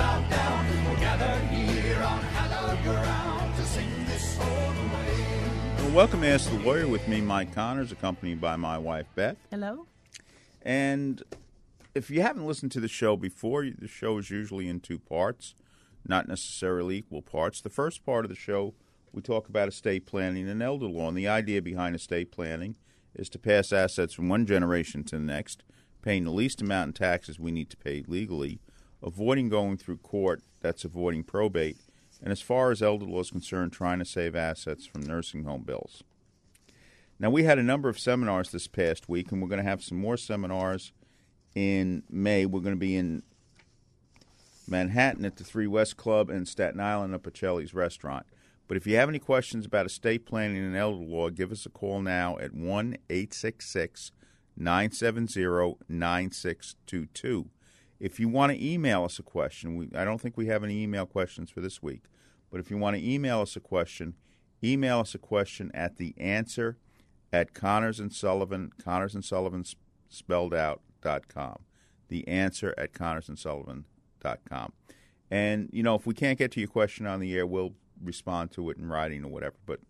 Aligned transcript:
heads 0.00 0.28
bowed 0.28 0.30
down. 0.30 0.66
We're 0.88 1.00
gathered 1.00 1.48
here 1.48 2.02
on 2.02 2.18
hallowed 2.20 2.82
ground 2.82 3.56
to 3.56 3.62
sing 3.62 3.88
this 4.06 4.36
soul 4.36 4.46
away. 4.46 5.26
Well, 5.78 5.90
welcome 5.90 6.20
to 6.22 6.28
Ask 6.28 6.50
the 6.50 6.58
Lawyer 6.58 6.88
with 6.88 7.06
me, 7.08 7.20
Mike 7.20 7.54
Connors, 7.54 7.92
accompanied 7.92 8.40
by 8.40 8.56
my 8.56 8.78
wife, 8.78 9.06
Beth. 9.14 9.36
Hello? 9.50 9.86
And 10.62 11.22
if 11.94 12.10
you 12.10 12.22
haven't 12.22 12.46
listened 12.46 12.72
to 12.72 12.80
the 12.80 12.88
show 12.88 13.16
before, 13.16 13.64
the 13.64 13.88
show 13.88 14.18
is 14.18 14.30
usually 14.30 14.68
in 14.68 14.80
two 14.80 14.98
parts, 14.98 15.54
not 16.06 16.28
necessarily 16.28 16.96
equal 16.96 17.22
parts. 17.22 17.60
The 17.60 17.70
first 17.70 18.04
part 18.04 18.24
of 18.24 18.28
the 18.28 18.36
show, 18.36 18.74
we 19.12 19.22
talk 19.22 19.48
about 19.48 19.68
estate 19.68 20.06
planning 20.06 20.48
and 20.48 20.62
elder 20.62 20.86
law. 20.86 21.08
And 21.08 21.16
the 21.16 21.28
idea 21.28 21.62
behind 21.62 21.96
estate 21.96 22.30
planning 22.30 22.76
is 23.14 23.28
to 23.30 23.38
pass 23.38 23.72
assets 23.72 24.14
from 24.14 24.28
one 24.28 24.46
generation 24.46 25.02
to 25.04 25.16
the 25.16 25.24
next, 25.24 25.62
paying 26.02 26.24
the 26.24 26.30
least 26.30 26.62
amount 26.62 26.88
in 26.88 26.92
taxes 26.92 27.40
we 27.40 27.50
need 27.50 27.70
to 27.70 27.76
pay 27.76 28.04
legally, 28.06 28.60
avoiding 29.02 29.48
going 29.48 29.76
through 29.76 29.98
court, 29.98 30.42
that's 30.60 30.84
avoiding 30.84 31.24
probate, 31.24 31.78
and 32.22 32.32
as 32.32 32.42
far 32.42 32.70
as 32.70 32.82
elder 32.82 33.06
law 33.06 33.20
is 33.20 33.30
concerned, 33.30 33.72
trying 33.72 33.98
to 33.98 34.04
save 34.04 34.36
assets 34.36 34.86
from 34.86 35.02
nursing 35.02 35.44
home 35.44 35.62
bills. 35.62 36.02
Now, 37.18 37.30
we 37.30 37.44
had 37.44 37.58
a 37.58 37.62
number 37.62 37.88
of 37.88 37.98
seminars 37.98 38.50
this 38.50 38.66
past 38.66 39.08
week, 39.08 39.30
and 39.30 39.42
we're 39.42 39.48
going 39.48 39.62
to 39.62 39.68
have 39.68 39.82
some 39.82 39.98
more 39.98 40.16
seminars 40.16 40.92
in 41.54 42.02
May. 42.08 42.46
We're 42.46 42.60
going 42.60 42.74
to 42.74 42.80
be 42.80 42.96
in 42.96 43.22
Manhattan 44.66 45.24
at 45.24 45.36
the 45.36 45.44
Three 45.44 45.66
West 45.66 45.96
Club 45.96 46.30
and 46.30 46.48
Staten 46.48 46.80
Island 46.80 47.12
at 47.14 47.22
Bocelli's 47.22 47.74
Restaurant. 47.74 48.24
But 48.68 48.76
if 48.76 48.86
you 48.86 48.96
have 48.96 49.08
any 49.08 49.18
questions 49.18 49.66
about 49.66 49.86
estate 49.86 50.24
planning 50.24 50.58
and 50.58 50.76
elder 50.76 51.04
law, 51.04 51.28
give 51.28 51.50
us 51.50 51.66
a 51.66 51.70
call 51.70 52.00
now 52.00 52.38
at 52.38 52.54
1 52.54 52.96
866 53.10 54.12
970 54.56 55.76
9622. 55.88 57.50
If 58.00 58.18
you 58.18 58.28
want 58.28 58.52
to 58.52 58.66
email 58.66 59.04
us 59.04 59.18
a 59.18 59.22
question, 59.22 59.76
we, 59.76 59.88
I 59.94 60.04
don't 60.04 60.20
think 60.20 60.36
we 60.36 60.46
have 60.46 60.64
any 60.64 60.82
email 60.82 61.04
questions 61.04 61.50
for 61.50 61.60
this 61.60 61.82
week, 61.82 62.04
but 62.50 62.58
if 62.58 62.70
you 62.70 62.78
want 62.78 62.96
to 62.96 63.06
email 63.06 63.42
us 63.42 63.54
a 63.56 63.60
question, 63.60 64.14
email 64.64 65.00
us 65.00 65.14
a 65.14 65.18
question 65.18 65.70
at 65.74 65.98
the 65.98 66.14
answer 66.16 66.78
at 67.32 67.52
Connors 67.52 68.00
and 68.00 68.12
Sullivan, 68.12 68.70
Connors 68.82 69.14
and 69.14 69.24
Sullivan 69.24 69.64
spelled 70.08 70.54
out 70.54 70.80
dot 71.02 71.28
com. 71.28 71.60
The 72.08 72.26
answer 72.26 72.74
at 72.76 72.92
Connors 72.92 73.28
and 73.28 73.38
Sullivan 73.38 73.84
dot 74.20 74.40
com. 74.48 74.72
And, 75.30 75.68
you 75.72 75.82
know, 75.82 75.94
if 75.94 76.06
we 76.06 76.14
can't 76.14 76.38
get 76.38 76.50
to 76.52 76.60
your 76.60 76.68
question 76.68 77.06
on 77.06 77.20
the 77.20 77.36
air, 77.36 77.46
we'll 77.46 77.74
respond 78.02 78.50
to 78.52 78.70
it 78.70 78.78
in 78.78 78.88
writing 78.88 79.24
or 79.24 79.28
whatever. 79.28 79.56
But 79.64 79.80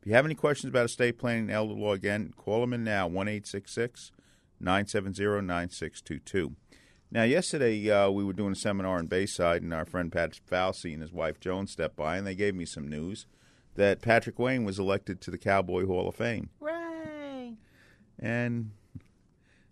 if 0.00 0.06
you 0.06 0.12
have 0.12 0.26
any 0.26 0.34
questions 0.34 0.68
about 0.68 0.84
estate 0.84 1.16
planning 1.16 1.42
and 1.42 1.50
elder 1.50 1.72
law, 1.72 1.92
again, 1.92 2.34
call 2.36 2.60
them 2.60 2.74
in 2.74 2.84
now, 2.84 3.06
1 3.06 3.26
970 3.26 5.22
9622. 5.46 6.56
Now, 7.10 7.22
yesterday 7.22 7.88
uh, 7.90 8.10
we 8.10 8.24
were 8.24 8.32
doing 8.32 8.52
a 8.52 8.56
seminar 8.56 8.98
in 8.98 9.06
Bayside, 9.06 9.62
and 9.62 9.72
our 9.72 9.84
friend 9.84 10.10
Pat 10.10 10.38
Fauci 10.50 10.92
and 10.92 11.02
his 11.02 11.12
wife 11.12 11.38
Joan 11.40 11.66
stepped 11.66 11.96
by, 11.96 12.16
and 12.16 12.26
they 12.26 12.34
gave 12.34 12.54
me 12.54 12.64
some 12.64 12.88
news 12.88 13.26
that 13.76 14.02
Patrick 14.02 14.38
Wayne 14.38 14.64
was 14.64 14.78
elected 14.78 15.20
to 15.20 15.30
the 15.30 15.38
Cowboy 15.38 15.86
Hall 15.86 16.08
of 16.08 16.16
Fame. 16.16 16.50
Ray! 16.60 17.54
And, 18.18 18.72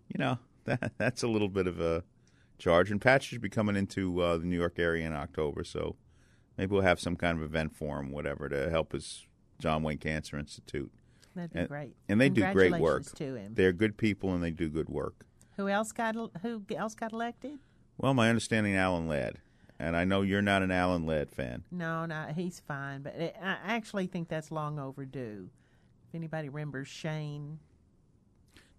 you 0.07 0.17
know, 0.17 0.39
that, 0.65 0.93
that's 0.97 1.23
a 1.23 1.27
little 1.27 1.49
bit 1.49 1.67
of 1.67 1.79
a 1.81 2.03
charge. 2.57 2.89
And 2.89 3.01
Pat 3.01 3.23
should 3.23 3.41
be 3.41 3.49
coming 3.49 3.75
into 3.75 4.21
uh, 4.21 4.37
the 4.37 4.45
New 4.45 4.57
York 4.57 4.79
area 4.79 5.05
in 5.05 5.13
October, 5.13 5.63
so 5.63 5.97
maybe 6.57 6.71
we'll 6.71 6.83
have 6.83 6.99
some 7.01 7.15
kind 7.17 7.37
of 7.37 7.43
event 7.43 7.75
for 7.75 7.99
him, 7.99 8.11
whatever, 8.11 8.47
to 8.47 8.69
help 8.69 8.93
his 8.93 9.25
John 9.59 9.83
Wayne 9.83 9.97
Cancer 9.97 10.39
Institute. 10.39 10.91
That'd 11.35 11.51
be 11.51 11.59
And- 11.59 11.67
great. 11.69 11.95
And 12.07 12.21
they 12.21 12.29
do 12.29 12.49
great 12.53 12.77
work. 12.79 13.03
To 13.15 13.35
him. 13.35 13.55
They're 13.55 13.73
good 13.73 13.97
people, 13.97 14.33
and 14.33 14.41
they 14.41 14.51
do 14.51 14.69
good 14.69 14.87
work. 14.87 15.25
Who 15.57 15.69
else 15.69 15.91
got 15.91 16.15
who 16.41 16.63
else 16.75 16.95
got 16.95 17.13
elected? 17.13 17.59
Well, 17.97 18.13
my 18.13 18.29
understanding, 18.29 18.75
Alan 18.75 19.07
Ladd, 19.07 19.39
and 19.79 19.95
I 19.95 20.03
know 20.03 20.21
you're 20.21 20.41
not 20.41 20.61
an 20.61 20.71
Alan 20.71 21.05
Ladd 21.05 21.31
fan. 21.31 21.63
No, 21.71 22.05
no, 22.05 22.25
he's 22.35 22.59
fine, 22.59 23.01
but 23.03 23.15
it, 23.15 23.35
I 23.41 23.57
actually 23.65 24.07
think 24.07 24.27
that's 24.27 24.51
long 24.51 24.79
overdue. 24.79 25.49
If 26.09 26.15
anybody 26.15 26.49
remembers 26.49 26.87
Shane, 26.89 27.59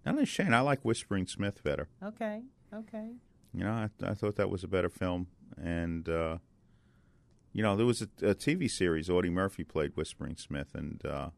Not 0.05 0.13
only 0.13 0.25
Shane, 0.25 0.53
I 0.53 0.59
like 0.59 0.81
Whispering 0.85 1.25
Smith 1.25 1.63
better. 1.63 1.87
okay, 2.03 2.41
okay. 2.73 3.09
You 3.53 3.63
know, 3.63 3.71
I, 3.71 3.89
I 4.03 4.13
thought 4.13 4.35
that 4.35 4.49
was 4.51 4.63
a 4.63 4.67
better 4.67 4.89
film, 4.89 5.27
and 5.59 6.07
uh, 6.07 6.37
you 7.53 7.63
know, 7.63 7.75
there 7.75 7.87
was 7.87 8.03
a, 8.03 8.09
a 8.21 8.35
TV 8.35 8.69
series. 8.69 9.09
Audie 9.09 9.31
Murphy 9.31 9.63
played 9.63 9.93
Whispering 9.95 10.35
Smith, 10.35 10.75
and 10.75 11.03
uh, 11.03 11.29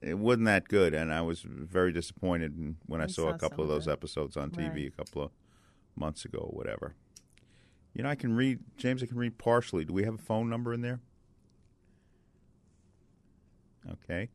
it 0.00 0.14
wasn't 0.18 0.46
that 0.46 0.68
good. 0.68 0.94
And 0.94 1.12
I 1.12 1.20
was 1.22 1.42
very 1.42 1.92
disappointed 1.92 2.76
when 2.86 3.00
I 3.00 3.04
I 3.04 3.06
saw, 3.08 3.22
saw 3.22 3.28
a 3.30 3.38
couple 3.38 3.64
of 3.64 3.70
of 3.70 3.76
those 3.76 3.84
that. 3.86 3.92
episodes 3.92 4.36
on 4.36 4.50
TV 4.50 4.68
Right. 4.70 4.86
a 4.86 4.90
couple 4.90 5.22
of 5.22 5.30
months 5.96 6.24
ago, 6.24 6.38
or 6.38 6.56
whatever. 6.56 6.94
You 7.94 8.04
know, 8.04 8.10
I 8.10 8.14
can 8.14 8.34
read 8.36 8.60
James. 8.76 9.02
I 9.02 9.06
can 9.06 9.16
read 9.16 9.38
partially. 9.38 9.84
Do 9.84 9.92
we 9.92 10.04
have 10.04 10.14
a 10.14 10.18
phone 10.18 10.48
number 10.48 10.72
in 10.72 10.82
there? 10.82 11.00
Okay. 13.90 14.28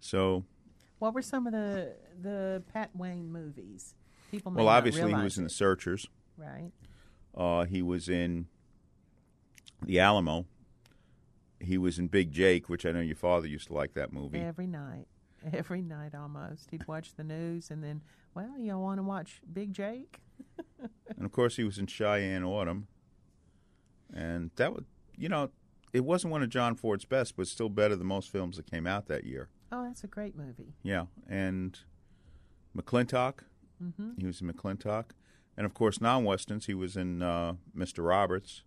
So 0.00 0.44
What 0.98 1.14
were 1.14 1.22
some 1.22 1.46
of 1.46 1.52
the 1.52 1.94
the 2.20 2.62
Pat 2.72 2.90
Wayne 2.94 3.30
movies? 3.32 3.94
People 4.30 4.52
Well, 4.52 4.68
obviously, 4.68 5.12
he 5.12 5.22
was 5.22 5.38
in 5.38 5.44
The 5.44 5.50
Searchers. 5.50 6.06
right. 6.36 6.72
Uh, 7.34 7.64
he 7.64 7.80
was 7.82 8.08
in 8.08 8.46
The 9.84 10.00
Alamo. 10.00 10.46
He 11.60 11.76
was 11.78 11.98
in 11.98 12.08
Big 12.08 12.32
Jake, 12.32 12.68
which 12.68 12.86
I 12.86 12.92
know 12.92 13.00
your 13.00 13.16
father 13.16 13.46
used 13.46 13.68
to 13.68 13.74
like 13.74 13.94
that 13.94 14.12
movie. 14.12 14.40
Every 14.40 14.66
night, 14.66 15.06
every 15.52 15.82
night 15.82 16.14
almost. 16.14 16.70
He'd 16.70 16.86
watch 16.88 17.14
the 17.14 17.24
news 17.24 17.70
and 17.70 17.84
then, 17.84 18.00
well, 18.34 18.58
you 18.58 18.76
want 18.78 18.98
to 18.98 19.02
watch 19.02 19.40
Big 19.52 19.72
Jake? 19.72 20.20
And 21.16 21.26
of 21.26 21.32
course, 21.32 21.56
he 21.56 21.64
was 21.64 21.76
in 21.76 21.86
Cheyenne 21.86 22.44
Autumn. 22.44 22.86
And 24.14 24.50
that 24.56 24.72
was, 24.72 24.84
you 25.18 25.28
know, 25.28 25.50
it 25.92 26.04
wasn't 26.04 26.30
one 26.30 26.42
of 26.42 26.48
John 26.48 26.74
Ford's 26.76 27.04
best, 27.04 27.36
but 27.36 27.46
still 27.46 27.68
better 27.68 27.94
than 27.94 28.06
most 28.06 28.30
films 28.30 28.56
that 28.56 28.70
came 28.70 28.86
out 28.86 29.06
that 29.08 29.24
year. 29.24 29.48
Oh, 29.70 29.84
that's 29.84 30.02
a 30.02 30.06
great 30.06 30.34
movie. 30.36 30.72
Yeah. 30.82 31.06
And 31.28 31.78
McLintock. 32.76 33.40
hmm 33.78 34.12
He 34.18 34.24
was 34.26 34.40
in 34.40 34.50
McLintock. 34.50 35.06
And 35.56 35.66
of 35.66 35.74
course, 35.74 36.00
non 36.00 36.24
Westerns, 36.24 36.66
he 36.66 36.74
was 36.74 36.96
in 36.96 37.20
uh, 37.22 37.54
Mr. 37.76 38.06
Roberts 38.06 38.62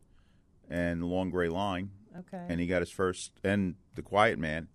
and 0.70 1.04
Long 1.06 1.30
Gray 1.32 1.50
Line. 1.50 1.90
Okay. 2.20 2.46
and 2.50 2.60
he 2.60 2.68
got 2.68 2.82
his 2.82 2.92
first 2.92 3.32
and 3.44 3.76
the 3.96 4.02
quiet 4.02 4.38
man 4.40 4.68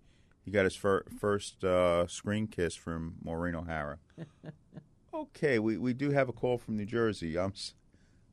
he 0.43 0.51
got 0.51 0.63
his 0.65 0.75
fir- 0.75 1.05
first 1.19 1.63
uh, 1.63 2.05
screen 2.07 2.47
kiss 2.47 2.75
from 2.75 3.15
maureen 3.23 3.55
o'hara 3.55 3.99
okay 5.13 5.59
we, 5.59 5.77
we 5.77 5.93
do 5.93 6.11
have 6.11 6.29
a 6.29 6.33
call 6.33 6.57
from 6.57 6.75
new 6.77 6.85
jersey 6.85 7.37
i'm 7.37 7.51
s- 7.51 7.73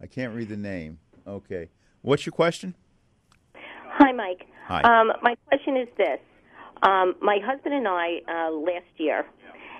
i 0.00 0.06
can't 0.06 0.34
read 0.34 0.48
the 0.48 0.56
name 0.56 0.98
okay 1.26 1.70
what's 2.02 2.26
your 2.26 2.32
question 2.32 2.74
Hi, 3.98 4.12
Mike. 4.12 4.42
Hi. 4.66 4.82
Um, 4.82 5.10
my 5.22 5.34
question 5.48 5.78
is 5.78 5.88
this: 5.96 6.20
um, 6.82 7.14
My 7.22 7.38
husband 7.42 7.74
and 7.74 7.88
I 7.88 8.20
uh, 8.28 8.50
last 8.50 8.84
year 8.98 9.24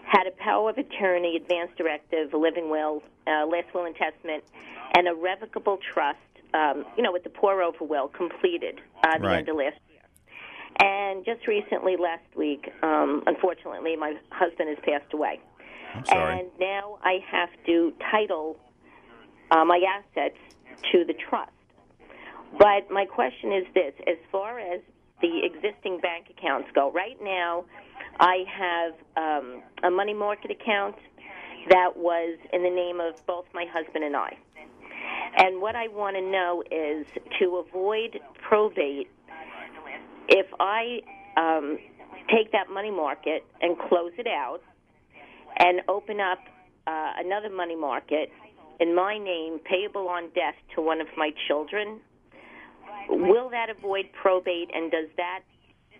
had 0.07 0.27
a 0.27 0.31
power 0.43 0.71
of 0.71 0.79
attorney, 0.79 1.37
advance 1.37 1.71
directive, 1.77 2.33
a 2.33 2.37
living 2.39 2.71
will, 2.71 3.03
uh, 3.27 3.45
last 3.47 3.67
will 3.75 3.85
and 3.85 3.95
testament, 3.95 4.43
and 4.97 5.07
a 5.07 5.13
revocable 5.15 5.79
trust. 5.93 6.17
Um, 6.57 6.87
you 6.97 7.03
know, 7.03 7.13
with 7.13 7.25
the 7.25 7.31
pour 7.31 7.61
over 7.63 7.85
will 7.85 8.09
completed 8.09 8.81
uh, 9.05 9.19
the 9.19 9.25
Right. 9.27 9.39
end 9.39 9.49
of 9.49 9.57
last 9.57 9.77
year. 9.91 10.05
And 10.81 11.25
just 11.25 11.47
recently, 11.47 11.97
last 11.97 12.31
week, 12.35 12.63
um, 12.83 13.23
unfortunately, 13.27 13.95
my 13.97 14.15
husband 14.31 14.69
has 14.71 14.79
passed 14.89 15.13
away. 15.13 15.41
i'm 15.95 16.05
sorry 16.07 16.39
And 16.41 16.49
now 16.59 16.99
I 17.03 17.15
have 17.31 17.51
to 17.67 17.93
title 18.11 18.57
uh, 19.51 19.65
my 19.65 19.81
assets 19.97 20.39
to 20.93 21.05
the 21.05 21.15
trust. 21.29 21.53
But 22.59 22.91
my 22.91 23.05
question 23.05 23.53
is 23.53 23.65
this 23.75 23.95
as 24.07 24.19
far 24.33 24.59
as 24.59 24.81
the 25.21 25.41
existing 25.45 25.99
bank 26.01 26.27
accounts 26.31 26.69
go, 26.75 26.91
right 26.93 27.19
now 27.23 27.65
I 28.21 28.37
have 28.65 28.93
um, 29.17 29.63
a 29.83 29.91
money 29.91 30.15
market 30.15 30.51
account 30.51 30.97
that 31.71 31.97
was 31.97 32.39
in 32.53 32.63
the 32.63 32.71
name 32.71 33.01
of 33.01 33.15
both 33.27 33.47
my 33.53 33.67
husband 33.73 34.05
and 34.05 34.17
I. 34.17 34.37
And 35.37 35.61
what 35.61 35.77
I 35.77 35.89
want 35.89 36.17
to 36.17 36.23
know 36.23 36.63
is 36.71 37.07
to 37.39 37.57
avoid 37.57 38.19
probate, 38.49 39.09
if 40.29 40.47
I 40.59 41.01
um, 41.37 41.79
take 42.35 42.53
that 42.53 42.71
money 42.73 42.91
market 42.91 43.45
and 43.61 43.79
close 43.79 44.13
it 44.19 44.27
out 44.27 44.61
and 45.59 45.83
open 45.89 46.21
up 46.21 46.39
uh, 46.87 47.13
another 47.19 47.51
money 47.51 47.77
market 47.77 48.31
in 48.81 48.95
my 48.95 49.19
name, 49.19 49.59
payable 49.59 50.09
on 50.09 50.25
death 50.35 50.55
to 50.75 50.81
one 50.81 51.01
of 51.01 51.07
my 51.17 51.31
children. 51.47 52.01
Will 53.09 53.51
that 53.51 53.71
avoid 53.71 54.07
probate, 54.13 54.71
and 54.75 54.91
does 54.91 55.09
that, 55.17 55.41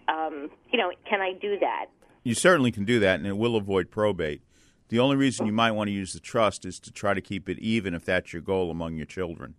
um, 0.09 0.51
you 0.73 0.79
know, 0.79 0.91
can 1.09 1.21
I 1.21 1.33
do 1.33 1.59
that? 1.61 1.87
You 2.25 2.35
certainly 2.35 2.73
can 2.73 2.85
do 2.85 3.01
that, 3.01 3.19
and 3.19 3.27
it 3.27 3.37
will 3.37 3.57
avoid 3.57 3.91
probate. 3.91 4.43
The 4.89 4.99
only 4.99 5.17
reason 5.17 5.47
you 5.47 5.53
might 5.53 5.73
want 5.73 5.89
to 5.89 5.93
use 5.93 6.13
the 6.13 6.21
trust 6.21 6.65
is 6.65 6.79
to 6.81 6.93
try 6.93 7.15
to 7.15 7.21
keep 7.21 7.49
it 7.49 7.59
even 7.59 7.95
if 7.95 8.05
that's 8.05 8.33
your 8.33 8.43
goal 8.43 8.71
among 8.71 8.97
your 8.97 9.07
children. 9.07 9.55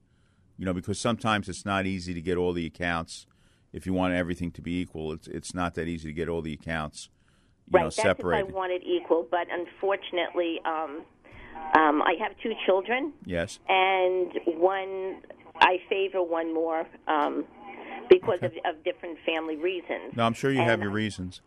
You 0.58 0.66
know, 0.66 0.74
because 0.74 1.00
sometimes 1.00 1.50
it's 1.50 1.66
not 1.66 1.86
easy 1.86 2.14
to 2.14 2.22
get 2.22 2.38
all 2.38 2.54
the 2.54 2.66
accounts. 2.66 3.28
If 3.74 3.86
you 3.86 3.94
want 3.94 4.14
everything 4.14 4.52
to 4.52 4.62
be 4.62 4.80
equal, 4.80 5.12
it's 5.12 5.28
it's 5.28 5.54
not 5.54 5.76
that 5.76 5.88
easy 5.88 6.08
to 6.10 6.14
get 6.14 6.30
all 6.30 6.42
the 6.42 6.54
accounts. 6.54 7.10
You 7.70 7.76
right, 7.78 7.82
know, 7.82 7.86
that's 7.88 7.96
separated. 7.98 8.48
if 8.48 8.54
I 8.54 8.58
want 8.58 8.72
it 8.72 8.82
equal, 8.84 9.28
but 9.30 9.48
unfortunately, 9.52 10.62
um, 10.66 11.02
um, 11.78 12.02
I 12.02 12.14
have 12.20 12.32
two 12.42 12.54
children, 12.66 13.12
yes. 13.26 13.60
and 13.68 14.32
one 14.46 15.22
I 15.60 15.80
favor 15.90 16.24
one 16.24 16.54
more 16.54 16.88
um, 17.08 17.46
because 18.10 18.40
Okay. 18.42 18.60
of, 18.66 18.78
of 18.78 18.84
different 18.84 19.18
family 19.26 19.58
reasons. 19.58 20.16
No, 20.16 20.24
I'm 20.24 20.34
sure 20.34 20.50
you 20.52 20.62
have 20.62 20.82
your 20.82 20.92
reasons. 20.92 21.42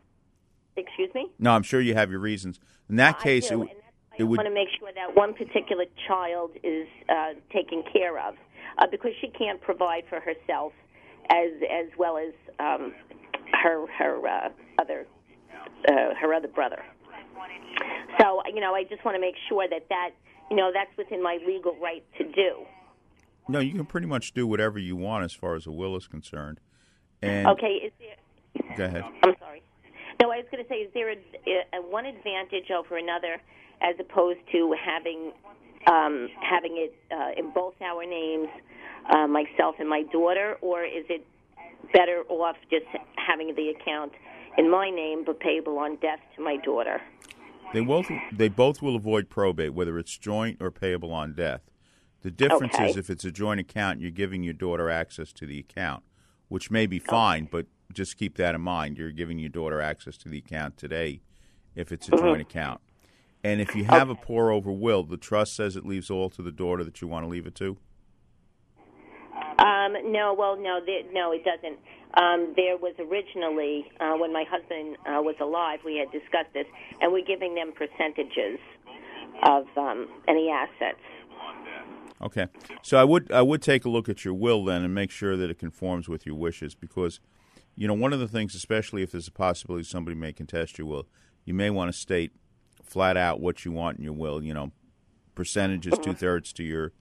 Excuse 0.76 1.10
me. 1.14 1.28
No, 1.38 1.52
I'm 1.52 1.62
sure 1.62 1.80
you 1.80 1.94
have 1.94 2.10
your 2.10 2.20
reasons. 2.20 2.60
In 2.88 2.96
that 2.96 3.16
I 3.20 3.22
case, 3.22 3.48
do, 3.48 3.54
it, 3.54 3.54
and 3.54 3.68
w- 3.68 3.74
that's 3.74 3.94
why 4.10 4.16
it 4.18 4.22
I 4.22 4.24
would. 4.24 4.36
want 4.38 4.48
to 4.48 4.54
make 4.54 4.68
sure 4.78 4.90
that 4.94 5.16
one 5.16 5.34
particular 5.34 5.84
child 6.06 6.50
is 6.62 6.86
uh, 7.08 7.34
taken 7.52 7.82
care 7.92 8.18
of 8.18 8.34
uh, 8.78 8.86
because 8.90 9.12
she 9.20 9.28
can't 9.28 9.60
provide 9.60 10.04
for 10.08 10.20
herself 10.20 10.72
as 11.30 11.50
as 11.70 11.86
well 11.98 12.16
as 12.18 12.32
um, 12.58 12.92
her 13.62 13.86
her 13.98 14.26
uh, 14.26 14.48
other 14.80 15.06
uh, 15.88 16.14
her 16.20 16.32
other 16.34 16.48
brother. 16.48 16.82
So 18.20 18.42
you 18.52 18.60
know, 18.60 18.74
I 18.74 18.84
just 18.84 19.04
want 19.04 19.14
to 19.16 19.20
make 19.20 19.34
sure 19.48 19.66
that 19.68 19.88
that 19.88 20.10
you 20.50 20.56
know 20.56 20.70
that's 20.72 20.96
within 20.96 21.22
my 21.22 21.38
legal 21.46 21.76
right 21.82 22.04
to 22.18 22.24
do. 22.24 22.64
No, 23.48 23.58
you 23.58 23.72
can 23.74 23.86
pretty 23.86 24.06
much 24.06 24.32
do 24.32 24.46
whatever 24.46 24.78
you 24.78 24.94
want 24.96 25.24
as 25.24 25.32
far 25.32 25.54
as 25.56 25.66
a 25.66 25.72
will 25.72 25.96
is 25.96 26.06
concerned. 26.06 26.60
And 27.22 27.46
Okay, 27.48 27.80
is 27.84 27.92
there? 27.98 28.76
go 28.76 28.84
ahead. 28.84 29.04
I'm 29.24 29.34
sorry. 29.40 29.62
No, 30.20 30.30
I 30.30 30.38
was 30.38 30.46
going 30.50 30.62
to 30.62 30.68
say, 30.68 30.76
is 30.76 30.90
there 30.92 31.10
a, 31.10 31.16
a 31.78 31.80
one 31.80 32.04
advantage 32.04 32.70
over 32.70 32.98
another, 32.98 33.40
as 33.80 33.94
opposed 33.98 34.40
to 34.52 34.74
having 34.84 35.32
um, 35.90 36.28
having 36.42 36.76
it 36.76 36.94
uh, 37.10 37.30
in 37.38 37.50
both 37.54 37.74
our 37.80 38.04
names, 38.04 38.48
uh, 39.14 39.26
myself 39.26 39.76
and 39.78 39.88
my 39.88 40.02
daughter, 40.12 40.56
or 40.60 40.84
is 40.84 41.06
it 41.08 41.26
better 41.94 42.22
off 42.28 42.56
just 42.70 42.84
having 43.16 43.54
the 43.54 43.70
account 43.70 44.12
in 44.58 44.70
my 44.70 44.90
name 44.90 45.24
but 45.24 45.40
payable 45.40 45.78
on 45.78 45.96
death 45.96 46.20
to 46.36 46.42
my 46.42 46.56
daughter? 46.58 47.00
They 47.72 47.80
both 47.80 48.08
they 48.36 48.48
both 48.48 48.82
will 48.82 48.96
avoid 48.96 49.30
probate, 49.30 49.72
whether 49.72 49.98
it's 49.98 50.16
joint 50.18 50.58
or 50.60 50.70
payable 50.70 51.12
on 51.12 51.34
death. 51.34 51.62
The 52.22 52.30
difference 52.30 52.74
Okay. 52.74 52.90
is 52.90 52.96
if 52.98 53.08
it's 53.08 53.24
a 53.24 53.30
joint 53.30 53.60
account, 53.60 54.00
you're 54.00 54.10
giving 54.10 54.42
your 54.42 54.52
daughter 54.52 54.90
access 54.90 55.32
to 55.32 55.46
the 55.46 55.58
account, 55.58 56.02
which 56.48 56.70
may 56.70 56.86
be 56.86 56.98
fine, 56.98 57.48
but 57.50 57.66
just 57.92 58.16
keep 58.16 58.36
that 58.36 58.54
in 58.54 58.60
mind. 58.60 58.98
You're 58.98 59.12
giving 59.12 59.38
your 59.38 59.48
daughter 59.48 59.80
access 59.80 60.16
to 60.18 60.28
the 60.28 60.38
account 60.38 60.76
today 60.76 61.20
if 61.74 61.92
it's 61.92 62.08
a 62.08 62.12
joint 62.12 62.40
account. 62.40 62.80
And 63.42 63.60
if 63.60 63.74
you 63.74 63.84
have 63.84 64.10
a 64.10 64.14
pour 64.14 64.50
over 64.50 64.70
will, 64.70 65.02
the 65.02 65.16
trust 65.16 65.56
says 65.56 65.76
it 65.76 65.86
leaves 65.86 66.10
all 66.10 66.28
to 66.30 66.42
the 66.42 66.52
daughter 66.52 66.84
that 66.84 67.00
you 67.00 67.08
want 67.08 67.24
to 67.24 67.28
leave 67.28 67.46
it 67.46 67.54
to. 67.56 67.78
Um, 69.58 69.94
no, 70.12 70.34
well, 70.36 70.56
no, 70.56 70.80
there, 70.84 71.02
no, 71.12 71.32
it 71.32 71.44
doesn't. 71.44 71.78
Um, 72.14 72.54
there 72.56 72.76
was 72.76 72.94
originally 72.98 73.90
uh, 74.00 74.14
when 74.16 74.32
my 74.32 74.44
husband 74.50 74.96
uh, 75.06 75.22
was 75.22 75.36
alive, 75.40 75.80
we 75.84 75.96
had 75.98 76.10
discussed 76.10 76.52
this, 76.54 76.66
and 77.00 77.12
we're 77.12 77.24
giving 77.24 77.54
them 77.54 77.72
percentages 77.72 78.58
of 79.44 79.66
um, 79.76 80.08
any 80.28 80.50
assets. 80.50 80.98
Okay, 82.22 82.48
so 82.82 82.98
I 82.98 83.04
would 83.04 83.32
I 83.32 83.42
would 83.42 83.62
take 83.62 83.84
a 83.84 83.88
look 83.88 84.08
at 84.08 84.24
your 84.24 84.34
will 84.34 84.64
then 84.64 84.82
and 84.82 84.94
make 84.94 85.10
sure 85.10 85.36
that 85.36 85.50
it 85.50 85.58
conforms 85.58 86.08
with 86.08 86.26
your 86.26 86.34
wishes 86.34 86.74
because, 86.74 87.20
you 87.76 87.88
know, 87.88 87.94
one 87.94 88.12
of 88.12 88.20
the 88.20 88.28
things, 88.28 88.54
especially 88.54 89.02
if 89.02 89.12
there's 89.12 89.28
a 89.28 89.32
possibility 89.32 89.84
somebody 89.84 90.14
may 90.14 90.32
contest 90.32 90.78
your 90.78 90.86
will, 90.86 91.06
you 91.44 91.54
may 91.54 91.70
want 91.70 91.92
to 91.92 91.98
state 91.98 92.32
flat 92.84 93.16
out 93.16 93.40
what 93.40 93.64
you 93.64 93.72
want 93.72 93.98
in 93.98 94.04
your 94.04 94.12
will. 94.12 94.42
You 94.42 94.54
know, 94.54 94.72
percentages 95.34 95.98
two 95.98 96.14
thirds 96.14 96.52
to 96.54 96.62
your 96.62 96.92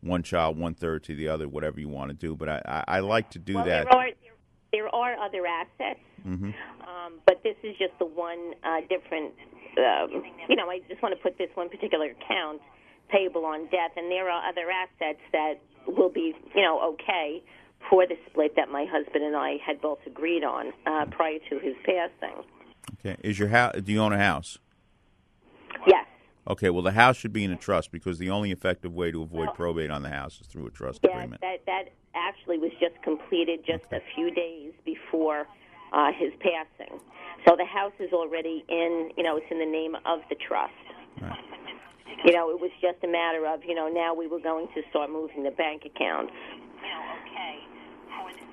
one 0.00 0.22
child, 0.22 0.58
one 0.58 0.74
third 0.74 1.04
to 1.04 1.14
the 1.14 1.28
other, 1.28 1.48
whatever 1.48 1.80
you 1.80 1.88
want 1.88 2.10
to 2.10 2.14
do. 2.14 2.36
But 2.36 2.48
I 2.48 2.62
I, 2.66 2.84
I 2.96 3.00
like 3.00 3.30
to 3.30 3.38
do 3.38 3.54
well, 3.54 3.64
that. 3.64 3.86
there 3.90 3.98
are 3.98 4.08
there 4.72 4.94
are 4.94 5.14
other 5.16 5.46
assets, 5.46 6.00
um, 6.86 7.20
but 7.26 7.42
this 7.42 7.56
is 7.62 7.76
just 7.78 7.98
the 7.98 8.06
one 8.06 8.54
uh, 8.64 8.80
different. 8.88 9.32
Um, 9.78 10.22
you 10.48 10.56
know, 10.56 10.70
I 10.70 10.80
just 10.88 11.02
want 11.02 11.14
to 11.14 11.22
put 11.22 11.38
this 11.38 11.50
one 11.54 11.68
particular 11.68 12.06
account 12.06 12.60
payable 13.08 13.44
on 13.44 13.66
death, 13.66 13.92
and 13.96 14.10
there 14.10 14.28
are 14.28 14.48
other 14.48 14.70
assets 14.70 15.20
that 15.32 15.54
will 15.86 16.08
be, 16.08 16.34
you 16.54 16.62
know, 16.62 16.94
okay 16.94 17.42
for 17.90 18.06
the 18.06 18.16
split 18.30 18.56
that 18.56 18.68
my 18.70 18.84
husband 18.90 19.24
and 19.24 19.36
I 19.36 19.56
had 19.64 19.80
both 19.80 19.98
agreed 20.06 20.44
on 20.44 20.72
uh, 20.86 21.06
prior 21.06 21.38
to 21.50 21.58
his 21.58 21.74
passing. 21.84 22.42
Okay, 23.00 23.16
is 23.22 23.38
your 23.38 23.48
house? 23.48 23.74
Do 23.82 23.92
you 23.92 24.00
own 24.00 24.12
a 24.12 24.18
house? 24.18 24.58
Yes. 25.86 26.06
Okay, 26.48 26.70
well 26.70 26.82
the 26.82 26.92
house 26.92 27.16
should 27.16 27.32
be 27.32 27.44
in 27.44 27.50
a 27.50 27.56
trust 27.56 27.90
because 27.90 28.18
the 28.18 28.30
only 28.30 28.52
effective 28.52 28.94
way 28.94 29.10
to 29.10 29.22
avoid 29.22 29.52
probate 29.54 29.90
on 29.90 30.02
the 30.02 30.10
house 30.10 30.40
is 30.40 30.46
through 30.46 30.66
a 30.66 30.70
trust 30.70 31.00
Yes, 31.02 31.12
agreement. 31.12 31.40
that 31.40 31.64
that 31.66 31.88
actually 32.14 32.58
was 32.58 32.70
just 32.80 33.00
completed 33.02 33.60
just 33.66 33.84
a 33.92 34.00
few 34.14 34.30
days 34.30 34.72
before 34.84 35.46
uh, 35.92 36.12
his 36.12 36.32
passing. 36.40 37.00
So 37.46 37.56
the 37.56 37.64
house 37.64 37.92
is 38.00 38.12
already 38.12 38.64
in, 38.68 39.10
you 39.16 39.22
know, 39.22 39.36
it's 39.36 39.46
in 39.50 39.58
the 39.58 39.66
name 39.66 39.94
of 40.06 40.20
the 40.28 40.36
trust. 40.36 40.72
Right. 41.20 41.38
You 42.24 42.32
know, 42.32 42.50
it 42.50 42.60
was 42.60 42.70
just 42.80 43.02
a 43.04 43.08
matter 43.08 43.46
of, 43.46 43.64
you 43.64 43.74
know, 43.74 43.88
now 43.88 44.14
we 44.14 44.26
were 44.26 44.40
going 44.40 44.68
to 44.74 44.82
start 44.90 45.10
moving 45.10 45.42
the 45.42 45.50
bank 45.50 45.82
accounts. 45.84 46.32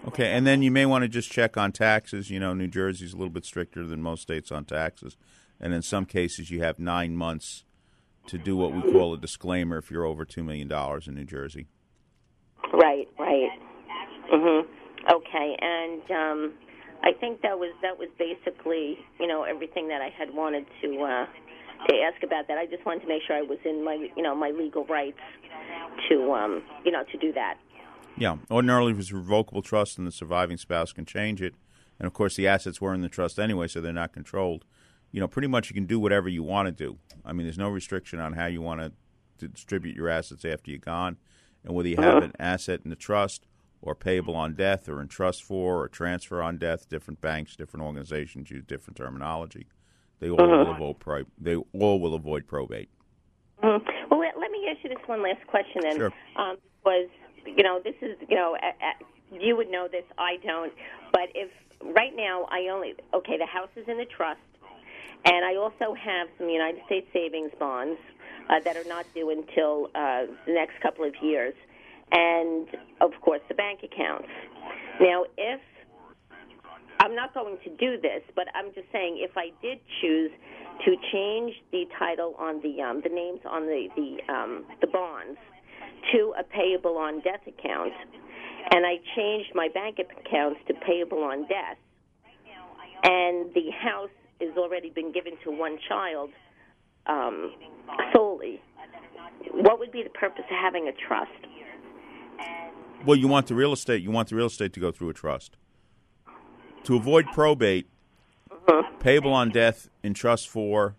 Okay, 0.06 0.34
and 0.34 0.46
then 0.46 0.62
you 0.62 0.70
may 0.70 0.86
want 0.86 1.04
to 1.04 1.08
just 1.08 1.32
check 1.32 1.56
on 1.56 1.72
taxes. 1.72 2.30
You 2.30 2.40
know, 2.40 2.54
New 2.54 2.68
Jersey's 2.68 3.14
a 3.14 3.18
little 3.18 3.32
bit 3.32 3.46
stricter 3.46 3.86
than 3.86 4.02
most 4.02 4.22
states 4.22 4.52
on 4.52 4.66
taxes, 4.66 5.16
and 5.60 5.74
in 5.74 5.82
some 5.82 6.06
cases, 6.06 6.52
you 6.52 6.62
have 6.62 6.78
nine 6.78 7.16
months 7.16 7.64
to 8.28 8.38
do 8.38 8.56
what 8.56 8.74
we 8.74 8.82
call 8.82 9.14
a 9.14 9.18
disclaimer 9.18 9.78
if 9.78 9.92
you're 9.92 10.06
over 10.06 10.26
two 10.26 10.44
million 10.44 10.68
dollars 10.68 11.08
in 11.08 11.16
New 11.16 11.26
Jersey. 11.26 11.68
Right, 12.74 13.08
right. 13.20 13.50
Mhm. 14.32 14.66
Okay, 15.12 15.58
and 15.60 16.12
um 16.12 16.54
I 17.04 17.12
think 17.20 17.42
that 17.42 17.60
was 17.60 17.74
that 17.82 17.98
was 18.00 18.10
basically, 18.18 18.98
you 19.20 19.28
know, 19.28 19.44
everything 19.44 19.90
that 19.90 20.02
I 20.02 20.10
had 20.10 20.34
wanted 20.34 20.66
to 20.82 21.02
uh 21.02 21.26
to 21.88 21.96
ask 22.02 22.24
about 22.24 22.48
that. 22.48 22.58
I 22.58 22.66
just 22.66 22.86
wanted 22.86 23.02
to 23.02 23.08
make 23.08 23.24
sure 23.28 23.36
I 23.36 23.42
was 23.42 23.60
in 23.66 23.84
my, 23.84 24.08
you 24.16 24.24
know, 24.24 24.34
my 24.34 24.52
legal 24.52 24.86
rights 24.86 25.20
to 26.10 26.32
um, 26.32 26.64
you 26.86 26.92
know, 26.92 27.04
to 27.12 27.18
do 27.18 27.34
that. 27.34 27.58
Yeah, 28.18 28.38
ordinarily, 28.52 28.92
if 28.94 29.00
it's 29.00 29.12
a 29.12 29.16
revocable 29.16 29.62
trust, 29.62 29.98
and 29.98 30.06
the 30.08 30.12
surviving 30.12 30.58
spouse 30.58 30.94
can 30.94 31.06
change 31.06 31.42
it, 31.42 31.56
and 32.00 32.06
of 32.08 32.14
course, 32.14 32.36
the 32.36 32.48
assets 32.48 32.80
were 32.80 32.94
in 32.94 33.02
the 33.02 33.10
trust 33.10 33.40
anyway, 33.40 33.68
so 33.68 33.82
they're 33.82 33.94
not 33.94 34.14
controlled. 34.14 34.66
You 35.12 35.20
know, 35.20 35.28
pretty 35.28 35.48
much 35.48 35.70
you 35.70 35.74
can 35.74 35.86
do 35.86 36.00
whatever 36.00 36.30
you 36.30 36.44
want 36.44 36.68
to 36.68 36.72
do. 36.72 36.98
I 37.26 37.34
mean, 37.34 37.46
there's 37.46 37.58
no 37.58 37.70
restriction 37.70 38.20
on 38.20 38.34
how 38.34 38.46
you 38.48 38.62
want 38.62 38.82
to 38.82 39.48
distribute 39.48 39.96
your 39.96 40.10
assets 40.10 40.46
after 40.46 40.72
you're 40.72 40.80
gone, 40.80 41.18
and 41.64 41.74
whether 41.76 41.90
you 41.90 41.98
have 41.98 42.24
an 42.24 42.34
asset 42.40 42.82
in 42.84 42.90
the 42.90 42.96
trust 42.96 43.46
or 43.82 43.96
payable 43.96 44.36
on 44.36 44.54
death 44.54 44.88
or 44.88 45.02
in 45.02 45.08
trust 45.08 45.44
for 45.44 45.84
or 45.84 45.88
transfer 45.88 46.42
on 46.42 46.58
death. 46.58 46.88
Different 46.88 47.20
banks, 47.20 47.56
different 47.56 47.86
organizations 47.86 48.50
use 48.50 48.64
different 48.66 48.96
terminology. 48.98 49.68
They 50.20 50.30
all 50.30 50.38
will 50.38 50.72
avoid 50.72 51.00
pro- 51.00 51.26
they 51.40 51.56
all 51.56 52.00
will 52.00 52.14
avoid 52.14 52.48
probate. 52.48 52.90
Mhm. 53.62 53.82
Well, 54.10 54.20
let, 54.20 54.38
let 54.40 54.52
me 54.52 54.68
ask 54.70 54.84
you 54.84 54.90
this 54.90 55.06
one 55.06 55.22
last 55.22 55.46
question 55.48 55.82
then. 55.82 55.98
Sure. 55.98 56.14
Um, 56.38 56.58
was 56.86 57.10
you 57.46 57.64
know 57.64 57.82
this 57.84 57.96
is 58.02 58.18
you 58.28 58.36
know 58.36 58.56
a, 58.62 58.68
a, 58.68 59.40
you 59.40 59.56
would 59.56 59.70
know 59.70 59.88
this, 59.92 60.06
I 60.18 60.38
don't. 60.44 60.74
But 61.12 61.30
if 61.34 61.50
right 61.96 62.16
now 62.16 62.48
I 62.52 62.70
only 62.72 62.94
okay, 63.14 63.38
the 63.38 63.46
house 63.46 63.70
is 63.76 63.86
in 63.88 63.98
the 63.98 64.06
trust, 64.06 64.40
and 65.26 65.46
I 65.46 65.56
also 65.56 65.94
have 65.94 66.28
some 66.38 66.50
United 66.50 66.82
States 66.86 67.08
savings 67.14 67.52
bonds 67.60 68.00
uh, 68.50 68.60
that 68.64 68.78
are 68.78 68.88
not 68.88 69.06
due 69.14 69.30
until 69.30 69.90
uh, 69.96 70.26
the 70.46 70.54
next 70.54 70.80
couple 70.82 71.06
of 71.06 71.14
years, 71.22 71.54
and 72.12 72.68
of 73.02 73.12
course 73.22 73.42
the 73.48 73.56
bank 73.56 73.82
accounts. 73.84 74.30
Now, 75.00 75.26
if 75.38 75.60
I'm 77.00 77.16
not 77.16 77.34
going 77.34 77.58
to 77.64 77.70
do 77.70 78.00
this, 78.00 78.22
but 78.36 78.48
I'm 78.54 78.74
just 78.74 78.88
saying 78.92 79.18
if 79.20 79.36
I 79.38 79.52
did 79.62 79.80
choose 80.02 80.32
to 80.86 80.96
change 81.12 81.54
the 81.72 81.86
title 81.98 82.36
on 82.40 82.62
the 82.62 82.82
um, 82.82 83.02
the 83.04 83.10
names 83.10 83.40
on 83.50 83.64
the 83.66 83.88
the 83.96 84.34
um, 84.34 84.66
the 84.82 84.88
bonds 84.88 85.38
to 86.12 86.34
a 86.40 86.44
payable 86.44 86.98
on 86.98 87.22
death 87.22 87.46
account, 87.48 87.94
and 88.72 88.86
I 88.86 88.96
changed 89.16 89.52
my 89.56 89.70
bank 89.74 90.00
accounts 90.00 90.60
to 90.68 90.74
payable 90.86 91.24
on 91.24 91.48
death, 91.48 91.78
and 93.04 93.54
the 93.54 93.72
house 93.72 94.10
has 94.42 94.58
already 94.58 94.90
been 94.90 95.12
given 95.12 95.34
to 95.44 95.52
one 95.52 95.78
child 95.88 96.30
um, 97.06 97.54
solely, 98.14 98.62
what 99.52 99.80
would 99.80 99.92
be 99.92 100.04
the 100.04 100.10
purpose 100.10 100.46
of 100.50 100.58
having 100.58 100.88
a 100.88 100.92
trust? 101.08 101.32
Well, 103.06 103.18
you 103.18 103.28
want 103.28 103.48
the 103.48 103.56
real 103.56 103.74
estate. 103.74 104.02
You 104.02 104.12
want 104.12 104.30
the 104.30 104.36
real 104.36 104.48
estate 104.48 104.74
to 104.74 104.80
go 104.80 104.92
through 104.92 105.10
a 105.10 105.14
trust. 105.14 105.58
To 106.86 106.96
avoid 106.96 107.26
probate, 107.34 107.88
payable 109.00 109.34
on 109.34 109.50
death, 109.50 109.90
in 110.02 110.14
trust 110.14 110.50
for, 110.50 110.96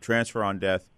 transfer 0.00 0.42
on 0.44 0.58
death, 0.58 0.88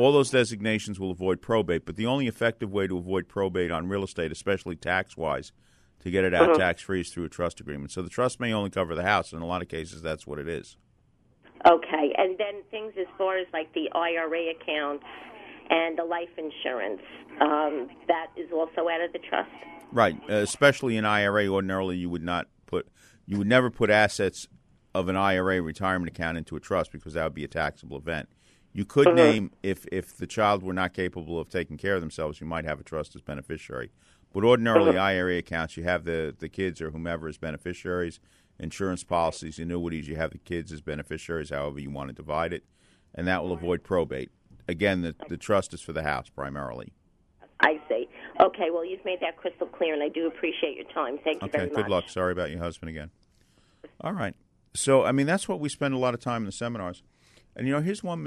all 0.00 0.12
those 0.12 0.30
designations 0.30 0.98
will 0.98 1.10
avoid 1.10 1.42
probate. 1.42 1.84
But 1.84 1.96
the 1.96 2.06
only 2.06 2.26
effective 2.26 2.72
way 2.72 2.86
to 2.86 2.96
avoid 2.96 3.28
probate 3.28 3.70
on 3.70 3.86
real 3.86 4.02
estate, 4.02 4.32
especially 4.32 4.74
tax 4.74 5.14
wise, 5.14 5.52
to 6.00 6.10
get 6.10 6.24
it 6.24 6.32
out 6.32 6.56
tax 6.56 6.80
free 6.80 7.02
is 7.02 7.10
through 7.10 7.24
a 7.24 7.28
trust 7.28 7.60
agreement. 7.60 7.92
So 7.92 8.00
the 8.00 8.08
trust 8.08 8.40
may 8.40 8.52
only 8.52 8.70
cover 8.70 8.94
the 8.94 9.02
house. 9.02 9.32
In 9.32 9.42
a 9.42 9.46
lot 9.46 9.60
of 9.60 9.68
cases, 9.68 10.00
that's 10.00 10.26
what 10.26 10.38
it 10.38 10.48
is. 10.48 10.78
Okay, 11.68 12.14
and 12.16 12.38
then 12.38 12.62
things 12.70 12.94
as 12.98 13.06
far 13.18 13.36
as 13.36 13.46
like 13.52 13.70
the 13.74 13.90
IRA 13.92 14.52
accounts 14.52 15.04
and 15.68 15.98
the 15.98 16.04
life 16.04 16.30
insurance, 16.38 17.02
um, 17.42 17.90
that 18.08 18.28
is 18.38 18.50
also 18.50 18.88
out 18.88 19.02
of 19.02 19.12
the 19.12 19.18
trust. 19.28 19.50
Right, 19.92 20.16
uh, 20.30 20.36
especially 20.36 20.96
in 20.96 21.04
IRA. 21.04 21.46
Ordinarily, 21.48 21.98
you 21.98 22.08
would 22.08 22.24
not 22.24 22.46
put, 22.64 22.88
you 23.26 23.36
would 23.36 23.46
never 23.46 23.68
put 23.68 23.90
assets 23.90 24.48
of 24.94 25.10
an 25.10 25.16
IRA 25.16 25.60
retirement 25.60 26.10
account 26.10 26.38
into 26.38 26.56
a 26.56 26.60
trust 26.60 26.90
because 26.90 27.12
that 27.12 27.24
would 27.24 27.34
be 27.34 27.44
a 27.44 27.48
taxable 27.48 27.98
event. 27.98 28.30
You 28.72 28.84
could 28.84 29.08
mm-hmm. 29.08 29.16
name 29.16 29.50
if 29.62 29.86
if 29.90 30.16
the 30.16 30.26
child 30.26 30.62
were 30.62 30.72
not 30.72 30.94
capable 30.94 31.40
of 31.40 31.48
taking 31.48 31.76
care 31.76 31.94
of 31.94 32.00
themselves, 32.00 32.40
you 32.40 32.46
might 32.46 32.64
have 32.64 32.80
a 32.80 32.84
trust 32.84 33.16
as 33.16 33.22
beneficiary. 33.22 33.90
But 34.32 34.44
ordinarily, 34.44 34.92
mm-hmm. 34.92 35.00
IRA 35.00 35.38
accounts, 35.38 35.76
you 35.76 35.84
have 35.84 36.04
the 36.04 36.34
the 36.38 36.48
kids 36.48 36.80
or 36.80 36.90
whomever 36.90 37.28
as 37.28 37.36
beneficiaries. 37.36 38.20
Insurance 38.58 39.02
policies, 39.02 39.58
annuities, 39.58 40.06
you 40.06 40.16
have 40.16 40.32
the 40.32 40.38
kids 40.38 40.70
as 40.70 40.82
beneficiaries. 40.82 41.48
However, 41.48 41.80
you 41.80 41.90
want 41.90 42.08
to 42.10 42.14
divide 42.14 42.52
it, 42.52 42.62
and 43.14 43.26
that 43.26 43.42
will 43.42 43.52
avoid 43.52 43.82
probate. 43.82 44.30
Again, 44.68 45.02
the 45.02 45.14
the 45.28 45.36
trust 45.36 45.74
is 45.74 45.80
for 45.80 45.92
the 45.92 46.02
house 46.02 46.28
primarily. 46.28 46.92
I 47.62 47.80
see. 47.88 48.08
Okay, 48.40 48.70
well, 48.70 48.84
you've 48.84 49.04
made 49.04 49.20
that 49.20 49.36
crystal 49.36 49.66
clear, 49.66 49.92
and 49.92 50.02
I 50.02 50.08
do 50.08 50.26
appreciate 50.26 50.76
your 50.76 50.86
time. 50.92 51.18
Thank 51.22 51.42
you 51.42 51.48
Okay, 51.48 51.58
very 51.58 51.70
good 51.70 51.88
luck. 51.88 52.08
Sorry 52.08 52.32
about 52.32 52.50
your 52.50 52.60
husband 52.60 52.88
again. 52.88 53.10
All 54.00 54.12
right. 54.12 54.34
So, 54.72 55.04
I 55.04 55.12
mean, 55.12 55.26
that's 55.26 55.48
what 55.48 55.60
we 55.60 55.68
spend 55.68 55.94
a 55.94 55.98
lot 55.98 56.14
of 56.14 56.20
time 56.20 56.42
in 56.42 56.46
the 56.46 56.52
seminars. 56.52 57.02
And, 57.54 57.66
you 57.66 57.74
know, 57.74 57.80
here's 57.80 58.02
one 58.02 58.22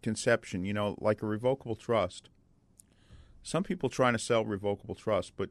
misconception, 0.00 0.64
you 0.64 0.72
know, 0.72 0.96
like 1.00 1.22
a 1.22 1.26
revocable 1.26 1.76
trust. 1.76 2.30
Some 3.42 3.62
people 3.62 3.88
trying 3.88 4.12
to 4.14 4.18
sell 4.18 4.44
revocable 4.44 4.94
trust, 4.94 5.32
but, 5.36 5.50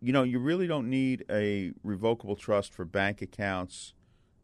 you 0.00 0.12
know, 0.12 0.22
you 0.22 0.38
really 0.38 0.66
don't 0.66 0.88
need 0.88 1.24
a 1.30 1.72
revocable 1.82 2.36
trust 2.36 2.72
for 2.72 2.84
bank 2.84 3.20
accounts, 3.22 3.94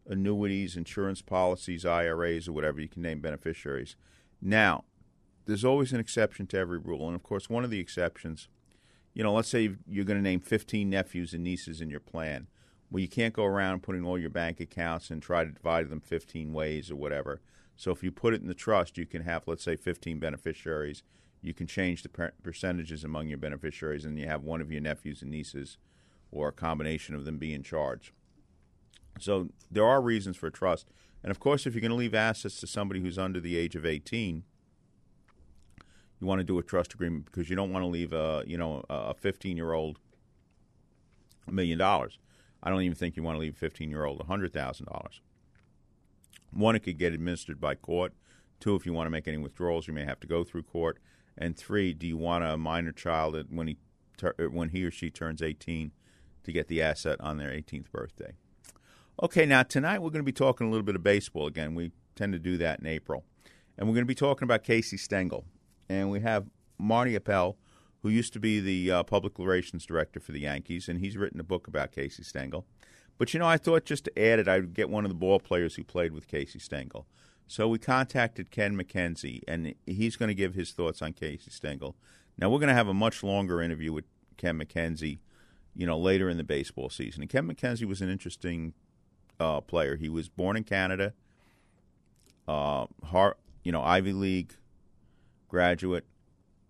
annuities, 0.09 0.77
insurance 0.77 1.23
policies, 1.23 1.85
IRAs, 1.85 2.49
or 2.49 2.53
whatever. 2.53 2.81
You 2.81 2.89
can 2.89 3.03
name 3.03 3.21
beneficiaries. 3.21 3.97
Now, 4.41 4.85
there's 5.47 5.65
always 5.65 5.93
an 5.93 6.01
exception 6.01 6.47
to 6.49 6.59
every 6.59 6.79
rule. 6.79 7.07
And, 7.07 7.15
of 7.15 7.23
course, 7.23 7.51
one 7.51 7.65
of 7.65 7.71
the 7.71 7.81
exceptions 7.81 8.49
you 9.17 9.23
know, 9.23 9.33
let's 9.33 9.49
say 9.49 9.71
you're 9.89 10.05
going 10.05 10.19
to 10.19 10.29
name 10.29 10.41
15 10.41 10.91
nephews 10.91 11.35
and 11.35 11.45
nieces 11.45 11.81
in 11.81 11.89
your 11.89 12.01
plan. 12.01 12.49
Well, 12.91 13.01
you 13.01 13.07
can't 13.07 13.33
go 13.33 13.45
around 13.45 13.85
putting 13.85 14.05
all 14.05 14.19
your 14.19 14.29
bank 14.29 14.59
accounts 14.59 15.09
and 15.09 15.23
try 15.23 15.45
to 15.45 15.53
divide 15.53 15.89
them 15.89 16.01
15 16.01 16.53
ways 16.53 16.91
or 16.91 16.97
whatever. 16.97 17.41
So 17.77 17.91
if 17.91 18.03
you 18.03 18.13
put 18.13 18.35
it 18.35 18.41
in 18.41 18.49
the 18.49 18.55
trust, 18.55 18.99
you 18.99 19.07
can 19.07 19.23
have, 19.23 19.47
let's 19.47 19.65
say, 19.65 19.77
15 19.77 20.19
beneficiaries. 20.19 21.03
You 21.43 21.53
can 21.55 21.67
change 21.67 22.03
the 22.03 22.09
per- 22.09 22.33
percentages 22.43 23.05
among 23.05 23.29
your 23.29 23.39
beneficiaries, 23.39 24.05
and 24.05 24.19
you 24.19 24.27
have 24.27 24.43
one 24.43 24.61
of 24.61 24.71
your 24.71 24.81
nephews 24.81 25.23
and 25.23 25.31
nieces 25.31 25.77
or 26.31 26.49
a 26.49 26.53
combination 26.53 27.15
of 27.15 27.25
them 27.25 27.39
be 27.39 27.53
in 27.53 27.63
charge. 27.63 28.13
So 29.21 29.49
there 29.71 29.87
are 29.87 30.01
reasons 30.01 30.37
for 30.37 30.51
trust. 30.51 30.89
And 31.23 31.31
of 31.31 31.41
course, 31.41 31.67
if 31.67 31.75
you're 31.75 31.81
going 31.81 31.91
to 31.91 31.97
leave 31.97 32.15
assets 32.15 32.61
to 32.61 32.67
somebody 32.67 33.01
who's 33.01 33.19
under 33.19 33.41
the 33.41 33.57
age 33.57 33.77
of 33.77 33.87
18, 33.87 34.43
you 36.21 36.27
want 36.27 36.41
to 36.41 36.45
do 36.45 36.59
a 36.59 36.63
trust 36.63 36.95
agreement 36.95 37.27
because 37.27 37.51
you 37.51 37.57
don't 37.57 37.73
want 37.73 37.83
to 37.83 37.89
leave 37.89 38.13
a 38.13 38.43
you 38.47 38.57
know 38.57 38.85
a 38.89 39.15
15 39.15 39.57
year 39.57 39.73
old 39.73 39.99
a 41.47 41.53
million 41.53 41.79
dollars. 41.79 42.19
I 42.63 42.71
don't 42.71 42.83
even 42.83 42.95
think 42.95 43.17
you 43.17 43.23
want 43.23 43.37
to 43.37 43.41
leave 43.41 43.55
a 43.55 43.59
15 43.59 43.91
year 43.91 44.05
old 44.05 44.21
a 44.21 44.25
hundred 44.25 44.53
thousand 44.53 44.87
dollars. 44.87 45.21
One, 46.55 46.77
it 46.77 46.81
could 46.81 46.99
get 46.99 47.13
administered 47.13 47.61
by 47.61 47.75
court. 47.75 48.13
Two, 48.61 48.77
if 48.77 48.87
you 48.87 48.93
want 48.93 49.07
to 49.07 49.11
make 49.11 49.29
any 49.29 49.37
withdrawals, 49.37 49.89
you 49.89 49.95
may 49.95 50.05
have 50.05 50.21
to 50.21 50.27
go 50.27 50.45
through 50.45 50.63
court. 50.63 50.99
And 51.37 51.57
three, 51.57 51.93
do 51.93 52.07
you 52.07 52.17
want 52.17 52.45
a 52.45 52.57
minor 52.57 52.93
child 52.93 53.37
when 53.51 53.67
he 53.67 53.77
uh, 54.23 54.31
when 54.51 54.69
he 54.69 54.85
or 54.85 54.91
she 54.91 55.11
turns 55.11 55.43
18 55.43 55.91
to 56.45 56.53
get 56.53 56.69
the 56.69 56.81
asset 56.81 57.21
on 57.21 57.39
their 57.39 57.51
18th 57.51 57.91
birthday? 57.91 58.35
Okay, 59.23 59.45
now 59.45 59.63
tonight 59.65 60.01
we're 60.01 60.11
going 60.11 60.25
to 60.25 60.25
be 60.25 60.33
talking 60.33 60.67
a 60.67 60.71
little 60.71 60.85
bit 60.85 60.95
of 60.95 61.03
baseball 61.03 61.47
again. 61.47 61.75
We 61.75 61.91
tend 62.15 62.33
to 62.33 62.39
do 62.39 62.57
that 62.59 62.81
in 62.81 62.87
April. 62.87 63.25
And 63.77 63.89
we're 63.89 63.95
going 63.95 64.05
to 64.05 64.09
be 64.09 64.15
talking 64.15 64.45
about 64.45 64.63
Casey 64.63 64.97
Stengel. 64.97 65.45
And 65.89 66.11
we 66.11 66.21
have 66.21 66.47
Marty 66.79 67.17
Appel, 67.17 67.57
who 68.03 68.09
used 68.09 68.33
to 68.35 68.41
be 68.41 68.61
the 68.61 68.91
uh, 68.91 69.03
public 69.03 69.39
relations 69.39 69.87
director 69.87 70.21
for 70.21 70.33
the 70.33 70.41
Yankees, 70.41 70.89
and 70.89 71.01
he's 71.01 71.17
written 71.17 71.41
a 71.41 71.45
book 71.45 71.67
about 71.67 71.93
Casey 71.93 72.23
Stengel. 72.23 72.67
But 73.19 73.33
you 73.33 73.41
know, 73.41 73.47
I 73.47 73.57
thought 73.57 73.85
just 73.85 74.05
to 74.05 74.19
add 74.19 74.39
it, 74.39 74.49
I'd 74.49 74.75
get 74.75 74.91
one 74.91 75.05
of 75.05 75.11
the 75.11 75.15
ball 75.15 75.39
players 75.39 75.77
who 75.77 75.85
played 75.85 76.13
with 76.13 76.29
Casey 76.29 76.59
Stengel. 76.59 77.07
So 77.47 77.69
we 77.69 77.79
contacted 77.79 78.51
Ken 78.51 78.77
MacKenzie, 78.77 79.43
and 79.47 79.75
he's 79.87 80.17
going 80.17 80.29
to 80.29 80.35
give 80.35 80.55
his 80.55 80.73
thoughts 80.73 81.03
on 81.03 81.13
Casey 81.13 81.51
Stengel. 81.51 81.95
Now 82.39 82.49
we're 82.51 82.59
going 82.59 82.69
to 82.69 82.75
have 82.75 82.89
a 82.89 82.95
much 82.95 83.23
longer 83.23 83.61
interview 83.61 83.93
with 83.93 84.07
Ken 84.37 84.59
MacKenzie, 84.59 85.19
you 85.75 85.87
know, 85.87 85.99
later 85.99 86.29
in 86.29 86.37
the 86.37 86.45
baseball 86.45 86.89
season. 86.89 87.23
And 87.23 87.31
Ken 87.31 87.47
MacKenzie 87.47 87.85
was 87.85 88.01
an 88.01 88.09
interesting 88.09 88.73
uh, 89.39 89.61
player. 89.61 89.97
He 89.97 90.09
was 90.09 90.29
born 90.29 90.57
in 90.57 90.65
Canada, 90.65 91.13
uh, 92.49 92.87
you 93.63 93.73
know, 93.73 93.83
Ivy 93.83 94.13
League 94.13 94.55
graduate, 95.49 96.05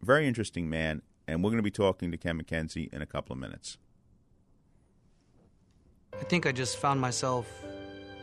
very 0.02 0.26
interesting 0.26 0.68
man. 0.68 1.02
And 1.26 1.42
we're 1.42 1.50
going 1.50 1.58
to 1.58 1.62
be 1.62 1.70
talking 1.70 2.10
to 2.10 2.18
Ken 2.18 2.40
MacKenzie 2.40 2.92
in 2.92 3.00
a 3.00 3.06
couple 3.06 3.32
of 3.32 3.38
minutes. 3.38 3.78
I 6.20 6.24
think 6.24 6.46
I 6.46 6.52
just 6.52 6.76
found 6.78 7.00
myself 7.00 7.46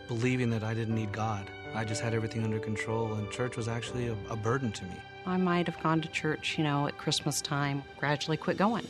believing 0.07 0.50
that 0.51 0.63
I 0.63 0.74
didn't 0.74 0.95
need 0.95 1.12
God. 1.12 1.50
I 1.74 1.86
just 1.86 2.01
had 2.01 2.13
everything 2.13 2.43
under 2.43 2.60
control, 2.60 3.13
and 3.13 3.29
church 3.31 3.55
was 3.55 3.67
actually 3.67 4.07
a, 4.07 4.15
a 4.29 4.36
burden 4.36 4.71
to 4.74 4.83
me. 4.86 4.95
I 5.25 5.38
might 5.38 5.67
have 5.67 5.81
gone 5.81 6.01
to 6.01 6.07
church, 6.10 6.57
you 6.57 6.63
know, 6.63 6.88
at 6.88 6.98
Christmas 6.98 7.41
time, 7.41 7.83
gradually 7.98 8.38
quit 8.38 8.57
going. 8.57 8.88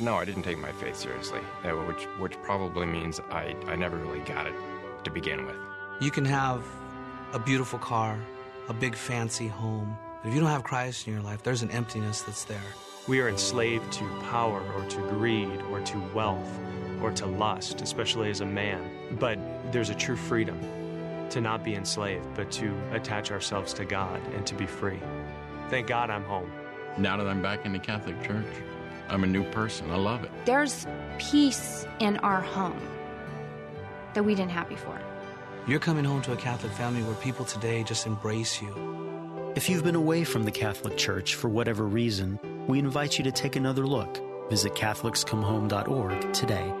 No, 0.00 0.16
I 0.16 0.24
didn't 0.24 0.42
take 0.42 0.58
my 0.58 0.72
faith 0.72 0.96
seriously, 0.96 1.40
uh, 1.64 1.70
which 1.70 2.04
which 2.18 2.32
probably 2.42 2.86
means 2.86 3.20
I, 3.30 3.54
I 3.66 3.76
never 3.76 3.96
really 3.96 4.20
got 4.20 4.46
it 4.46 4.54
to 5.04 5.10
begin 5.10 5.46
with. 5.46 5.56
You 6.00 6.10
can 6.10 6.24
have 6.24 6.64
a 7.32 7.38
beautiful 7.38 7.78
car, 7.78 8.18
a 8.68 8.74
big 8.74 8.94
fancy 8.94 9.46
home, 9.46 9.96
but 10.22 10.28
if 10.28 10.34
you 10.34 10.40
don't 10.40 10.50
have 10.50 10.64
Christ 10.64 11.06
in 11.06 11.12
your 11.12 11.22
life, 11.22 11.42
there's 11.42 11.62
an 11.62 11.70
emptiness 11.70 12.22
that's 12.22 12.44
there. 12.44 12.58
We 13.08 13.20
are 13.20 13.28
enslaved 13.28 13.92
to 13.94 14.08
power 14.30 14.62
or 14.76 14.84
to 14.84 15.00
greed 15.08 15.60
or 15.72 15.80
to 15.80 15.98
wealth 16.14 16.60
or 17.02 17.10
to 17.10 17.26
lust, 17.26 17.80
especially 17.80 18.30
as 18.30 18.40
a 18.40 18.46
man. 18.46 18.88
But 19.18 19.40
there's 19.72 19.90
a 19.90 19.94
true 19.94 20.14
freedom 20.14 20.60
to 21.30 21.40
not 21.40 21.64
be 21.64 21.74
enslaved, 21.74 22.26
but 22.36 22.52
to 22.52 22.72
attach 22.92 23.32
ourselves 23.32 23.72
to 23.74 23.84
God 23.84 24.20
and 24.34 24.46
to 24.46 24.54
be 24.54 24.66
free. 24.66 25.00
Thank 25.68 25.88
God 25.88 26.10
I'm 26.10 26.22
home. 26.22 26.52
Now 26.96 27.16
that 27.16 27.26
I'm 27.26 27.42
back 27.42 27.66
in 27.66 27.72
the 27.72 27.80
Catholic 27.80 28.22
Church, 28.22 28.46
I'm 29.08 29.24
a 29.24 29.26
new 29.26 29.42
person. 29.50 29.90
I 29.90 29.96
love 29.96 30.22
it. 30.22 30.30
There's 30.44 30.86
peace 31.18 31.84
in 31.98 32.18
our 32.18 32.40
home 32.40 32.80
that 34.14 34.22
we 34.22 34.36
didn't 34.36 34.52
have 34.52 34.68
before. 34.68 35.00
You're 35.66 35.80
coming 35.80 36.04
home 36.04 36.22
to 36.22 36.34
a 36.34 36.36
Catholic 36.36 36.72
family 36.72 37.02
where 37.02 37.16
people 37.16 37.44
today 37.46 37.82
just 37.82 38.06
embrace 38.06 38.62
you. 38.62 39.52
If 39.56 39.68
you've 39.68 39.82
been 39.82 39.96
away 39.96 40.22
from 40.22 40.44
the 40.44 40.52
Catholic 40.52 40.96
Church 40.96 41.34
for 41.34 41.48
whatever 41.48 41.84
reason, 41.84 42.38
we 42.68 42.78
invite 42.78 43.18
you 43.18 43.24
to 43.24 43.32
take 43.32 43.56
another 43.56 43.86
look. 43.86 44.20
Visit 44.50 44.74
CatholicsComeHome.org 44.74 46.32
today. 46.32 46.72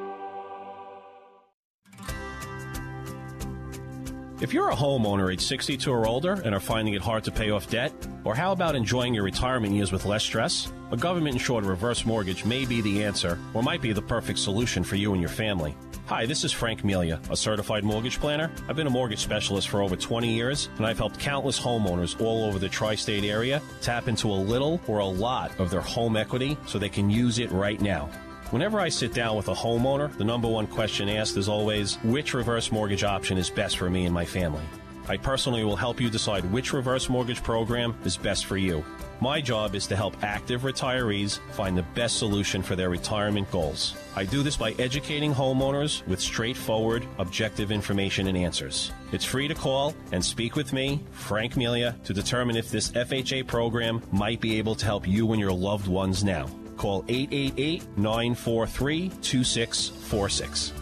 If 4.42 4.52
you're 4.52 4.70
a 4.70 4.74
homeowner 4.74 5.32
age 5.32 5.40
62 5.40 5.88
or 5.88 6.04
older 6.04 6.32
and 6.32 6.52
are 6.52 6.58
finding 6.60 6.94
it 6.94 7.00
hard 7.00 7.22
to 7.24 7.30
pay 7.30 7.50
off 7.50 7.70
debt, 7.70 7.92
or 8.24 8.34
how 8.34 8.50
about 8.50 8.74
enjoying 8.74 9.14
your 9.14 9.22
retirement 9.22 9.72
years 9.72 9.92
with 9.92 10.04
less 10.04 10.24
stress? 10.24 10.72
A 10.90 10.96
government 10.96 11.36
insured 11.36 11.64
reverse 11.64 12.04
mortgage 12.04 12.44
may 12.44 12.64
be 12.64 12.80
the 12.80 13.04
answer 13.04 13.38
or 13.54 13.62
might 13.62 13.80
be 13.80 13.92
the 13.92 14.02
perfect 14.02 14.40
solution 14.40 14.82
for 14.82 14.96
you 14.96 15.12
and 15.12 15.22
your 15.22 15.30
family. 15.30 15.76
Hi, 16.06 16.26
this 16.26 16.42
is 16.42 16.50
Frank 16.50 16.82
Melia, 16.82 17.20
a 17.30 17.36
certified 17.36 17.84
mortgage 17.84 18.18
planner. 18.18 18.50
I've 18.68 18.74
been 18.74 18.88
a 18.88 18.90
mortgage 18.90 19.20
specialist 19.20 19.68
for 19.68 19.80
over 19.80 19.94
20 19.94 20.28
years, 20.28 20.68
and 20.76 20.84
I've 20.84 20.98
helped 20.98 21.20
countless 21.20 21.60
homeowners 21.60 22.20
all 22.20 22.44
over 22.44 22.58
the 22.58 22.68
tri 22.68 22.96
state 22.96 23.22
area 23.22 23.62
tap 23.80 24.08
into 24.08 24.26
a 24.26 24.34
little 24.34 24.80
or 24.88 24.98
a 24.98 25.06
lot 25.06 25.58
of 25.60 25.70
their 25.70 25.80
home 25.80 26.16
equity 26.16 26.58
so 26.66 26.78
they 26.78 26.88
can 26.88 27.08
use 27.08 27.38
it 27.38 27.52
right 27.52 27.80
now. 27.80 28.06
Whenever 28.50 28.80
I 28.80 28.88
sit 28.88 29.14
down 29.14 29.36
with 29.36 29.46
a 29.46 29.54
homeowner, 29.54 30.14
the 30.18 30.24
number 30.24 30.48
one 30.48 30.66
question 30.66 31.08
asked 31.08 31.36
is 31.36 31.48
always 31.48 31.94
which 32.02 32.34
reverse 32.34 32.72
mortgage 32.72 33.04
option 33.04 33.38
is 33.38 33.48
best 33.48 33.78
for 33.78 33.88
me 33.88 34.04
and 34.04 34.12
my 34.12 34.24
family. 34.24 34.64
I 35.08 35.16
personally 35.16 35.62
will 35.62 35.76
help 35.76 36.00
you 36.00 36.10
decide 36.10 36.44
which 36.50 36.72
reverse 36.72 37.08
mortgage 37.08 37.44
program 37.44 37.94
is 38.04 38.16
best 38.16 38.46
for 38.46 38.56
you. 38.56 38.84
My 39.22 39.40
job 39.40 39.76
is 39.76 39.86
to 39.86 39.94
help 39.94 40.20
active 40.24 40.62
retirees 40.62 41.38
find 41.52 41.78
the 41.78 41.86
best 41.94 42.18
solution 42.18 42.60
for 42.60 42.74
their 42.74 42.90
retirement 42.90 43.48
goals. 43.52 43.94
I 44.16 44.24
do 44.24 44.42
this 44.42 44.56
by 44.56 44.72
educating 44.80 45.32
homeowners 45.32 46.04
with 46.08 46.18
straightforward, 46.18 47.06
objective 47.18 47.70
information 47.70 48.26
and 48.26 48.36
answers. 48.36 48.90
It's 49.12 49.24
free 49.24 49.46
to 49.46 49.54
call 49.54 49.94
and 50.10 50.24
speak 50.24 50.56
with 50.56 50.72
me, 50.72 51.04
Frank 51.12 51.56
Melia, 51.56 51.96
to 52.02 52.12
determine 52.12 52.56
if 52.56 52.68
this 52.68 52.90
FHA 52.90 53.46
program 53.46 54.02
might 54.10 54.40
be 54.40 54.58
able 54.58 54.74
to 54.74 54.84
help 54.84 55.06
you 55.06 55.30
and 55.30 55.40
your 55.40 55.52
loved 55.52 55.86
ones 55.86 56.24
now. 56.24 56.48
Call 56.76 57.04
888 57.06 57.96
943 57.96 59.08
2646. 59.22 60.81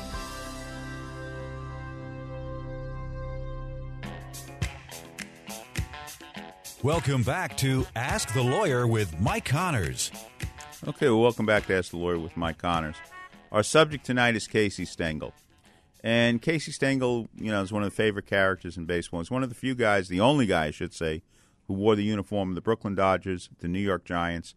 Welcome 6.83 7.21
back 7.21 7.57
to 7.57 7.85
Ask 7.95 8.33
the 8.33 8.41
Lawyer 8.41 8.87
with 8.87 9.19
Mike 9.19 9.45
Connors. 9.45 10.11
Okay, 10.87 11.09
well, 11.09 11.21
welcome 11.21 11.45
back 11.45 11.67
to 11.67 11.77
Ask 11.77 11.91
the 11.91 11.97
Lawyer 11.97 12.17
with 12.17 12.35
Mike 12.35 12.57
Connors. 12.57 12.95
Our 13.51 13.61
subject 13.61 14.03
tonight 14.03 14.35
is 14.35 14.47
Casey 14.47 14.85
Stengel. 14.85 15.31
And 16.03 16.41
Casey 16.41 16.71
Stengel, 16.71 17.29
you 17.35 17.51
know, 17.51 17.61
is 17.61 17.71
one 17.71 17.83
of 17.83 17.89
the 17.91 17.95
favorite 17.95 18.25
characters 18.25 18.77
in 18.77 18.85
baseball. 18.85 19.19
He's 19.19 19.29
one 19.29 19.43
of 19.43 19.49
the 19.49 19.55
few 19.55 19.75
guys, 19.75 20.07
the 20.07 20.21
only 20.21 20.47
guy, 20.47 20.65
I 20.65 20.71
should 20.71 20.91
say, 20.91 21.21
who 21.67 21.75
wore 21.75 21.95
the 21.95 22.03
uniform 22.03 22.49
of 22.49 22.55
the 22.55 22.61
Brooklyn 22.61 22.95
Dodgers, 22.95 23.51
the 23.59 23.67
New 23.67 23.77
York 23.77 24.03
Giants, 24.03 24.55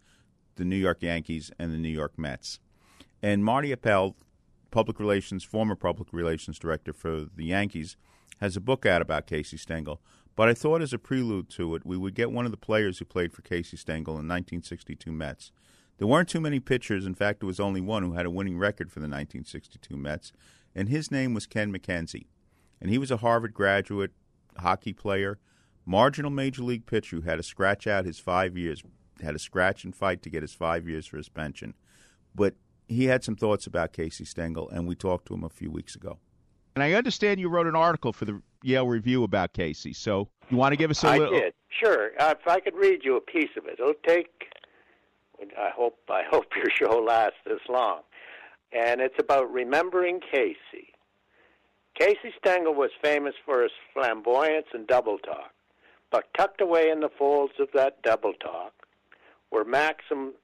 the 0.56 0.64
New 0.64 0.76
York 0.76 1.02
Yankees, 1.02 1.50
and 1.58 1.74
the 1.74 1.78
New 1.78 1.90
York 1.90 2.18
Mets. 2.18 2.58
And 3.22 3.44
Marty 3.44 3.70
Appel, 3.70 4.16
public 4.70 4.98
relations, 4.98 5.44
former 5.44 5.76
public 5.76 6.08
relations 6.10 6.58
director 6.58 6.94
for 6.94 7.26
the 7.36 7.44
Yankees, 7.44 7.98
has 8.40 8.56
a 8.56 8.62
book 8.62 8.86
out 8.86 9.02
about 9.02 9.26
Casey 9.26 9.58
Stengel. 9.58 10.00
But 10.36 10.48
I 10.48 10.54
thought 10.54 10.82
as 10.82 10.92
a 10.92 10.98
prelude 10.98 11.48
to 11.50 11.74
it, 11.74 11.86
we 11.86 11.96
would 11.96 12.14
get 12.14 12.32
one 12.32 12.44
of 12.44 12.50
the 12.50 12.56
players 12.56 12.98
who 12.98 13.04
played 13.04 13.32
for 13.32 13.42
Casey 13.42 13.76
Stengel 13.76 14.14
in 14.14 14.28
1962 14.28 15.12
Mets. 15.12 15.52
There 15.98 16.08
weren't 16.08 16.28
too 16.28 16.40
many 16.40 16.58
pitchers. 16.58 17.06
In 17.06 17.14
fact, 17.14 17.40
there 17.40 17.46
was 17.46 17.60
only 17.60 17.80
one 17.80 18.02
who 18.02 18.14
had 18.14 18.26
a 18.26 18.30
winning 18.30 18.58
record 18.58 18.90
for 18.90 18.98
the 18.98 19.04
1962 19.04 19.96
Mets, 19.96 20.32
and 20.74 20.88
his 20.88 21.10
name 21.10 21.34
was 21.34 21.46
Ken 21.46 21.72
MacKenzie. 21.72 22.26
And 22.80 22.90
he 22.90 22.98
was 22.98 23.12
a 23.12 23.18
Harvard 23.18 23.54
graduate, 23.54 24.10
hockey 24.58 24.92
player, 24.92 25.38
marginal 25.86 26.30
major 26.30 26.62
league 26.62 26.86
pitcher 26.86 27.16
who 27.16 27.22
had 27.22 27.36
to 27.36 27.42
scratch 27.42 27.86
out 27.86 28.04
his 28.04 28.18
five 28.18 28.56
years, 28.56 28.82
had 29.22 29.32
to 29.32 29.38
scratch 29.38 29.84
and 29.84 29.94
fight 29.94 30.22
to 30.22 30.30
get 30.30 30.42
his 30.42 30.52
five 30.52 30.88
years 30.88 31.06
for 31.06 31.16
his 31.16 31.28
pension. 31.28 31.74
But 32.34 32.56
he 32.88 33.04
had 33.04 33.22
some 33.22 33.36
thoughts 33.36 33.66
about 33.66 33.92
Casey 33.92 34.24
Stengel, 34.24 34.68
and 34.68 34.88
we 34.88 34.96
talked 34.96 35.26
to 35.28 35.34
him 35.34 35.44
a 35.44 35.48
few 35.48 35.70
weeks 35.70 35.94
ago. 35.94 36.18
And 36.74 36.82
I 36.82 36.92
understand 36.94 37.38
you 37.38 37.48
wrote 37.48 37.68
an 37.68 37.76
article 37.76 38.12
for 38.12 38.24
the 38.24 38.42
Yale 38.64 38.86
Review 38.86 39.24
about 39.24 39.52
Casey. 39.52 39.92
So 39.92 40.28
you 40.50 40.56
want 40.56 40.72
to 40.72 40.76
give 40.76 40.90
us 40.90 41.04
a 41.04 41.08
I 41.08 41.18
little? 41.18 41.36
I 41.36 41.40
did. 41.40 41.54
Sure. 41.68 42.10
Uh, 42.18 42.34
if 42.40 42.48
I 42.48 42.60
could 42.60 42.74
read 42.74 43.00
you 43.04 43.16
a 43.16 43.20
piece 43.20 43.50
of 43.56 43.66
it, 43.66 43.78
it'll 43.78 43.94
take. 44.06 44.46
I 45.58 45.70
hope. 45.74 45.98
I 46.08 46.22
hope 46.28 46.46
your 46.56 46.70
show 46.78 46.98
lasts 47.00 47.38
this 47.44 47.60
long, 47.68 48.00
and 48.72 49.00
it's 49.00 49.18
about 49.18 49.52
remembering 49.52 50.20
Casey. 50.20 50.94
Casey 51.98 52.32
Stengel 52.38 52.74
was 52.74 52.90
famous 53.02 53.34
for 53.44 53.62
his 53.62 53.70
flamboyance 53.92 54.66
and 54.72 54.86
double 54.86 55.18
talk, 55.18 55.52
but 56.10 56.24
tucked 56.36 56.60
away 56.60 56.90
in 56.90 57.00
the 57.00 57.10
folds 57.18 57.52
of 57.60 57.68
that 57.74 58.02
double 58.02 58.32
talk 58.32 58.72
were 59.52 59.64
maxims 59.64 60.34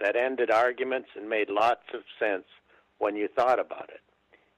that 0.00 0.14
ended 0.14 0.50
arguments 0.50 1.08
and 1.16 1.28
made 1.28 1.50
lots 1.50 1.82
of 1.92 2.02
sense 2.18 2.44
when 2.98 3.16
you 3.16 3.28
thought 3.34 3.58
about 3.58 3.90
it. 3.90 4.00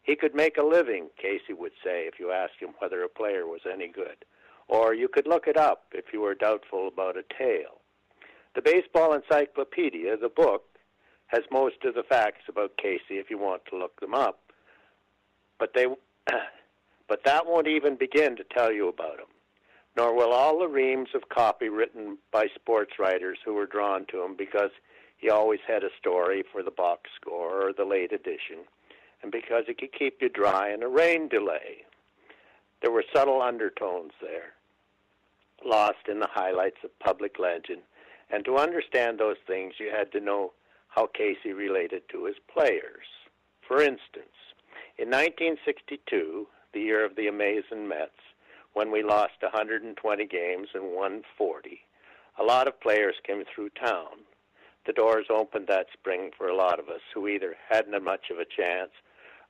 He 0.06 0.14
could 0.14 0.36
make 0.36 0.56
a 0.56 0.62
living, 0.62 1.08
Casey 1.20 1.52
would 1.52 1.72
say, 1.84 2.06
if 2.06 2.20
you 2.20 2.30
asked 2.30 2.60
him 2.60 2.74
whether 2.78 3.02
a 3.02 3.08
player 3.08 3.44
was 3.44 3.62
any 3.70 3.88
good. 3.88 4.24
Or 4.68 4.94
you 4.94 5.08
could 5.08 5.26
look 5.26 5.48
it 5.48 5.56
up 5.56 5.86
if 5.92 6.12
you 6.12 6.20
were 6.20 6.36
doubtful 6.36 6.86
about 6.86 7.16
a 7.16 7.24
tale. 7.36 7.80
The 8.54 8.62
Baseball 8.62 9.14
Encyclopedia, 9.14 10.16
the 10.16 10.28
book, 10.28 10.62
has 11.26 11.42
most 11.50 11.84
of 11.84 11.94
the 11.94 12.04
facts 12.04 12.44
about 12.48 12.76
Casey 12.76 13.18
if 13.18 13.30
you 13.30 13.38
want 13.38 13.62
to 13.66 13.76
look 13.76 13.98
them 13.98 14.14
up. 14.14 14.38
But 15.58 15.72
they 15.74 15.86
but 17.08 17.24
that 17.24 17.46
won't 17.46 17.66
even 17.66 17.96
begin 17.96 18.36
to 18.36 18.44
tell 18.44 18.72
you 18.72 18.88
about 18.88 19.18
him. 19.18 19.26
Nor 19.96 20.14
will 20.14 20.32
all 20.32 20.60
the 20.60 20.68
reams 20.68 21.08
of 21.14 21.30
copy 21.30 21.68
written 21.68 22.18
by 22.30 22.46
sports 22.54 22.92
writers 23.00 23.38
who 23.44 23.54
were 23.54 23.66
drawn 23.66 24.06
to 24.06 24.22
him 24.22 24.36
because 24.36 24.70
he 25.16 25.30
always 25.30 25.60
had 25.66 25.82
a 25.82 25.90
story 25.98 26.44
for 26.52 26.62
the 26.62 26.70
box 26.70 27.10
score 27.20 27.66
or 27.66 27.72
the 27.72 27.84
late 27.84 28.12
edition 28.12 28.66
and 29.26 29.32
because 29.32 29.64
it 29.66 29.78
could 29.78 29.92
keep 29.92 30.22
you 30.22 30.28
dry 30.28 30.72
in 30.72 30.84
a 30.84 30.88
rain 30.88 31.26
delay. 31.26 31.82
There 32.80 32.92
were 32.92 33.02
subtle 33.12 33.42
undertones 33.42 34.12
there, 34.20 34.52
lost 35.64 36.06
in 36.08 36.20
the 36.20 36.28
highlights 36.30 36.76
of 36.84 36.96
public 37.00 37.40
legend, 37.40 37.82
and 38.30 38.44
to 38.44 38.56
understand 38.56 39.18
those 39.18 39.38
things, 39.44 39.74
you 39.80 39.90
had 39.90 40.12
to 40.12 40.20
know 40.20 40.52
how 40.90 41.08
Casey 41.08 41.52
related 41.52 42.02
to 42.12 42.26
his 42.26 42.36
players. 42.46 43.06
For 43.66 43.82
instance, 43.82 44.54
in 44.96 45.08
1962, 45.08 46.46
the 46.72 46.80
year 46.80 47.04
of 47.04 47.16
the 47.16 47.26
amazing 47.26 47.88
Mets, 47.88 48.12
when 48.74 48.92
we 48.92 49.02
lost 49.02 49.42
120 49.42 50.26
games 50.26 50.68
and 50.72 50.94
won 50.94 51.22
40, 51.36 51.80
a 52.38 52.44
lot 52.44 52.68
of 52.68 52.80
players 52.80 53.16
came 53.26 53.42
through 53.52 53.70
town. 53.70 54.22
The 54.86 54.92
doors 54.92 55.26
opened 55.30 55.66
that 55.66 55.86
spring 55.92 56.30
for 56.38 56.46
a 56.46 56.54
lot 56.54 56.78
of 56.78 56.88
us 56.88 57.00
who 57.12 57.26
either 57.26 57.56
hadn't 57.68 58.04
much 58.04 58.30
of 58.30 58.38
a 58.38 58.44
chance 58.44 58.92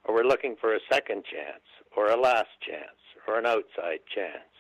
or 0.07 0.15
were 0.15 0.25
looking 0.25 0.57
for 0.61 0.75
a 0.75 0.81
second 0.91 1.25
chance 1.25 1.65
or 1.97 2.11
a 2.11 2.21
last 2.21 2.61
chance 2.67 2.97
or 3.27 3.39
an 3.39 3.47
outside 3.47 4.01
chance. 4.13 4.55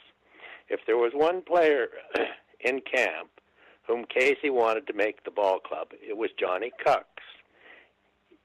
If 0.68 0.80
there 0.86 0.96
was 0.96 1.12
one 1.14 1.42
player 1.42 1.88
in 2.60 2.80
camp 2.80 3.30
whom 3.86 4.04
Casey 4.04 4.50
wanted 4.50 4.86
to 4.88 4.92
make 4.92 5.24
the 5.24 5.30
ball 5.30 5.60
club, 5.60 5.88
it 5.92 6.16
was 6.16 6.30
Johnny 6.38 6.72
Kucks. 6.84 7.04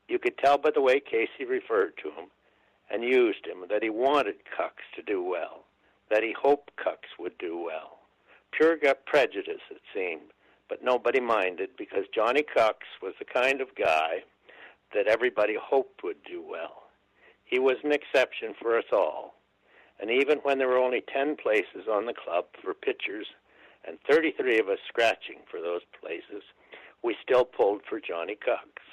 You 0.08 0.20
could 0.20 0.38
tell 0.38 0.58
by 0.58 0.72
the 0.72 0.82
way 0.82 1.00
Casey 1.00 1.46
referred 1.50 1.94
to 2.04 2.10
him 2.10 2.30
and 2.92 3.04
used 3.04 3.48
him 3.48 3.66
that 3.70 3.82
he 3.82 3.90
wanted 3.90 4.36
Kucks 4.58 4.86
to 4.96 5.02
do 5.02 5.24
well, 5.24 5.64
that 6.10 6.24
he 6.24 6.36
hoped 6.40 6.72
Kucks 6.78 7.18
would 7.18 7.38
do 7.40 7.58
well. 7.58 8.00
Pure 8.52 8.78
gut 8.78 9.06
prejudice, 9.06 9.62
it 9.72 9.82
seemed, 9.96 10.32
but 10.70 10.84
nobody 10.84 11.20
minded 11.20 11.70
because 11.78 12.04
Johnny 12.14 12.44
Kucks 12.44 13.00
was 13.02 13.14
the 13.18 13.26
kind 13.26 13.62
of 13.62 13.70
guy 13.76 14.24
that 14.94 15.08
everybody 15.08 15.56
hoped 15.60 16.04
would 16.04 16.22
do 16.24 16.44
well. 16.48 16.84
He 17.52 17.60
was 17.60 17.76
an 17.84 17.92
exception 17.92 18.56
for 18.60 18.78
us 18.78 18.86
all. 18.94 19.36
And 20.00 20.10
even 20.10 20.40
when 20.40 20.58
there 20.58 20.70
were 20.70 20.78
only 20.78 21.04
10 21.14 21.36
places 21.36 21.88
on 21.92 22.06
the 22.06 22.14
club 22.14 22.46
for 22.64 22.74
pitchers 22.74 23.28
and 23.86 24.00
33 24.10 24.58
of 24.60 24.70
us 24.70 24.80
scratching 24.88 25.40
for 25.50 25.60
those 25.60 25.82
places, 26.02 26.44
we 27.04 27.16
still 27.22 27.44
pulled 27.44 27.82
for 27.88 28.00
Johnny 28.00 28.36
Kucks. 28.36 28.88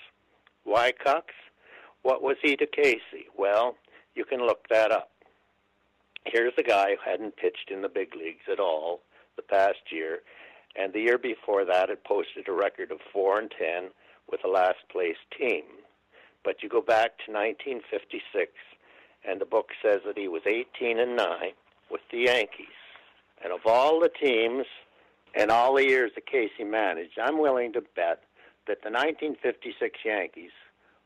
Why 0.64 0.92
Kucks? 0.92 1.38
What 2.02 2.20
was 2.20 2.36
he 2.42 2.56
to 2.56 2.66
Casey? 2.66 3.26
Well, 3.36 3.76
you 4.14 4.24
can 4.24 4.40
look 4.40 4.66
that 4.70 4.90
up. 4.90 5.10
Here's 6.24 6.52
a 6.58 6.62
guy 6.62 6.90
who 6.90 7.10
hadn't 7.10 7.36
pitched 7.36 7.70
in 7.70 7.80
the 7.80 7.88
big 7.88 8.14
leagues 8.14 8.44
at 8.50 8.60
all 8.60 9.00
the 9.36 9.42
past 9.42 9.92
year, 9.92 10.18
and 10.76 10.92
the 10.92 11.00
year 11.00 11.16
before 11.16 11.64
that 11.64 11.88
had 11.88 12.02
posted 12.02 12.48
a 12.48 12.52
record 12.52 12.90
of 12.90 12.98
4 13.12 13.38
and 13.38 13.50
10 13.56 13.90
with 14.30 14.44
a 14.44 14.48
last 14.48 14.78
place 14.90 15.16
team. 15.38 15.62
But 16.48 16.62
you 16.62 16.70
go 16.70 16.80
back 16.80 17.18
to 17.26 17.30
1956, 17.30 18.52
and 19.22 19.38
the 19.38 19.44
book 19.44 19.68
says 19.82 20.00
that 20.06 20.16
he 20.16 20.28
was 20.28 20.40
18 20.46 20.98
and 20.98 21.14
9 21.14 21.26
with 21.90 22.00
the 22.10 22.20
Yankees. 22.20 22.80
And 23.44 23.52
of 23.52 23.66
all 23.66 24.00
the 24.00 24.08
teams 24.08 24.64
and 25.34 25.50
all 25.50 25.74
the 25.74 25.86
years 25.86 26.12
that 26.14 26.24
Casey 26.24 26.64
managed, 26.64 27.18
I'm 27.22 27.38
willing 27.38 27.74
to 27.74 27.82
bet 27.82 28.22
that 28.66 28.80
the 28.82 28.88
1956 28.88 29.98
Yankees 30.06 30.52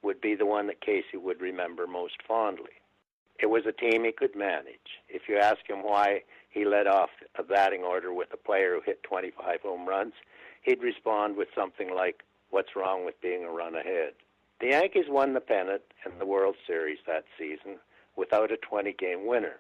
would 0.03 0.21
be 0.21 0.37
the 0.37 0.47
one 0.47 0.69
that 0.69 0.81
Casey 0.81 1.17
would 1.17 1.41
remember 1.41 1.89
most 1.89 2.23
fondly. 2.23 2.79
It 3.41 3.47
was 3.47 3.65
a 3.67 3.73
team 3.73 4.05
he 4.05 4.13
could 4.13 4.37
manage. 4.37 5.03
If 5.09 5.23
you 5.29 5.39
ask 5.39 5.69
him 5.69 5.83
why 5.83 6.23
he 6.51 6.65
led 6.65 6.87
off 6.87 7.11
a 7.37 7.43
batting 7.43 7.83
order 7.83 8.15
with 8.15 8.29
a 8.33 8.37
player 8.37 8.77
who 8.77 8.83
hit 8.87 9.03
25 9.03 9.63
home 9.63 9.89
runs, 9.89 10.13
he'd 10.63 10.85
respond 10.85 11.37
with 11.37 11.49
something 11.53 11.93
like, 11.93 12.23
What's 12.51 12.77
wrong 12.77 13.05
with 13.05 13.21
being 13.21 13.43
a 13.43 13.51
run 13.51 13.75
ahead? 13.75 14.13
The 14.63 14.69
Yankees 14.69 15.07
won 15.09 15.35
the 15.35 15.41
pennant 15.41 15.83
and 16.05 16.21
the 16.21 16.25
World 16.25 16.55
Series 16.69 16.99
that 17.05 17.25
season 17.37 17.81
without 18.15 18.53
a 18.53 18.57
20 18.57 18.93
game 18.93 19.27
winner. 19.27 19.57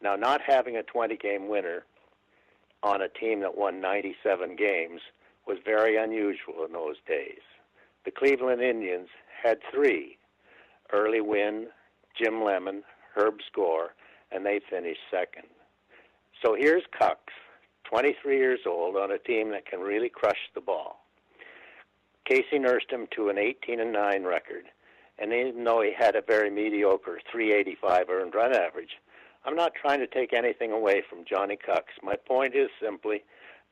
Now, 0.00 0.16
not 0.16 0.40
having 0.40 0.74
a 0.74 0.82
20 0.82 1.18
game 1.18 1.48
winner 1.48 1.84
on 2.82 3.02
a 3.02 3.10
team 3.10 3.40
that 3.40 3.58
won 3.58 3.82
97 3.82 4.56
games 4.56 5.02
was 5.46 5.58
very 5.62 5.98
unusual 5.98 6.64
in 6.64 6.72
those 6.72 6.96
days. 7.06 7.42
The 8.06 8.10
Cleveland 8.10 8.62
Indians 8.62 9.08
had 9.44 9.58
three 9.70 10.16
Early 10.94 11.20
Wynn, 11.20 11.66
Jim 12.18 12.42
Lemon, 12.42 12.84
Herb 13.14 13.40
Score, 13.46 13.90
and 14.32 14.46
they 14.46 14.62
finished 14.70 15.00
second. 15.10 15.48
So 16.42 16.56
here's 16.58 16.84
Kucks, 16.98 17.36
23 17.84 18.38
years 18.38 18.60
old, 18.66 18.96
on 18.96 19.10
a 19.10 19.18
team 19.18 19.50
that 19.50 19.66
can 19.66 19.80
really 19.80 20.08
crush 20.08 20.48
the 20.54 20.62
ball. 20.62 21.05
Casey 22.26 22.58
nursed 22.58 22.90
him 22.90 23.06
to 23.12 23.28
an 23.28 23.38
18 23.38 23.78
and 23.78 23.92
9 23.92 24.24
record, 24.24 24.64
and 25.18 25.32
even 25.32 25.62
though 25.62 25.80
he 25.80 25.92
had 25.96 26.16
a 26.16 26.22
very 26.22 26.50
mediocre 26.50 27.20
385 27.30 28.10
earned 28.10 28.34
run 28.34 28.52
average, 28.52 28.98
I'm 29.44 29.54
not 29.54 29.74
trying 29.80 30.00
to 30.00 30.08
take 30.08 30.32
anything 30.32 30.72
away 30.72 31.02
from 31.08 31.24
Johnny 31.24 31.56
Kucks. 31.56 32.02
My 32.02 32.16
point 32.16 32.56
is 32.56 32.68
simply 32.82 33.22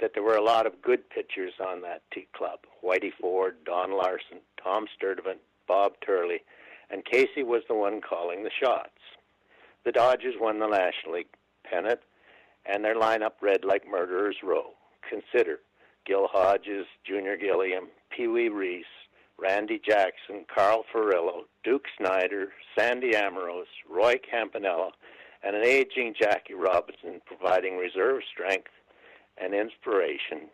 that 0.00 0.12
there 0.14 0.22
were 0.22 0.36
a 0.36 0.44
lot 0.44 0.66
of 0.66 0.80
good 0.82 1.10
pitchers 1.10 1.54
on 1.58 1.82
that 1.82 2.02
T 2.12 2.28
club. 2.32 2.60
Whitey 2.82 3.12
Ford, 3.20 3.56
Don 3.66 3.90
Larsen, 3.90 4.38
Tom 4.62 4.86
Sturdivant, 4.86 5.38
Bob 5.66 5.94
Turley, 6.04 6.42
and 6.90 7.04
Casey 7.04 7.42
was 7.42 7.62
the 7.68 7.74
one 7.74 8.00
calling 8.00 8.44
the 8.44 8.50
shots. 8.62 8.90
The 9.84 9.92
Dodgers 9.92 10.34
won 10.40 10.60
the 10.60 10.68
National 10.68 11.14
League 11.14 11.26
pennant, 11.64 12.00
and 12.66 12.84
their 12.84 12.94
lineup 12.94 13.32
read 13.40 13.64
like 13.64 13.82
Murderer's 13.88 14.36
Row. 14.44 14.74
Consider 15.08 15.58
Gil 16.06 16.28
Hodges, 16.30 16.86
Junior 17.04 17.36
Gilliam, 17.36 17.88
Pee 18.14 18.28
Wee 18.28 18.48
Reese, 18.48 18.84
Randy 19.38 19.80
Jackson, 19.84 20.44
Carl 20.52 20.84
Furillo, 20.92 21.44
Duke 21.64 21.86
Snider, 21.98 22.52
Sandy 22.78 23.12
Amoros, 23.12 23.66
Roy 23.90 24.14
Campanella, 24.30 24.92
and 25.42 25.56
an 25.56 25.64
aging 25.64 26.14
Jackie 26.18 26.54
Robinson 26.54 27.20
providing 27.26 27.76
reserve 27.76 28.22
strength 28.32 28.70
and 29.36 29.52
inspiration. 29.52 30.48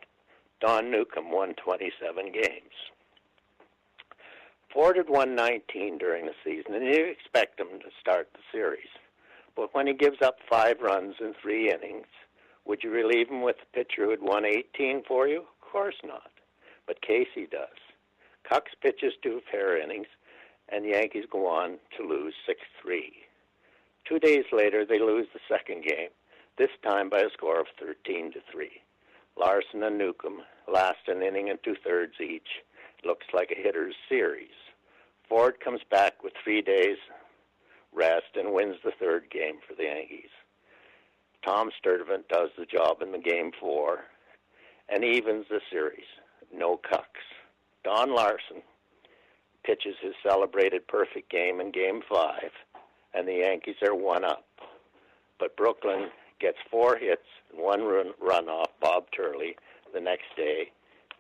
Don 0.61 0.91
Newcombe 0.91 1.31
won 1.31 1.55
27 1.55 2.33
games. 2.33 2.75
Ford 4.73 4.97
had 4.97 5.11
won 5.11 5.35
19 5.35 5.99
during 5.99 6.27
the 6.27 6.35
season, 6.45 6.75
and 6.75 6.85
you 6.85 7.05
expect 7.05 7.61
him 7.61 7.79
to 7.81 7.91
start 8.01 8.29
the 8.33 8.41
series. 8.53 8.89
But 9.55 9.75
when 9.75 9.87
he 9.87 9.93
gives 9.93 10.23
up 10.23 10.37
five 10.49 10.81
runs 10.81 11.17
in 11.21 11.35
three 11.35 11.71
innings, 11.71 12.07
would 12.65 12.83
you 12.83 12.91
relieve 12.91 13.29
him 13.29 13.43
with 13.43 13.57
a 13.63 13.77
pitcher 13.77 14.05
who 14.05 14.11
had 14.11 14.23
won 14.23 14.45
18 14.45 15.03
for 15.07 15.27
you? 15.27 15.41
Of 15.41 15.73
course 15.73 15.97
not. 16.05 16.30
But 16.91 17.03
Casey 17.03 17.47
does. 17.49 17.79
Kucks 18.51 18.75
pitches 18.83 19.13
two 19.23 19.43
fair 19.49 19.81
innings, 19.81 20.09
and 20.71 20.85
the 20.85 20.89
Yankees 20.89 21.25
go 21.31 21.47
on 21.47 21.79
to 21.97 22.03
lose 22.03 22.35
6 22.49 22.59
3. 22.83 23.13
Two 24.09 24.19
days 24.19 24.47
later, 24.51 24.85
they 24.85 24.99
lose 24.99 25.29
the 25.33 25.39
second 25.49 25.85
game, 25.85 26.09
this 26.59 26.71
time 26.83 27.09
by 27.09 27.21
a 27.21 27.31
score 27.33 27.61
of 27.61 27.69
13 27.79 28.33
to 28.33 28.41
3. 28.51 28.69
Larsen 29.39 29.85
and 29.85 29.99
Newcombe 29.99 30.43
last 30.67 31.07
an 31.07 31.23
inning 31.23 31.49
and 31.49 31.63
two 31.63 31.77
thirds 31.85 32.15
each. 32.21 32.65
Looks 33.05 33.27
like 33.33 33.53
a 33.53 33.63
hitter's 33.63 33.95
series. 34.09 34.59
Ford 35.29 35.61
comes 35.65 35.83
back 35.93 36.25
with 36.25 36.33
three 36.43 36.61
days 36.61 36.99
rest 37.93 38.35
and 38.35 38.53
wins 38.53 38.79
the 38.83 38.91
third 38.99 39.31
game 39.31 39.59
for 39.65 39.77
the 39.77 39.85
Yankees. 39.85 40.35
Tom 41.45 41.71
Sturdivant 41.71 42.27
does 42.29 42.51
the 42.59 42.67
job 42.67 43.01
in 43.01 43.13
the 43.13 43.19
game 43.19 43.53
four 43.61 44.07
and 44.89 45.05
evens 45.05 45.47
the 45.49 45.61
series. 45.71 46.05
No 46.55 46.79
Kucks. 46.79 47.05
Don 47.85 48.15
Larsen 48.15 48.63
pitches 49.65 49.95
his 50.03 50.15
celebrated 50.23 50.87
perfect 50.89 51.31
game 51.31 51.61
in 51.61 51.71
game 51.71 52.03
five, 52.09 52.51
and 53.15 53.27
the 53.27 53.35
Yankees 53.35 53.77
are 53.83 53.95
one 53.95 54.25
up. 54.25 54.45
But 55.39 55.57
Brooklyn 55.57 56.11
gets 56.41 56.59
four 56.71 56.97
hits 56.97 57.27
and 57.53 57.63
one 57.63 57.83
run, 57.83 58.13
run 58.21 58.49
off 58.49 58.71
Bob 58.81 59.05
Turley 59.17 59.57
the 59.93 60.01
next 60.01 60.27
day 60.37 60.71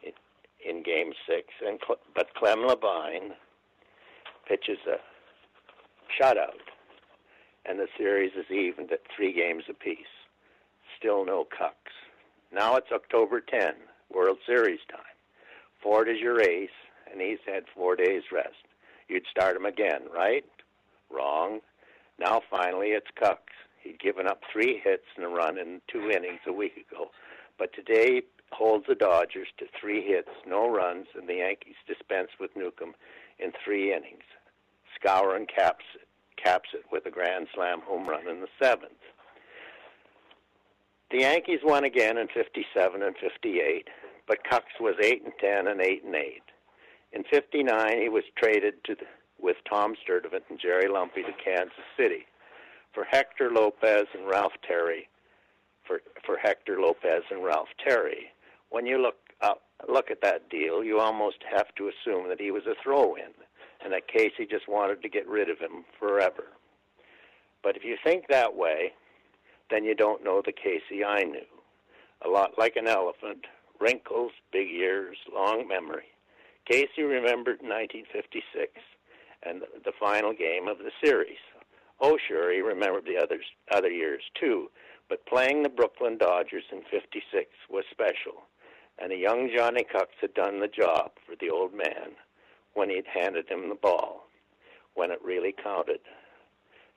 in, 0.02 0.12
in 0.68 0.82
game 0.82 1.12
six. 1.26 1.48
And 1.66 1.78
but 2.14 2.34
Clem 2.34 2.60
Labine 2.60 3.32
pitches 4.46 4.78
a 4.86 4.98
shutout, 6.20 6.60
and 7.66 7.78
the 7.78 7.88
series 7.96 8.32
is 8.36 8.50
evened 8.50 8.92
at 8.92 9.00
three 9.14 9.32
games 9.32 9.64
apiece. 9.68 9.98
Still 10.98 11.24
no 11.24 11.44
Kucks. 11.44 11.94
Now 12.52 12.76
it's 12.76 12.90
October 12.92 13.40
10, 13.40 13.72
World 14.12 14.38
Series 14.44 14.80
time. 14.90 15.09
Ford 15.82 16.08
is 16.08 16.18
your 16.18 16.40
ace, 16.40 16.68
and 17.10 17.20
he's 17.20 17.38
had 17.46 17.64
four 17.74 17.96
days 17.96 18.22
rest. 18.32 18.66
You'd 19.08 19.26
start 19.30 19.56
him 19.56 19.66
again, 19.66 20.02
right? 20.14 20.44
Wrong. 21.10 21.60
Now 22.18 22.42
finally 22.50 22.88
it's 22.88 23.10
Kucks. 23.20 23.38
He'd 23.82 23.98
given 23.98 24.26
up 24.26 24.42
three 24.52 24.80
hits 24.82 25.06
and 25.16 25.24
a 25.24 25.28
run 25.28 25.58
in 25.58 25.80
two 25.90 26.10
innings 26.10 26.40
a 26.46 26.52
week 26.52 26.86
ago, 26.90 27.10
but 27.58 27.72
today 27.72 28.22
holds 28.52 28.86
the 28.86 28.94
Dodgers 28.94 29.48
to 29.58 29.66
three 29.80 30.06
hits, 30.06 30.28
no 30.46 30.68
runs, 30.68 31.06
and 31.14 31.28
the 31.28 31.36
Yankees 31.36 31.76
dispense 31.86 32.28
with 32.38 32.50
Newcombe 32.56 32.94
in 33.38 33.52
three 33.64 33.92
innings. 33.92 34.24
Skowron 34.98 35.46
caps 35.48 35.84
it, 35.94 36.06
caps 36.42 36.70
it 36.74 36.84
with 36.92 37.06
a 37.06 37.10
grand 37.10 37.48
slam 37.54 37.80
home 37.80 38.08
run 38.08 38.28
in 38.28 38.40
the 38.40 38.48
seventh. 38.62 38.92
The 41.10 41.20
Yankees 41.20 41.60
won 41.64 41.84
again 41.84 42.18
in 42.18 42.28
57 42.28 43.02
and 43.02 43.16
58, 43.16 43.88
but 44.30 44.44
Kucks 44.44 44.78
was 44.78 44.94
8 45.02 45.24
and 45.24 45.32
10 45.40 45.66
and 45.66 45.80
8 45.80 46.04
and 46.04 46.14
8. 46.14 46.42
In 47.10 47.24
59, 47.24 48.00
he 48.00 48.08
was 48.08 48.22
traded 48.38 48.74
to 48.84 48.94
the, 48.94 49.04
with 49.40 49.56
Tom 49.68 49.96
Sturdivant 49.96 50.42
and 50.48 50.60
Jerry 50.60 50.88
Lumpe 50.88 51.14
to 51.14 51.44
Kansas 51.44 51.74
City 51.98 52.26
for 52.94 53.02
Hector 53.10 53.50
Lopez 53.50 54.06
and 54.16 54.28
Ralph 54.28 54.52
Terry. 54.64 55.08
For 55.84 56.00
for 56.24 56.36
Hector 56.36 56.80
Lopez 56.80 57.24
and 57.32 57.42
Ralph 57.42 57.70
Terry. 57.84 58.28
When 58.68 58.86
you 58.86 59.02
look 59.02 59.16
up, 59.40 59.62
look 59.88 60.12
at 60.12 60.22
that 60.22 60.48
deal, 60.48 60.84
you 60.84 61.00
almost 61.00 61.38
have 61.52 61.74
to 61.74 61.90
assume 61.90 62.28
that 62.28 62.40
he 62.40 62.52
was 62.52 62.62
a 62.66 62.80
throw-in, 62.80 63.32
and 63.82 63.92
that 63.92 64.06
Casey 64.06 64.46
just 64.48 64.68
wanted 64.68 65.02
to 65.02 65.08
get 65.08 65.26
rid 65.26 65.50
of 65.50 65.58
him 65.58 65.84
forever. 65.98 66.44
But 67.64 67.76
if 67.76 67.82
you 67.82 67.96
think 68.04 68.26
that 68.28 68.54
way, 68.54 68.92
then 69.72 69.82
you 69.82 69.96
don't 69.96 70.22
know 70.22 70.40
the 70.40 70.52
Casey 70.52 71.02
I 71.04 71.24
knew. 71.24 71.50
A 72.24 72.28
lot 72.28 72.52
like 72.58 72.76
an 72.76 72.86
elephant, 72.86 73.46
wrinkles, 73.80 74.32
big 74.52 74.68
ears, 74.68 75.16
long 75.34 75.66
memory. 75.66 76.08
Casey 76.68 77.02
remembered 77.02 77.62
1956 77.62 78.72
and 79.42 79.62
the 79.84 79.92
final 79.98 80.32
game 80.32 80.68
of 80.68 80.78
the 80.78 80.92
series. 81.02 81.38
Oh, 82.00 82.18
sure, 82.28 82.52
he 82.52 82.60
remembered 82.60 83.04
the 83.04 83.18
others, 83.22 83.44
other 83.72 83.90
years 83.90 84.22
too, 84.38 84.70
but 85.08 85.26
playing 85.26 85.62
the 85.62 85.68
Brooklyn 85.68 86.18
Dodgers 86.18 86.64
in 86.70 86.82
56 86.90 87.50
was 87.68 87.84
special, 87.90 88.44
and 88.98 89.12
a 89.12 89.16
young 89.16 89.50
Johnny 89.54 89.84
Kucks 89.84 90.20
had 90.20 90.34
done 90.34 90.60
the 90.60 90.68
job 90.68 91.12
for 91.26 91.34
the 91.40 91.50
old 91.50 91.74
man 91.74 92.12
when 92.74 92.90
he'd 92.90 93.06
handed 93.06 93.48
him 93.48 93.68
the 93.68 93.74
ball, 93.74 94.28
when 94.94 95.10
it 95.10 95.18
really 95.24 95.52
counted. 95.62 96.00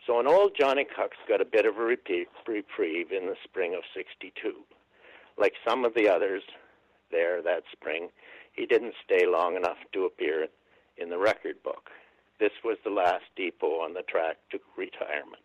So 0.05 0.19
an 0.19 0.27
old 0.27 0.51
Johnny 0.57 0.85
Kucks 0.85 1.17
got 1.27 1.41
a 1.41 1.45
bit 1.45 1.65
of 1.65 1.77
a 1.77 1.83
reprieve 1.83 3.11
in 3.11 3.25
the 3.27 3.37
spring 3.43 3.73
of 3.73 3.83
62. 3.95 4.53
Like 5.37 5.53
some 5.67 5.85
of 5.85 5.93
the 5.95 6.09
others 6.09 6.43
there 7.13 7.41
that 7.41 7.63
spring, 7.71 8.09
he 8.51 8.65
didn't 8.65 8.95
stay 9.05 9.25
long 9.25 9.55
enough 9.55 9.77
to 9.93 10.05
appear 10.05 10.47
in 10.97 11.09
the 11.09 11.17
record 11.17 11.63
book. 11.63 11.89
This 12.39 12.51
was 12.63 12.77
the 12.83 12.89
last 12.89 13.23
depot 13.37 13.79
on 13.79 13.93
the 13.93 14.01
track 14.01 14.37
to 14.51 14.59
retirement. 14.77 15.43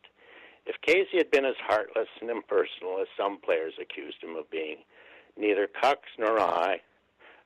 If 0.66 0.80
Casey 0.82 1.16
had 1.16 1.30
been 1.30 1.44
as 1.46 1.54
heartless 1.66 2.08
and 2.20 2.30
impersonal 2.30 3.00
as 3.00 3.06
some 3.16 3.38
players 3.38 3.74
accused 3.80 4.22
him 4.22 4.36
of 4.36 4.50
being, 4.50 4.78
neither 5.36 5.66
Kucks 5.66 6.12
nor 6.18 6.40
I, 6.40 6.80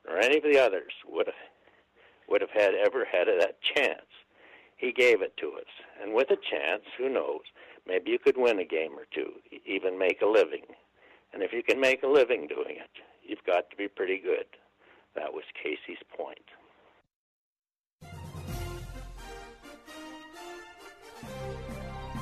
nor 0.07 0.19
any 0.19 0.39
of 0.39 0.43
the 0.43 0.59
others 0.59 0.93
would 1.09 1.27
have, 1.27 1.35
would 2.29 2.41
have 2.41 2.51
had 2.51 2.75
ever 2.75 3.05
had 3.05 3.29
that 3.29 3.61
chance. 3.63 4.09
He 4.77 4.91
gave 4.91 5.23
it 5.23 5.37
to 5.37 5.53
us, 5.53 5.71
and 6.03 6.13
with 6.13 6.31
a 6.31 6.37
chance, 6.37 6.83
who 6.99 7.09
knows, 7.09 7.43
maybe 7.87 8.11
you 8.11 8.19
could 8.19 8.37
win 8.37 8.59
a 8.59 8.65
game 8.65 8.93
or 8.99 9.07
two, 9.15 9.35
even 9.65 9.99
make 9.99 10.23
a 10.23 10.27
living. 10.27 10.65
And 11.33 11.43
if 11.43 11.53
you 11.53 11.63
can 11.63 11.81
make 11.81 12.03
a 12.03 12.09
living 12.09 12.49
doing 12.49 12.77
it, 12.77 12.91
you've 13.23 13.45
got 13.47 13.71
to 13.71 13.77
be 13.77 13.89
pretty 13.89 14.19
good. 14.19 14.47
That 15.15 15.33
was 15.33 15.45
Casey's 15.63 16.03
point. 16.17 16.39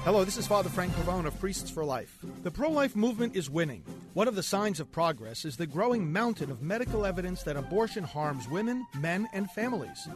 Hello, 0.02 0.24
this 0.24 0.38
is 0.38 0.46
Father 0.46 0.70
Frank 0.70 0.94
Pavone 0.94 1.26
of 1.26 1.38
Priests 1.38 1.68
for 1.68 1.84
Life. 1.84 2.18
The 2.42 2.50
pro 2.50 2.70
life 2.70 2.96
movement 2.96 3.36
is 3.36 3.50
winning. 3.50 3.84
One 4.14 4.28
of 4.28 4.34
the 4.34 4.42
signs 4.42 4.80
of 4.80 4.90
progress 4.90 5.44
is 5.44 5.58
the 5.58 5.66
growing 5.66 6.10
mountain 6.10 6.50
of 6.50 6.62
medical 6.62 7.04
evidence 7.04 7.42
that 7.42 7.58
abortion 7.58 8.02
harms 8.02 8.48
women, 8.48 8.86
men, 8.98 9.28
and 9.34 9.50
families. 9.50 10.08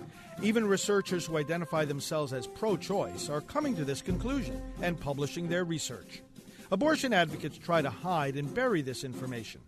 Even 0.42 0.66
researchers 0.66 1.26
who 1.26 1.36
identify 1.36 1.84
themselves 1.84 2.32
as 2.32 2.46
pro 2.46 2.78
choice 2.78 3.28
are 3.28 3.42
coming 3.42 3.76
to 3.76 3.84
this 3.84 4.00
conclusion 4.00 4.58
and 4.80 4.98
publishing 4.98 5.48
their 5.48 5.64
research. 5.64 6.22
Abortion 6.72 7.12
advocates 7.12 7.58
try 7.58 7.82
to 7.82 7.90
hide 7.90 8.36
and 8.36 8.54
bury 8.54 8.80
this 8.80 9.04
information. 9.04 9.60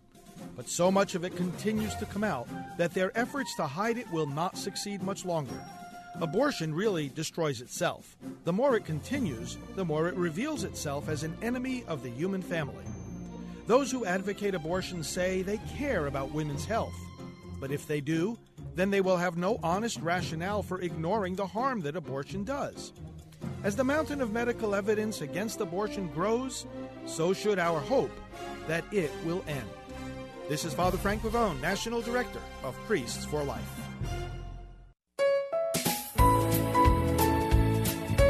But 0.55 0.69
so 0.69 0.91
much 0.91 1.15
of 1.15 1.23
it 1.23 1.35
continues 1.35 1.95
to 1.95 2.05
come 2.05 2.23
out 2.23 2.47
that 2.77 2.93
their 2.93 3.17
efforts 3.17 3.55
to 3.55 3.67
hide 3.67 3.97
it 3.97 4.11
will 4.11 4.25
not 4.25 4.57
succeed 4.57 5.03
much 5.03 5.25
longer. 5.25 5.63
Abortion 6.19 6.73
really 6.73 7.09
destroys 7.09 7.61
itself. 7.61 8.17
The 8.43 8.53
more 8.53 8.75
it 8.75 8.85
continues, 8.85 9.57
the 9.75 9.85
more 9.85 10.07
it 10.07 10.15
reveals 10.15 10.63
itself 10.63 11.09
as 11.09 11.23
an 11.23 11.37
enemy 11.43 11.83
of 11.87 12.01
the 12.01 12.09
human 12.09 12.41
family. 12.41 12.85
Those 13.67 13.91
who 13.91 14.05
advocate 14.05 14.55
abortion 14.55 15.03
say 15.03 15.41
they 15.41 15.59
care 15.77 16.07
about 16.07 16.31
women's 16.31 16.65
health. 16.65 16.95
But 17.59 17.71
if 17.71 17.85
they 17.85 18.01
do, 18.01 18.37
then 18.75 18.89
they 18.89 19.01
will 19.01 19.17
have 19.17 19.37
no 19.37 19.59
honest 19.61 19.99
rationale 19.99 20.63
for 20.63 20.81
ignoring 20.81 21.35
the 21.35 21.45
harm 21.45 21.81
that 21.81 21.95
abortion 21.95 22.43
does. 22.43 22.93
As 23.63 23.75
the 23.75 23.83
mountain 23.83 24.21
of 24.21 24.31
medical 24.31 24.73
evidence 24.73 25.21
against 25.21 25.61
abortion 25.61 26.07
grows, 26.07 26.65
so 27.05 27.33
should 27.33 27.59
our 27.59 27.79
hope 27.79 28.11
that 28.67 28.85
it 28.91 29.11
will 29.25 29.43
end. 29.47 29.69
This 30.47 30.63
is 30.63 30.73
Father 30.73 30.97
Frank 30.97 31.23
Pavone, 31.23 31.59
National 31.59 32.01
Director 32.01 32.39
of 32.63 32.73
Priests 32.85 33.25
for 33.25 33.43
Life. 33.43 33.86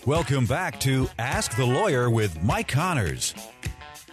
Welcome 0.07 0.45
back 0.45 0.81
to 0.81 1.09
Ask 1.19 1.57
the 1.57 1.65
Lawyer 1.65 2.11
with 2.11 2.43
Mike 2.43 2.69
Connors. 2.69 3.35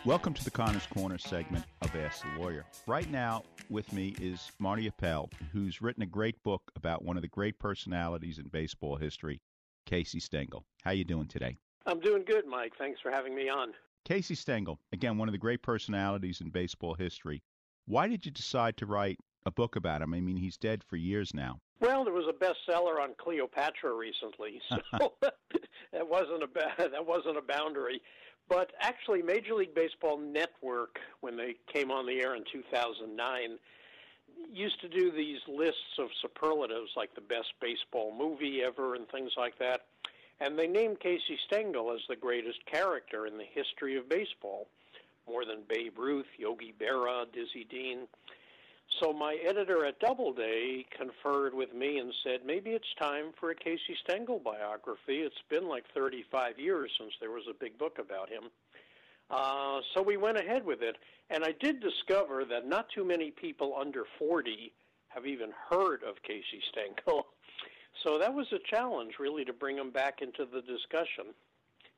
Welcome 0.05 0.33
to 0.35 0.43
the 0.45 0.49
Connors 0.49 0.85
Corner 0.85 1.17
segment 1.17 1.65
of 1.81 1.93
Ask 1.93 2.23
the 2.23 2.41
Lawyer. 2.41 2.63
Right 2.87 3.11
now, 3.11 3.43
with 3.69 3.91
me 3.91 4.15
is 4.21 4.53
Marty 4.57 4.87
Appel, 4.87 5.29
who's 5.51 5.81
written 5.81 6.01
a 6.01 6.05
great 6.05 6.41
book 6.43 6.71
about 6.77 7.03
one 7.03 7.17
of 7.17 7.23
the 7.23 7.27
great 7.27 7.59
personalities 7.59 8.39
in 8.39 8.47
baseball 8.47 8.95
history, 8.95 9.41
Casey 9.85 10.21
Stengel. 10.21 10.63
How 10.81 10.91
you 10.91 11.03
doing 11.03 11.27
today? 11.27 11.57
I'm 11.85 11.99
doing 11.99 12.23
good, 12.23 12.45
Mike. 12.47 12.71
Thanks 12.77 13.01
for 13.01 13.11
having 13.11 13.35
me 13.35 13.49
on. 13.49 13.73
Casey 14.05 14.35
Stengel, 14.35 14.79
again, 14.93 15.17
one 15.17 15.27
of 15.27 15.33
the 15.33 15.37
great 15.37 15.61
personalities 15.61 16.39
in 16.39 16.51
baseball 16.51 16.93
history. 16.93 17.43
Why 17.85 18.07
did 18.07 18.25
you 18.25 18.31
decide 18.31 18.77
to 18.77 18.85
write 18.85 19.19
a 19.45 19.51
book 19.51 19.75
about 19.75 20.01
him? 20.01 20.13
I 20.13 20.21
mean, 20.21 20.37
he's 20.37 20.55
dead 20.55 20.85
for 20.85 20.95
years 20.95 21.33
now. 21.33 21.59
Well, 21.81 22.03
there 22.03 22.13
was 22.13 22.27
a 22.29 22.33
bestseller 22.33 23.01
on 23.01 23.15
Cleopatra 23.17 23.93
recently, 23.93 24.61
so 24.69 25.13
that 25.21 26.07
wasn't 26.07 26.43
a 26.43 26.49
that 26.77 27.05
wasn't 27.05 27.37
a 27.37 27.41
boundary. 27.41 28.01
But 28.47 28.71
actually, 28.79 29.21
Major 29.21 29.55
League 29.55 29.73
Baseball 29.73 30.17
Network, 30.17 30.99
when 31.21 31.37
they 31.37 31.55
came 31.73 31.89
on 31.89 32.05
the 32.05 32.21
air 32.21 32.35
in 32.35 32.43
2009, 32.51 33.57
used 34.51 34.79
to 34.81 34.89
do 34.89 35.11
these 35.11 35.39
lists 35.47 35.97
of 35.97 36.09
superlatives 36.21 36.91
like 36.95 37.15
the 37.15 37.21
best 37.21 37.53
baseball 37.61 38.13
movie 38.17 38.61
ever 38.61 38.95
and 38.95 39.07
things 39.09 39.31
like 39.37 39.57
that. 39.59 39.85
And 40.39 40.57
they 40.57 40.67
named 40.67 40.99
Casey 40.99 41.37
Stengel 41.47 41.93
as 41.93 42.01
the 42.09 42.15
greatest 42.15 42.65
character 42.65 43.25
in 43.25 43.37
the 43.37 43.45
history 43.53 43.95
of 43.95 44.09
baseball, 44.09 44.67
more 45.27 45.45
than 45.45 45.59
Babe 45.69 45.97
Ruth, 45.97 46.25
Yogi 46.37 46.73
Berra, 46.79 47.25
Dizzy 47.31 47.65
Dean. 47.69 48.07
So 48.99 49.13
my 49.13 49.37
editor 49.47 49.85
at 49.85 49.99
Doubleday 49.99 50.85
conferred 50.95 51.53
with 51.53 51.73
me 51.73 51.97
and 51.97 52.13
said, 52.23 52.41
maybe 52.45 52.71
it's 52.71 52.93
time 52.99 53.31
for 53.39 53.51
a 53.51 53.55
Casey 53.55 53.95
Stengel 54.03 54.39
biography. 54.39 55.19
It's 55.19 55.41
been 55.49 55.67
like 55.67 55.85
35 55.95 56.59
years 56.59 56.91
since 56.99 57.11
there 57.19 57.31
was 57.31 57.43
a 57.49 57.53
big 57.53 57.77
book 57.77 57.97
about 57.99 58.29
him. 58.29 58.43
Uh, 59.29 59.79
so 59.93 60.01
we 60.01 60.17
went 60.17 60.37
ahead 60.37 60.65
with 60.65 60.81
it. 60.81 60.97
And 61.29 61.43
I 61.43 61.53
did 61.59 61.81
discover 61.81 62.43
that 62.45 62.67
not 62.67 62.87
too 62.93 63.05
many 63.05 63.31
people 63.31 63.75
under 63.79 64.03
40 64.19 64.73
have 65.07 65.25
even 65.25 65.51
heard 65.69 66.03
of 66.03 66.21
Casey 66.23 66.61
Stengel. 66.71 67.27
So 68.05 68.17
that 68.17 68.33
was 68.33 68.47
a 68.53 68.73
challenge, 68.73 69.15
really, 69.19 69.43
to 69.43 69.51
bring 69.51 69.77
him 69.77 69.91
back 69.91 70.21
into 70.21 70.45
the 70.45 70.61
discussion. 70.61 71.35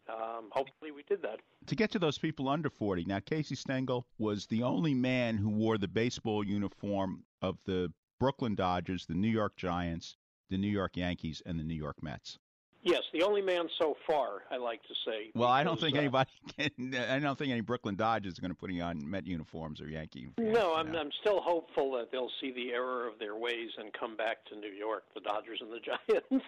Um, 0.09 0.49
hopefully, 0.51 0.91
we 0.91 1.03
did 1.03 1.21
that. 1.21 1.39
To 1.67 1.75
get 1.75 1.91
to 1.91 1.99
those 1.99 2.17
people 2.17 2.49
under 2.49 2.69
40, 2.69 3.05
now 3.05 3.19
Casey 3.19 3.55
Stengel 3.55 4.05
was 4.17 4.45
the 4.47 4.63
only 4.63 4.93
man 4.93 5.37
who 5.37 5.49
wore 5.49 5.77
the 5.77 5.87
baseball 5.87 6.43
uniform 6.43 7.23
of 7.41 7.57
the 7.65 7.91
Brooklyn 8.19 8.55
Dodgers, 8.55 9.05
the 9.05 9.15
New 9.15 9.29
York 9.29 9.55
Giants, 9.55 10.17
the 10.49 10.57
New 10.57 10.67
York 10.67 10.97
Yankees, 10.97 11.41
and 11.45 11.59
the 11.59 11.63
New 11.63 11.75
York 11.75 12.01
Mets. 12.01 12.37
Yes, 12.83 13.01
the 13.13 13.23
only 13.23 13.41
man 13.41 13.69
so 13.79 13.95
far, 14.05 14.43
I 14.51 14.57
like 14.57 14.81
to 14.83 14.93
say. 15.05 15.31
Well, 15.33 15.47
I 15.47 15.63
don't 15.63 15.79
think 15.79 15.95
uh, 15.95 15.99
anybody 15.99 16.29
can. 16.57 16.93
I 16.95 17.17
don't 17.19 17.37
think 17.37 17.51
any 17.51 17.61
Brooklyn 17.61 17.95
Dodgers 17.95 18.37
are 18.37 18.41
going 18.41 18.51
to 18.51 18.57
put 18.57 18.69
on 18.81 19.09
Met 19.09 19.25
uniforms 19.25 19.79
or 19.79 19.87
Yankee 19.87 20.19
uniforms. 20.19 20.53
No, 20.53 20.75
I'm, 20.75 20.93
I'm 20.93 21.09
still 21.21 21.39
hopeful 21.39 21.93
that 21.93 22.11
they'll 22.11 22.31
see 22.41 22.51
the 22.51 22.71
error 22.71 23.07
of 23.07 23.19
their 23.19 23.37
ways 23.37 23.69
and 23.77 23.91
come 23.93 24.17
back 24.17 24.43
to 24.45 24.57
New 24.57 24.71
York, 24.71 25.03
the 25.15 25.21
Dodgers 25.21 25.61
and 25.61 25.71
the 25.71 25.79
Giants. 26.29 26.45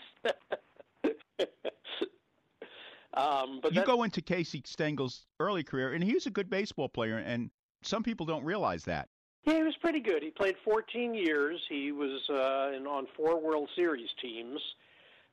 Um, 3.16 3.60
but 3.62 3.74
you 3.74 3.80
that- 3.82 3.88
go 3.88 4.04
into 4.04 4.22
Casey 4.22 4.62
Stengel's 4.66 5.26
early 5.40 5.64
career, 5.64 5.94
and 5.94 6.04
he 6.04 6.14
was 6.14 6.26
a 6.26 6.32
good 6.32 6.50
baseball 6.50 6.90
player, 6.90 7.18
and 7.18 7.50
some 7.82 8.04
people 8.04 8.26
don't 8.26 8.44
realize 8.44 8.84
that. 8.86 9.10
Yeah, 9.44 9.58
he 9.58 9.64
was 9.64 9.76
pretty 9.80 10.00
good. 10.00 10.24
He 10.24 10.32
played 10.32 10.56
14 10.64 11.14
years. 11.14 11.62
He 11.70 11.92
was 11.92 12.22
uh, 12.30 12.76
in, 12.76 12.88
on 12.88 13.06
four 13.16 13.40
World 13.40 13.70
Series 13.76 14.10
teams. 14.20 14.60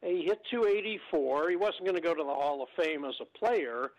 He 0.02 0.24
hit 0.24 0.40
284. 0.50 1.50
He 1.50 1.56
wasn't 1.56 1.84
going 1.84 1.94
to 1.94 2.02
go 2.02 2.14
to 2.14 2.22
the 2.22 2.34
Hall 2.34 2.62
of 2.62 2.68
Fame 2.76 3.04
as 3.04 3.14
a 3.20 3.38
player, 3.38 3.92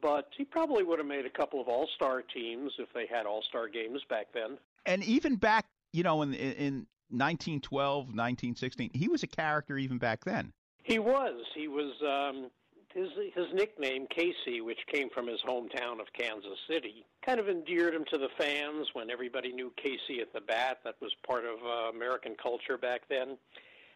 but 0.00 0.28
he 0.36 0.44
probably 0.44 0.82
would 0.82 0.98
have 0.98 1.08
made 1.08 1.26
a 1.26 1.30
couple 1.30 1.60
of 1.60 1.68
All 1.68 1.88
Star 1.94 2.22
teams 2.22 2.72
if 2.78 2.88
they 2.94 3.06
had 3.06 3.26
All 3.26 3.42
Star 3.48 3.68
games 3.68 4.00
back 4.08 4.28
then. 4.32 4.56
And 4.86 5.04
even 5.04 5.36
back, 5.36 5.66
you 5.92 6.02
know, 6.02 6.22
in 6.22 6.32
in 6.32 6.86
1912, 7.10 7.96
1916, 8.06 8.90
he 8.94 9.08
was 9.08 9.22
a 9.22 9.26
character 9.26 9.76
even 9.76 9.98
back 9.98 10.24
then. 10.24 10.52
He 10.84 10.98
was. 10.98 11.42
He 11.54 11.68
was. 11.68 11.92
Um, 12.00 12.50
his 12.94 13.08
his 13.34 13.46
nickname 13.52 14.06
Casey, 14.08 14.60
which 14.60 14.78
came 14.92 15.10
from 15.10 15.26
his 15.26 15.40
hometown 15.46 16.00
of 16.00 16.12
Kansas 16.12 16.58
City, 16.68 17.04
kind 17.24 17.40
of 17.40 17.48
endeared 17.48 17.94
him 17.94 18.04
to 18.10 18.18
the 18.18 18.28
fans. 18.38 18.88
When 18.92 19.10
everybody 19.10 19.52
knew 19.52 19.72
Casey 19.76 20.20
at 20.20 20.32
the 20.32 20.40
bat, 20.40 20.78
that 20.84 21.00
was 21.00 21.12
part 21.26 21.44
of 21.44 21.58
uh, 21.64 21.90
American 21.90 22.34
culture 22.40 22.78
back 22.78 23.02
then. 23.08 23.36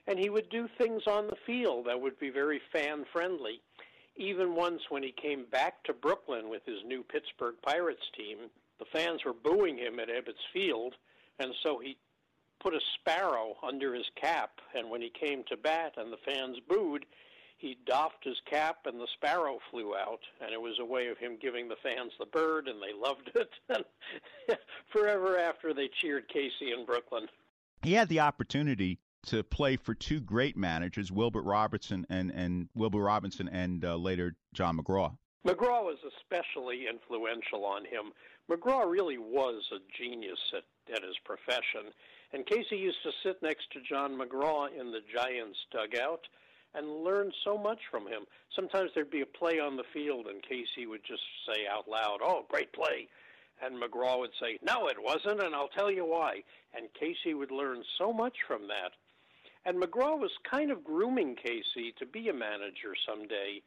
And 0.07 0.19
he 0.19 0.29
would 0.29 0.51
do 0.51 0.69
things 0.79 1.03
on 1.07 1.29
the 1.29 1.37
field 1.47 1.87
that 1.87 2.01
would 2.01 2.19
be 2.19 2.31
very 2.31 2.61
fan 2.73 3.05
friendly. 3.13 3.61
Even 4.17 4.55
once 4.55 4.83
when 4.91 5.03
he 5.03 5.13
came 5.13 5.47
back 5.51 5.83
to 5.85 5.93
Brooklyn 5.93 6.49
with 6.49 6.65
his 6.67 6.85
new 6.87 7.03
Pittsburgh 7.03 7.57
Pirates 7.63 8.05
team, 8.17 8.51
the 8.79 8.85
fans 8.93 9.25
were 9.25 9.33
booing 9.33 9.79
him 9.79 9.99
at 9.99 10.09
Ebbets 10.09 10.45
Field, 10.53 10.95
and 11.39 11.53
so 11.63 11.79
he 11.79 11.97
put 12.61 12.75
a 12.75 12.81
sparrow 12.95 13.57
under 13.67 13.95
his 13.95 14.07
cap. 14.21 14.61
And 14.75 14.91
when 14.91 15.01
he 15.01 15.11
came 15.11 15.43
to 15.49 15.57
bat 15.57 15.95
and 15.97 16.13
the 16.13 16.19
fans 16.25 16.59
booed, 16.69 17.07
he 17.65 17.79
doffed 17.87 18.23
his 18.23 18.37
cap 18.45 18.81
and 18.85 19.01
the 19.01 19.09
sparrow 19.15 19.59
flew 19.71 19.97
out. 19.97 20.21
And 20.43 20.53
it 20.53 20.61
was 20.61 20.79
a 20.79 20.85
way 20.85 21.09
of 21.09 21.17
him 21.17 21.39
giving 21.41 21.67
the 21.67 21.77
fans 21.83 22.13
the 22.19 22.27
bird, 22.27 22.69
and 22.69 22.79
they 22.81 22.93
loved 22.95 23.31
it. 23.35 23.51
And 24.49 24.59
forever 24.93 25.39
after, 25.39 25.73
they 25.73 25.89
cheered 26.01 26.29
Casey 26.29 26.73
in 26.79 26.85
Brooklyn. 26.85 27.27
He 27.83 27.95
had 27.95 28.11
the 28.11 28.21
opportunity 28.21 28.99
to 29.27 29.43
play 29.43 29.77
for 29.77 29.95
two 29.95 30.21
great 30.21 30.57
managers, 30.57 31.11
Wilbert 31.11 31.45
Robertson 31.45 32.07
and 32.11 32.31
and 32.31 32.69
Wilbur 32.75 32.99
Robinson, 32.99 33.49
and 33.49 33.83
uh, 33.83 33.97
later 33.97 34.37
John 34.53 34.77
McGraw. 34.77 35.17
McGraw 35.47 35.83
was 35.83 35.99
especially 36.21 36.87
influential 36.87 37.65
on 37.65 37.87
him. 37.87 38.13
McGraw 38.51 38.91
really 38.91 39.17
was 39.17 39.63
a 39.73 39.79
genius 39.99 40.39
at, 40.55 40.95
at 40.95 41.03
his 41.03 41.17
profession. 41.25 41.93
And 42.35 42.45
Casey 42.45 42.77
used 42.77 43.03
to 43.05 43.13
sit 43.23 43.43
next 43.43 43.71
to 43.73 43.81
John 43.81 44.19
McGraw 44.19 44.69
in 44.79 44.93
the 44.93 45.01
Giants 45.11 45.59
dugout 45.73 46.27
and 46.75 47.05
learn 47.05 47.33
so 47.45 47.57
much 47.57 47.79
from 47.91 48.07
him. 48.07 48.25
Sometimes 48.55 48.91
there'd 48.95 49.11
be 49.11 49.21
a 49.21 49.27
play 49.27 49.61
on 49.61 49.77
the 49.77 49.85
field, 49.93 50.27
and 50.27 50.43
Casey 50.43 50.87
would 50.87 51.05
just 51.05 51.23
say 51.47 51.67
out 51.71 51.89
loud, 51.89 52.19
Oh, 52.23 52.45
great 52.49 52.73
play. 52.73 53.09
And 53.63 53.81
McGraw 53.81 54.19
would 54.19 54.33
say, 54.41 54.59
No, 54.63 54.89
it 54.89 54.97
wasn't, 55.01 55.43
and 55.43 55.55
I'll 55.55 55.69
tell 55.69 55.91
you 55.91 56.05
why. 56.05 56.43
And 56.77 56.89
Casey 56.99 57.35
would 57.35 57.53
learn 57.53 57.83
so 57.99 58.13
much 58.13 58.35
from 58.47 58.67
that. 58.69 58.93
And 59.65 59.81
McGraw 59.81 60.19
was 60.19 60.33
kind 60.51 60.71
of 60.71 60.85
grooming 60.85 61.37
Casey 61.37 61.95
to 61.99 62.05
be 62.07 62.29
a 62.29 62.35
manager 62.35 62.95
someday. 63.09 63.63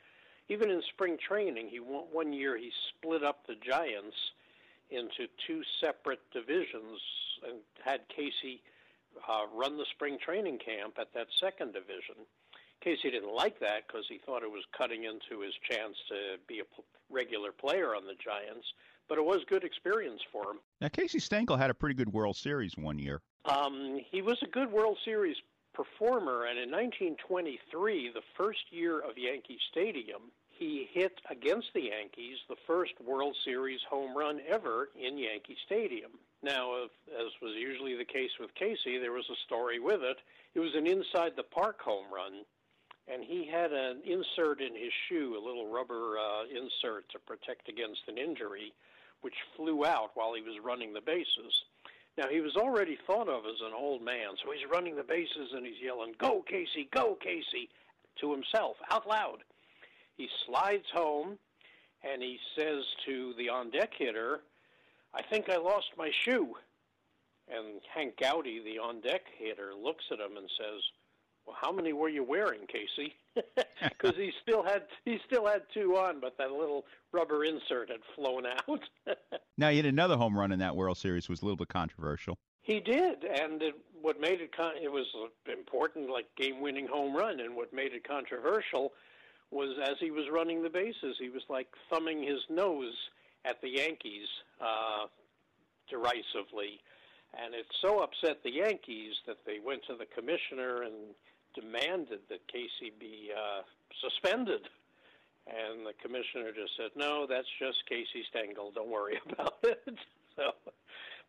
even 0.50 0.70
in 0.70 0.82
spring 0.94 1.18
training, 1.18 1.68
he 1.70 1.78
one 1.78 2.32
year 2.34 2.58
he 2.58 2.72
split 2.90 3.24
up 3.24 3.46
the 3.48 3.56
Giants 3.56 4.16
into 4.90 5.28
two 5.46 5.62
separate 5.82 6.22
divisions 6.32 7.02
and 7.46 7.60
had 7.84 8.02
Casey 8.08 8.62
uh, 9.28 9.46
run 9.54 9.78
the 9.78 9.86
spring 9.94 10.18
training 10.24 10.60
camp 10.60 10.98
at 11.00 11.14
that 11.14 11.28
second 11.40 11.74
division. 11.74 12.16
Casey 12.82 13.12
didn't 13.12 13.34
like 13.34 13.60
that 13.60 13.88
because 13.88 14.06
he 14.08 14.20
thought 14.26 14.44
it 14.44 14.52
was 14.52 14.64
cutting 14.78 15.04
into 15.04 15.42
his 15.42 15.54
chance 15.70 15.96
to 16.10 16.38
be 16.48 16.60
a 16.60 16.64
p- 16.64 16.84
regular 17.10 17.52
player 17.52 17.96
on 17.96 18.06
the 18.06 18.14
Giants, 18.14 18.66
but 19.10 19.18
it 19.18 19.26
was 19.26 19.40
good 19.50 19.64
experience 19.64 20.22
for 20.32 20.52
him. 20.52 20.60
Now, 20.82 20.90
Casey 20.90 21.20
Stengel 21.20 21.58
had 21.58 21.70
a 21.70 21.74
pretty 21.74 21.96
good 21.96 22.12
World 22.12 22.36
Series 22.36 22.78
one 22.78 23.00
year. 23.00 23.22
Um, 23.46 24.00
he 24.10 24.22
was 24.22 24.38
a 24.44 24.48
good 24.48 24.72
World 24.72 24.98
Series 25.04 25.38
performer, 25.74 26.46
and 26.46 26.58
in 26.58 26.72
1923, 26.72 28.12
the 28.14 28.22
first 28.36 28.60
year 28.72 29.00
of 29.00 29.18
Yankee 29.18 29.60
Stadium, 29.72 30.32
he 30.50 30.90
hit 30.92 31.14
against 31.30 31.68
the 31.74 31.84
Yankees 31.84 32.38
the 32.50 32.56
first 32.66 32.94
World 33.06 33.36
Series 33.46 33.80
home 33.90 34.18
run 34.18 34.40
ever 34.50 34.90
in 35.00 35.18
Yankee 35.18 35.58
Stadium. 35.66 36.12
Now, 36.42 36.84
as 36.84 37.32
was 37.42 37.54
usually 37.56 37.96
the 37.96 38.06
case 38.06 38.32
with 38.40 38.54
Casey, 38.56 38.98
there 38.98 39.12
was 39.12 39.30
a 39.30 39.38
story 39.46 39.80
with 39.80 40.02
it. 40.02 40.18
It 40.56 40.60
was 40.60 40.74
an 40.76 40.88
inside 40.88 41.34
the 41.36 41.44
park 41.44 41.80
home 41.82 42.12
run, 42.14 42.44
and 43.08 43.24
he 43.24 43.46
had 43.46 43.72
an 43.72 44.02
insert 44.06 44.62
in 44.62 44.76
his 44.76 44.92
shoe, 45.08 45.38
a 45.38 45.46
little 45.46 45.72
rubber 45.72 46.18
uh, 46.18 46.44
insert 46.46 47.10
to 47.10 47.20
protect 47.20 47.70
against 47.70 48.02
an 48.08 48.18
injury, 48.18 48.74
which 49.22 49.36
flew 49.56 49.86
out 49.86 50.12
while 50.16 50.34
he 50.34 50.42
was 50.42 50.60
running 50.64 50.94
the 50.94 51.02
bases. 51.02 51.64
Now, 52.18 52.28
he 52.30 52.42
was 52.42 52.56
already 52.56 52.98
thought 53.08 53.30
of 53.30 53.46
as 53.46 53.62
an 53.62 53.74
old 53.78 54.02
man, 54.02 54.36
so 54.44 54.52
he's 54.52 54.70
running 54.70 54.96
the 54.96 55.04
bases 55.04 55.54
and 55.54 55.66
he's 55.66 55.82
yelling, 55.82 56.16
Go, 56.18 56.44
Casey, 56.48 56.90
go, 56.92 57.16
Casey, 57.22 57.70
to 58.20 58.32
himself, 58.32 58.78
out 58.90 59.08
loud. 59.08 59.44
He 60.18 60.28
slides 60.46 60.88
home 60.92 61.38
and 62.04 62.22
he 62.22 62.40
says 62.58 62.84
to 63.06 63.34
the 63.38 63.50
on 63.50 63.70
deck 63.70 63.92
hitter, 63.98 64.42
I 65.14 65.22
think 65.22 65.50
I 65.50 65.58
lost 65.58 65.92
my 65.98 66.12
shoe. 66.12 66.56
And 67.50 67.82
Hank 67.94 68.16
Gowdy, 68.20 68.62
the 68.64 68.80
on 68.80 69.00
deck 69.00 69.22
hitter, 69.38 69.74
looks 69.74 70.06
at 70.12 70.20
him 70.20 70.38
and 70.38 70.50
says, 70.58 70.82
well, 71.48 71.56
how 71.60 71.72
many 71.72 71.94
were 71.94 72.10
you 72.10 72.24
wearing, 72.24 72.62
Casey? 72.68 73.16
Because 73.82 74.16
he 74.16 74.32
still 74.42 74.64
had 74.64 74.84
he 75.06 75.20
still 75.28 75.46
had 75.46 75.62
two 75.72 75.96
on, 75.98 76.20
but 76.20 76.36
that 76.40 76.52
little 76.52 76.86
rubber 77.12 77.46
insert 77.46 77.90
had 77.90 78.00
flown 78.16 78.46
out. 78.46 78.80
now, 79.58 79.70
he 79.70 79.78
had 79.78 79.86
another 79.86 80.18
home 80.18 80.38
run 80.38 80.52
in 80.52 80.60
that 80.60 80.76
World 80.76 80.98
Series 80.98 81.30
was 81.30 81.42
a 81.42 81.46
little 81.46 81.58
bit 81.58 81.68
controversial. 81.68 82.38
He 82.62 82.80
did, 82.80 83.24
and 83.24 83.62
it, 83.62 83.76
what 84.02 84.20
made 84.20 84.42
it 84.42 84.56
con- 84.56 84.82
it 84.82 84.92
was 84.92 85.06
important, 85.52 86.10
like 86.10 86.26
game-winning 86.36 86.88
home 86.88 87.16
run, 87.16 87.40
and 87.40 87.56
what 87.56 87.72
made 87.72 87.94
it 87.94 88.06
controversial 88.06 88.94
was 89.52 89.78
as 89.82 89.96
he 90.00 90.12
was 90.12 90.26
running 90.32 90.64
the 90.64 90.70
bases, 90.70 91.16
he 91.20 91.30
was 91.30 91.44
like 91.50 91.68
thumbing 91.90 92.24
his 92.24 92.40
nose 92.50 92.94
at 93.46 93.62
the 93.62 93.70
Yankees 93.70 94.28
uh, 94.60 95.06
derisively, 95.90 96.82
and 97.42 97.54
it 97.54 97.66
so 97.82 98.00
upset 98.00 98.44
the 98.44 98.52
Yankees 98.52 99.14
that 99.28 99.38
they 99.46 99.60
went 99.64 99.82
to 99.88 99.96
the 99.96 100.06
commissioner 100.06 100.82
and 100.82 101.16
demanded 101.60 102.20
that 102.30 102.48
Casey 102.48 102.94
be 103.00 103.32
uh, 103.36 103.62
suspended. 104.02 104.62
And 105.48 105.86
the 105.86 105.94
commissioner 106.02 106.52
just 106.52 106.76
said, 106.76 106.92
"No, 106.96 107.26
that's 107.26 107.48
just 107.58 107.78
Casey 107.88 108.24
Stengel. 108.30 108.72
Don't 108.76 108.90
worry 108.90 109.20
about 109.32 109.56
it." 109.64 109.96
so, 110.36 110.52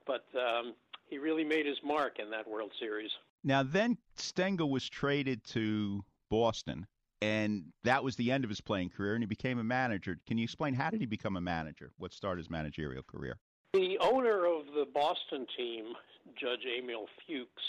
but 0.07 0.25
um, 0.35 0.75
he 1.07 1.19
really 1.19 1.45
made 1.45 1.67
his 1.67 1.79
mark 1.85 2.19
in 2.19 2.31
that 2.31 2.49
World 2.49 2.73
Series. 2.81 3.11
Now, 3.45 3.62
then 3.62 3.97
Stengel 4.17 4.71
was 4.71 4.88
traded 4.88 5.45
to 5.45 6.05
Boston, 6.31 6.87
and 7.23 7.67
that 7.85 8.03
was 8.03 8.17
the 8.17 8.33
end 8.33 8.43
of 8.43 8.51
his 8.51 8.61
playing 8.61 8.91
career, 8.91 9.14
and 9.14 9.23
he 9.23 9.27
became 9.27 9.59
a 9.61 9.64
manager. 9.64 10.19
Can 10.27 10.37
you 10.37 10.45
explain 10.45 10.75
how 10.75 10.91
did 10.91 11.01
he 11.01 11.07
become 11.07 11.37
a 11.37 11.41
manager? 11.41 11.93
What 11.99 12.12
started 12.12 12.41
his 12.41 12.51
managerial 12.51 13.05
career? 13.05 13.38
The 13.75 13.99
owner 14.01 14.47
of 14.47 14.67
the 14.75 14.87
Boston 14.93 15.47
team, 15.57 15.95
Judge 16.35 16.64
Emil 16.67 17.07
Fuchs, 17.27 17.62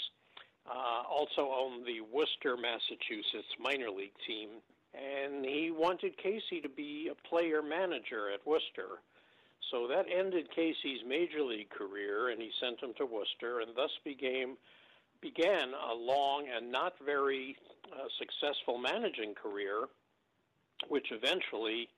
uh, 0.69 1.03
also 1.09 1.51
owned 1.51 1.85
the 1.85 2.01
Worcester, 2.01 2.55
Massachusetts 2.57 3.53
minor 3.59 3.89
league 3.89 4.17
team, 4.25 4.49
and 4.93 5.45
he 5.45 5.71
wanted 5.71 6.17
Casey 6.17 6.61
to 6.61 6.69
be 6.69 7.09
a 7.11 7.27
player 7.27 7.61
manager 7.61 8.29
at 8.33 8.45
Worcester. 8.45 9.01
So 9.71 9.87
that 9.87 10.05
ended 10.09 10.49
Casey's 10.55 11.01
major 11.07 11.41
league 11.41 11.69
career, 11.69 12.29
and 12.29 12.41
he 12.41 12.51
sent 12.59 12.81
him 12.81 12.93
to 12.97 13.05
Worcester, 13.05 13.59
and 13.59 13.75
thus 13.75 13.91
became 14.03 14.57
began 15.21 15.73
a 15.91 15.93
long 15.93 16.45
and 16.47 16.71
not 16.71 16.93
very 17.05 17.57
uh, 17.91 18.07
successful 18.17 18.77
managing 18.77 19.33
career, 19.35 19.83
which 20.87 21.11
eventually 21.11 21.89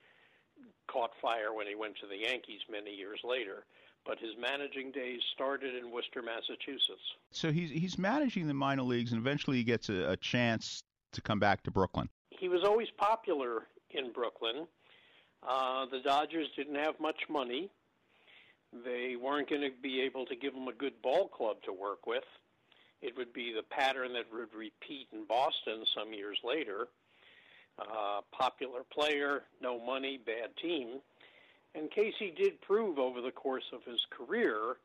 caught 0.88 1.12
fire 1.22 1.54
when 1.54 1.68
he 1.68 1.76
went 1.76 1.96
to 2.02 2.08
the 2.08 2.18
Yankees 2.18 2.62
many 2.70 2.94
years 2.96 3.20
later. 3.24 3.64
But 4.06 4.18
his 4.20 4.32
managing 4.40 4.92
days 4.92 5.20
started 5.34 5.76
in 5.76 5.92
Worcester, 5.92 6.24
Massachusetts. 6.24 7.02
So 7.32 7.52
he's 7.52 7.70
he's 7.70 7.98
managing 7.98 8.48
the 8.48 8.54
minor 8.54 8.82
leagues, 8.82 9.12
and 9.12 9.20
eventually 9.20 9.58
he 9.58 9.64
gets 9.64 9.90
a, 9.90 10.12
a 10.12 10.18
chance 10.18 10.84
to 11.14 11.22
come 11.22 11.40
back 11.40 11.64
to 11.64 11.72
Brooklyn. 11.72 12.10
He 12.30 12.50
was 12.50 12.64
always 12.64 12.88
popular 12.98 13.68
in 13.92 14.12
Brooklyn. 14.12 14.68
Uh, 15.48 15.86
the 15.92 16.00
Dodgers 16.00 16.48
didn't 16.56 16.76
have 16.76 17.00
much 17.00 17.22
money. 17.30 17.70
They 18.86 19.16
weren't 19.22 19.50
going 19.50 19.62
to 19.62 19.72
be 19.82 20.02
able 20.02 20.26
to 20.28 20.36
give 20.36 20.54
him 20.54 20.68
a 20.68 20.74
good 20.74 21.02
ball 21.02 21.28
club 21.28 21.58
to 21.66 21.74
work 21.74 22.08
with 22.08 22.24
it 23.02 23.18
would 23.18 23.34
be 23.34 23.52
the 23.54 23.64
pattern 23.64 24.14
that 24.14 24.26
would 24.32 24.54
repeat 24.54 25.08
in 25.12 25.26
Boston 25.26 25.84
some 25.96 26.14
years 26.14 26.40
later. 26.44 26.88
Uh, 27.80 28.22
popular 28.32 28.82
player, 28.94 29.44
no 29.62 29.84
money, 29.84 30.20
bad 30.24 30.56
team. 30.62 31.00
And 31.76 31.90
Casey 31.90 32.34
did 32.36 32.62
prove 32.62 33.00
over 33.00 33.22
the 33.22 33.32
course 33.32 33.72
of 33.74 33.84
his 33.84 34.06
career 34.10 34.78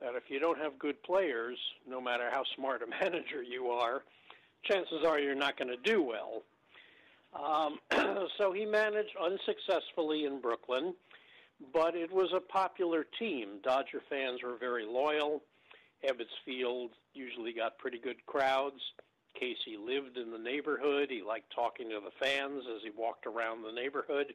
that 0.00 0.14
if 0.14 0.24
you 0.28 0.38
don't 0.38 0.58
have 0.58 0.78
good 0.78 1.02
players, 1.02 1.58
no 1.88 2.00
matter 2.00 2.28
how 2.30 2.44
smart 2.54 2.82
a 2.82 2.86
manager 3.04 3.42
you 3.42 3.68
are, 3.68 4.02
chances 4.64 5.04
are 5.04 5.18
you're 5.18 5.34
not 5.34 5.58
going 5.58 5.68
to 5.68 5.76
do 5.76 6.02
well. 6.02 6.42
Um, 7.34 7.78
so 8.38 8.52
he 8.52 8.64
managed 8.64 9.16
unsuccessfully 9.22 10.24
in 10.24 10.40
Brooklyn, 10.40 10.94
but 11.72 11.94
it 11.94 12.12
was 12.12 12.30
a 12.34 12.40
popular 12.40 13.06
team. 13.18 13.60
Dodger 13.62 14.02
fans 14.08 14.42
were 14.42 14.56
very 14.56 14.84
loyal. 14.84 15.42
Ebbets 16.04 16.36
Field 16.44 16.90
usually 17.14 17.52
got 17.52 17.78
pretty 17.78 17.98
good 17.98 18.24
crowds. 18.26 18.80
Casey 19.34 19.76
lived 19.78 20.16
in 20.16 20.30
the 20.30 20.38
neighborhood. 20.38 21.08
He 21.10 21.22
liked 21.22 21.52
talking 21.54 21.90
to 21.90 22.00
the 22.00 22.10
fans 22.24 22.64
as 22.74 22.82
he 22.82 22.90
walked 22.90 23.26
around 23.26 23.62
the 23.62 23.72
neighborhood. 23.72 24.34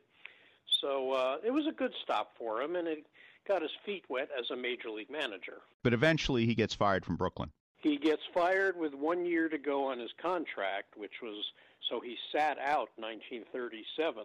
So 0.81 1.11
uh, 1.11 1.37
it 1.45 1.51
was 1.51 1.67
a 1.67 1.71
good 1.71 1.93
stop 2.03 2.31
for 2.37 2.61
him, 2.61 2.75
and 2.75 2.87
it 2.87 3.05
got 3.47 3.61
his 3.61 3.71
feet 3.85 4.03
wet 4.09 4.29
as 4.37 4.49
a 4.51 4.55
major 4.55 4.89
league 4.89 5.11
manager. 5.11 5.61
But 5.83 5.93
eventually 5.93 6.45
he 6.45 6.55
gets 6.55 6.73
fired 6.73 7.05
from 7.05 7.15
Brooklyn. 7.15 7.51
He 7.77 7.97
gets 7.97 8.21
fired 8.33 8.77
with 8.77 8.93
one 8.93 9.25
year 9.25 9.49
to 9.49 9.57
go 9.57 9.87
on 9.87 9.99
his 9.99 10.11
contract, 10.21 10.95
which 10.95 11.21
was 11.21 11.51
so 11.89 11.99
he 11.99 12.15
sat 12.31 12.57
out 12.59 12.89
1937. 12.97 14.23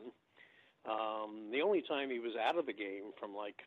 Um, 0.89 1.51
the 1.51 1.63
only 1.63 1.83
time 1.83 2.11
he 2.11 2.19
was 2.19 2.37
out 2.37 2.59
of 2.59 2.67
the 2.67 2.73
game 2.73 3.13
from 3.19 3.35
like 3.35 3.63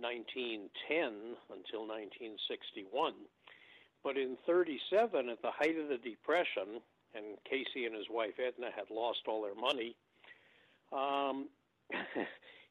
1910 0.00 1.36
until 1.52 1.86
1961. 1.86 3.12
But 4.02 4.18
in 4.18 4.36
37, 4.46 5.28
at 5.28 5.40
the 5.40 5.50
height 5.50 5.78
of 5.78 5.88
the 5.88 5.96
Depression, 5.96 6.80
and 7.14 7.38
Casey 7.48 7.86
and 7.86 7.94
his 7.94 8.10
wife 8.10 8.34
Edna 8.38 8.70
had 8.74 8.90
lost 8.90 9.20
all 9.28 9.42
their 9.42 9.54
money, 9.54 9.96
um, 10.92 11.48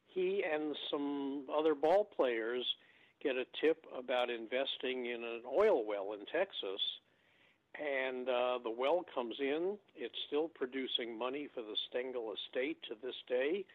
he 0.08 0.43
and 0.43 0.76
some 0.91 1.45
other 1.56 1.76
ball 1.76 2.08
players 2.15 2.65
get 3.21 3.36
a 3.36 3.45
tip 3.62 3.86
about 3.97 4.30
investing 4.30 5.06
in 5.06 5.23
an 5.23 5.41
oil 5.47 5.86
well 5.86 6.13
in 6.13 6.26
Texas. 6.26 6.82
And 7.80 8.30
uh, 8.30 8.60
the 8.63 8.69
well 8.69 9.04
comes 9.15 9.36
in. 9.39 9.78
It's 9.95 10.15
still 10.28 10.47
producing 10.47 11.17
money 11.17 11.47
for 11.54 11.62
the 11.62 11.76
Stengel 11.89 12.34
estate 12.34 12.78
to 12.89 12.95
this 13.02 13.15
day 13.28 13.65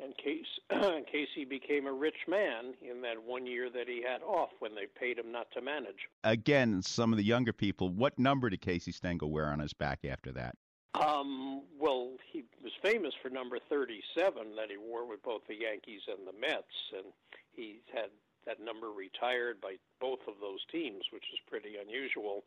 and 0.00 0.16
Case, 0.16 0.46
Casey 1.10 1.44
became 1.44 1.86
a 1.86 1.92
rich 1.92 2.26
man 2.28 2.74
in 2.88 3.00
that 3.02 3.22
one 3.24 3.46
year 3.46 3.68
that 3.70 3.88
he 3.88 4.02
had 4.02 4.22
off 4.22 4.50
when 4.60 4.74
they 4.74 4.86
paid 4.98 5.18
him 5.18 5.32
not 5.32 5.50
to 5.52 5.60
manage. 5.60 6.08
Again, 6.24 6.82
some 6.82 7.12
of 7.12 7.16
the 7.16 7.24
younger 7.24 7.52
people, 7.52 7.88
what 7.88 8.18
number 8.18 8.48
did 8.50 8.60
Casey 8.60 8.92
Stengel 8.92 9.30
wear 9.30 9.46
on 9.46 9.58
his 9.58 9.72
back 9.72 10.04
after 10.04 10.32
that? 10.32 10.54
Um, 10.94 11.62
well, 11.78 12.12
he 12.32 12.44
was 12.62 12.72
famous 12.82 13.12
for 13.22 13.28
number 13.28 13.58
37 13.68 14.56
that 14.56 14.70
he 14.70 14.76
wore 14.76 15.06
with 15.06 15.22
both 15.22 15.42
the 15.46 15.54
Yankees 15.54 16.00
and 16.08 16.26
the 16.26 16.38
Mets, 16.38 16.92
and 16.96 17.12
he 17.52 17.80
had 17.92 18.10
that 18.46 18.60
number 18.62 18.90
retired 18.90 19.60
by 19.60 19.76
both 20.00 20.20
of 20.26 20.34
those 20.40 20.60
teams, 20.72 21.04
which 21.12 21.24
is 21.32 21.38
pretty 21.46 21.76
unusual. 21.80 22.44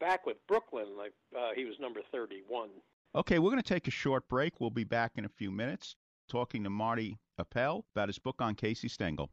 Back 0.00 0.26
with 0.26 0.36
Brooklyn, 0.48 0.96
like, 0.98 1.12
uh, 1.36 1.50
he 1.54 1.64
was 1.64 1.74
number 1.80 2.00
31. 2.10 2.68
Okay, 3.14 3.38
we're 3.38 3.50
going 3.50 3.62
to 3.62 3.68
take 3.68 3.86
a 3.86 3.92
short 3.92 4.28
break. 4.28 4.60
We'll 4.60 4.70
be 4.70 4.84
back 4.84 5.12
in 5.16 5.24
a 5.24 5.28
few 5.28 5.50
minutes 5.50 5.96
talking 6.28 6.64
to 6.64 6.70
Marty 6.70 7.18
Appel 7.38 7.84
about 7.94 8.08
his 8.08 8.18
book 8.18 8.36
on 8.40 8.54
Casey 8.54 8.88
Stengel. 8.88 9.30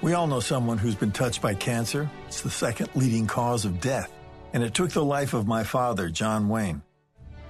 We 0.00 0.14
all 0.14 0.26
know 0.26 0.40
someone 0.40 0.78
who's 0.78 0.94
been 0.94 1.12
touched 1.12 1.42
by 1.42 1.54
cancer. 1.54 2.08
It's 2.26 2.40
the 2.40 2.50
second 2.50 2.88
leading 2.94 3.26
cause 3.26 3.64
of 3.64 3.80
death, 3.80 4.12
and 4.52 4.62
it 4.62 4.74
took 4.74 4.90
the 4.90 5.04
life 5.04 5.34
of 5.34 5.46
my 5.46 5.64
father, 5.64 6.08
John 6.08 6.48
Wayne. 6.48 6.82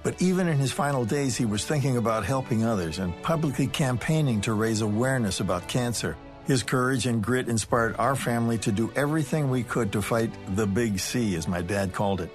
But 0.03 0.21
even 0.21 0.49
in 0.49 0.57
his 0.57 0.71
final 0.71 1.05
days, 1.05 1.37
he 1.37 1.45
was 1.45 1.65
thinking 1.65 1.97
about 1.97 2.25
helping 2.25 2.65
others 2.65 2.99
and 2.99 3.19
publicly 3.23 3.67
campaigning 3.67 4.41
to 4.41 4.53
raise 4.53 4.81
awareness 4.81 5.39
about 5.39 5.67
cancer. 5.67 6.17
His 6.45 6.61
courage 6.61 7.05
and 7.05 7.23
grit 7.23 7.47
inspired 7.47 7.95
our 7.97 8.15
family 8.15 8.57
to 8.59 8.71
do 8.71 8.91
everything 8.97 9.49
we 9.49 9.63
could 9.63 9.93
to 9.93 10.01
fight 10.01 10.31
the 10.55 10.67
big 10.67 10.99
C, 10.99 11.35
as 11.35 11.47
my 11.47 11.61
dad 11.61 11.93
called 11.93 12.19
it. 12.19 12.29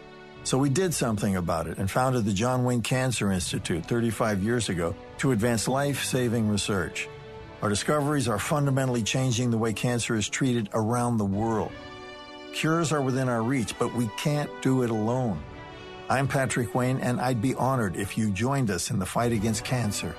So 0.45 0.57
we 0.57 0.71
did 0.71 0.95
something 0.95 1.37
about 1.37 1.67
it 1.67 1.77
and 1.77 1.91
founded 1.91 2.25
the 2.25 2.33
John 2.33 2.65
Wayne 2.65 2.81
Cancer 2.81 3.31
Institute 3.31 3.85
35 3.85 4.43
years 4.43 4.71
ago 4.71 4.95
to 5.19 5.33
advance 5.33 5.69
life 5.69 6.05
saving 6.05 6.49
research. 6.49 7.07
Our 7.61 7.69
discoveries 7.69 8.29
are 8.29 8.39
fundamentally 8.39 9.03
changing 9.03 9.51
the 9.51 9.59
way 9.59 9.75
cancer 9.75 10.15
is 10.15 10.29
treated 10.29 10.71
around 10.73 11.19
the 11.19 11.27
world. 11.27 11.73
Cures 12.53 12.93
are 12.93 13.03
within 13.03 13.29
our 13.29 13.43
reach, 13.43 13.79
but 13.79 13.95
we 13.95 14.09
can't 14.19 14.51
do 14.63 14.83
it 14.83 14.91
alone. 14.91 15.41
I'm 16.11 16.27
Patrick 16.27 16.75
Wayne, 16.75 16.99
and 17.01 17.21
I'd 17.21 17.43
be 17.43 17.55
honored 17.55 17.97
if 17.97 18.17
you 18.17 18.31
joined 18.31 18.71
us 18.71 18.91
in 18.91 18.99
the 18.99 19.07
fight 19.07 19.33
against 19.33 19.65
cancer. 19.65 20.17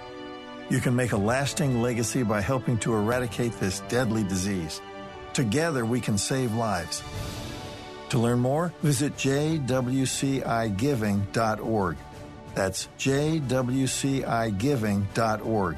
You 0.70 0.80
can 0.80 0.96
make 0.96 1.14
a 1.14 1.18
lasting 1.18 1.82
legacy 1.82 2.24
by 2.24 2.42
helping 2.42 2.78
to 2.80 2.94
eradicate 2.94 3.60
this 3.60 3.82
deadly 3.90 4.24
disease. 4.24 4.82
Together, 5.34 5.86
we 5.86 6.00
can 6.00 6.18
save 6.18 6.54
lives. 6.54 7.04
To 8.10 8.20
learn 8.20 8.40
more, 8.40 8.74
visit 8.82 9.16
jwcigiving.org. 9.16 11.98
That's 12.56 12.90
jwcigiving.org. 12.98 15.78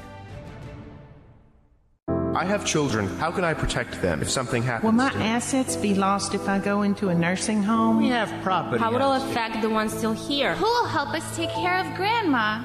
I 2.34 2.46
have 2.46 2.64
children. 2.64 3.08
How 3.18 3.30
can 3.30 3.44
I 3.44 3.52
protect 3.52 4.00
them 4.00 4.22
if 4.22 4.30
something 4.30 4.62
happens? 4.62 4.84
Will 4.84 4.92
my 4.92 5.12
assets 5.22 5.76
be 5.76 5.94
lost 5.94 6.34
if 6.34 6.48
I 6.48 6.58
go 6.58 6.80
into 6.82 7.10
a 7.10 7.14
nursing 7.14 7.62
home? 7.62 7.98
We 7.98 8.08
have 8.08 8.32
property. 8.42 8.82
How 8.82 8.90
will 8.90 9.12
it 9.12 9.22
affect 9.30 9.60
the 9.60 9.68
ones 9.68 9.92
still 9.92 10.12
here? 10.14 10.54
Who 10.54 10.64
will 10.64 10.86
help 10.86 11.10
us 11.10 11.36
take 11.36 11.50
care 11.50 11.78
of 11.78 11.94
Grandma? 11.94 12.64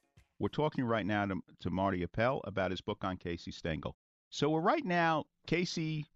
We're 0.41 0.49
talking 0.49 0.85
right 0.85 1.05
now 1.05 1.27
to, 1.27 1.39
to 1.59 1.69
Marty 1.69 2.01
Appel 2.01 2.41
about 2.45 2.71
his 2.71 2.81
book 2.81 3.03
on 3.03 3.17
Casey 3.17 3.51
Stengel. 3.51 3.95
So 4.31 4.49
we're 4.49 4.59
right 4.59 4.83
now, 4.83 5.25
Casey, 5.45 6.07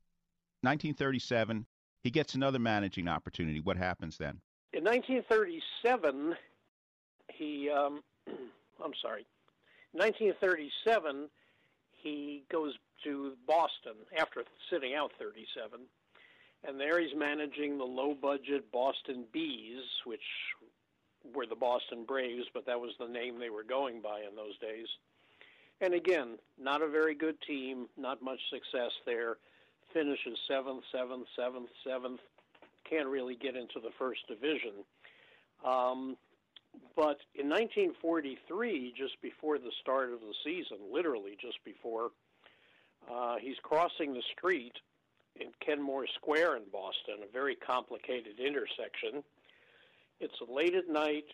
1937, 0.61 1.67
he 2.01 2.09
gets 2.09 2.34
another 2.34 2.57
managing 2.57 3.07
opportunity. 3.07 3.59
What 3.59 3.78
happens 3.78 4.17
then? 4.17 4.41
In 4.73 4.84
1937, 4.84 6.36
he, 7.28 7.69
um, 7.69 8.01
I'm 8.84 8.93
sorry, 8.99 9.28
1937, 9.91 11.30
he 11.91 12.43
goes 12.51 12.73
to 13.03 13.34
Boston 13.45 13.93
after 14.19 14.43
sitting 14.71 14.95
out 14.95 15.11
37. 15.19 15.82
And 16.67 16.80
there 16.80 16.99
he's 16.99 17.15
managing 17.15 17.78
the 17.78 17.84
low 17.84 18.15
budget 18.19 18.71
Boston 18.71 19.26
Bees, 19.32 19.84
which 20.03 20.19
were 21.34 21.45
the 21.45 21.55
Boston 21.55 22.05
Braves, 22.05 22.45
but 22.53 22.65
that 22.65 22.80
was 22.80 22.91
the 22.99 23.07
name 23.07 23.39
they 23.39 23.49
were 23.49 23.63
going 23.63 24.01
by 24.01 24.19
in 24.19 24.36
those 24.36 24.57
days. 24.59 24.88
And 25.82 25.93
again, 25.93 26.38
not 26.61 26.82
a 26.82 26.88
very 26.88 27.15
good 27.15 27.36
team, 27.41 27.88
not 27.97 28.21
much 28.21 28.39
success 28.49 28.91
there. 29.05 29.38
Finishes 29.93 30.38
seventh, 30.47 30.84
seventh, 30.91 31.28
seventh, 31.36 31.69
seventh. 31.86 32.19
Can't 32.89 33.07
really 33.07 33.36
get 33.36 33.55
into 33.55 33.80
the 33.82 33.91
first 33.97 34.21
division. 34.28 34.84
Um, 35.65 36.17
but 36.95 37.19
in 37.36 37.49
1943, 37.49 38.93
just 38.97 39.21
before 39.21 39.57
the 39.57 39.71
start 39.82 40.11
of 40.11 40.19
the 40.19 40.34
season, 40.43 40.78
literally 40.91 41.38
just 41.41 41.63
before, 41.63 42.11
uh, 43.11 43.36
he's 43.39 43.57
crossing 43.63 44.13
the 44.13 44.23
street 44.38 44.73
in 45.36 45.47
Kenmore 45.65 46.05
Square 46.15 46.57
in 46.57 46.63
Boston, 46.71 47.23
a 47.28 47.32
very 47.32 47.55
complicated 47.55 48.39
intersection 48.39 49.23
it's 50.20 50.36
late 50.49 50.76
at 50.76 50.89
night. 50.89 51.26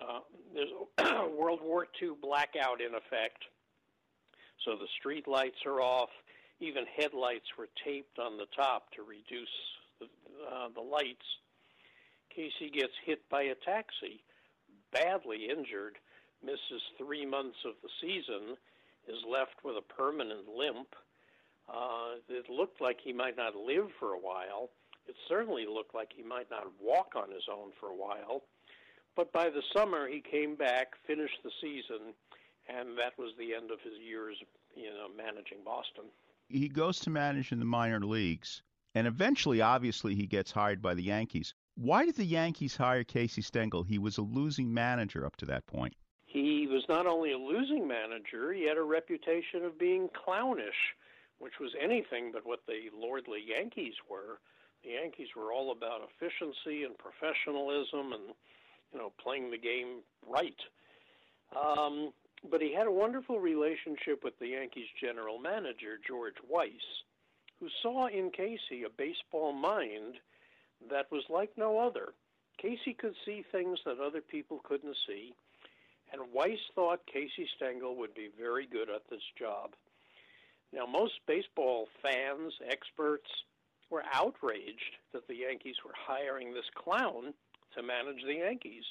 Uh, 0.00 0.20
there's 0.54 0.70
a 0.98 1.28
World 1.36 1.60
War 1.62 1.86
II 2.00 2.10
blackout 2.20 2.80
in 2.80 2.94
effect, 2.94 3.42
so 4.64 4.76
the 4.76 4.86
street 4.98 5.26
lights 5.26 5.58
are 5.66 5.80
off. 5.80 6.10
Even 6.60 6.84
headlights 6.96 7.46
were 7.56 7.68
taped 7.84 8.18
on 8.18 8.36
the 8.36 8.46
top 8.54 8.90
to 8.92 9.02
reduce 9.02 9.48
the, 10.00 10.06
uh, 10.52 10.68
the 10.74 10.80
lights. 10.80 11.24
Casey 12.34 12.70
gets 12.70 12.92
hit 13.04 13.28
by 13.28 13.42
a 13.42 13.54
taxi, 13.64 14.22
badly 14.92 15.48
injured, 15.50 15.98
misses 16.44 16.82
three 16.96 17.26
months 17.26 17.58
of 17.64 17.74
the 17.82 17.88
season, 18.00 18.56
is 19.08 19.18
left 19.28 19.64
with 19.64 19.76
a 19.76 19.82
permanent 19.94 20.46
limp. 20.48 20.94
Uh, 21.68 22.22
it 22.28 22.48
looked 22.48 22.80
like 22.80 22.98
he 23.02 23.12
might 23.12 23.36
not 23.36 23.54
live 23.56 23.88
for 23.98 24.12
a 24.12 24.18
while. 24.18 24.70
It 25.08 25.16
certainly 25.26 25.66
looked 25.66 25.94
like 25.94 26.12
he 26.14 26.22
might 26.22 26.50
not 26.50 26.66
walk 26.80 27.14
on 27.16 27.30
his 27.30 27.44
own 27.50 27.72
for 27.80 27.88
a 27.88 27.96
while. 27.96 28.42
But 29.16 29.32
by 29.32 29.48
the 29.50 29.62
summer, 29.74 30.06
he 30.06 30.20
came 30.20 30.54
back, 30.54 30.92
finished 31.06 31.38
the 31.42 31.50
season, 31.60 32.14
and 32.68 32.96
that 32.98 33.18
was 33.18 33.32
the 33.38 33.54
end 33.54 33.70
of 33.70 33.80
his 33.80 33.98
years, 33.98 34.36
you 34.76 34.90
know, 34.90 35.08
managing 35.16 35.58
Boston. 35.64 36.04
He 36.48 36.68
goes 36.68 37.00
to 37.00 37.10
manage 37.10 37.50
in 37.50 37.58
the 37.58 37.64
minor 37.64 38.00
leagues, 38.00 38.62
and 38.94 39.06
eventually, 39.06 39.60
obviously, 39.60 40.14
he 40.14 40.26
gets 40.26 40.52
hired 40.52 40.80
by 40.82 40.94
the 40.94 41.02
Yankees. 41.02 41.54
Why 41.74 42.04
did 42.04 42.16
the 42.16 42.24
Yankees 42.24 42.76
hire 42.76 43.04
Casey 43.04 43.42
Stengel? 43.42 43.84
He 43.84 43.98
was 43.98 44.18
a 44.18 44.22
losing 44.22 44.72
manager 44.72 45.24
up 45.24 45.36
to 45.36 45.46
that 45.46 45.66
point. 45.66 45.94
He 46.26 46.66
was 46.66 46.84
not 46.88 47.06
only 47.06 47.32
a 47.32 47.38
losing 47.38 47.88
manager, 47.88 48.52
he 48.52 48.64
had 48.64 48.76
a 48.76 48.82
reputation 48.82 49.64
of 49.64 49.78
being 49.78 50.08
clownish, 50.12 50.94
which 51.38 51.58
was 51.58 51.74
anything 51.80 52.30
but 52.32 52.46
what 52.46 52.60
the 52.66 52.90
lordly 52.94 53.40
Yankees 53.46 53.94
were. 54.08 54.38
The 54.88 54.94
Yankees 54.94 55.28
were 55.36 55.52
all 55.52 55.70
about 55.70 56.00
efficiency 56.08 56.84
and 56.84 56.96
professionalism 56.96 58.14
and, 58.14 58.32
you 58.90 58.98
know, 58.98 59.12
playing 59.22 59.50
the 59.50 59.58
game 59.58 60.00
right. 60.26 60.56
Um, 61.54 62.12
but 62.50 62.62
he 62.62 62.72
had 62.72 62.86
a 62.86 62.90
wonderful 62.90 63.38
relationship 63.38 64.24
with 64.24 64.38
the 64.38 64.48
Yankees 64.48 64.88
general 64.98 65.38
manager, 65.38 65.98
George 66.06 66.36
Weiss, 66.48 67.04
who 67.60 67.68
saw 67.82 68.06
in 68.06 68.30
Casey 68.30 68.84
a 68.86 68.88
baseball 68.96 69.52
mind 69.52 70.14
that 70.88 71.12
was 71.12 71.24
like 71.28 71.50
no 71.58 71.78
other. 71.80 72.14
Casey 72.56 72.94
could 72.94 73.14
see 73.26 73.44
things 73.52 73.78
that 73.84 74.00
other 74.00 74.22
people 74.22 74.60
couldn't 74.64 74.96
see, 75.06 75.34
and 76.14 76.32
Weiss 76.32 76.60
thought 76.74 77.00
Casey 77.12 77.46
Stengel 77.56 77.94
would 77.96 78.14
be 78.14 78.30
very 78.40 78.66
good 78.66 78.88
at 78.88 79.02
this 79.10 79.24
job. 79.38 79.72
Now, 80.72 80.86
most 80.86 81.20
baseball 81.26 81.88
fans, 82.02 82.54
experts, 82.70 83.28
were 83.90 84.04
outraged 84.12 84.96
that 85.12 85.26
the 85.28 85.36
Yankees 85.36 85.76
were 85.84 85.94
hiring 85.96 86.52
this 86.52 86.68
clown 86.74 87.32
to 87.74 87.82
manage 87.82 88.22
the 88.24 88.34
Yankees. 88.34 88.84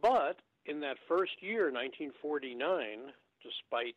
But 0.00 0.40
in 0.66 0.80
that 0.80 0.98
first 1.08 1.40
year, 1.40 1.70
1949, 1.70 3.12
despite 3.42 3.96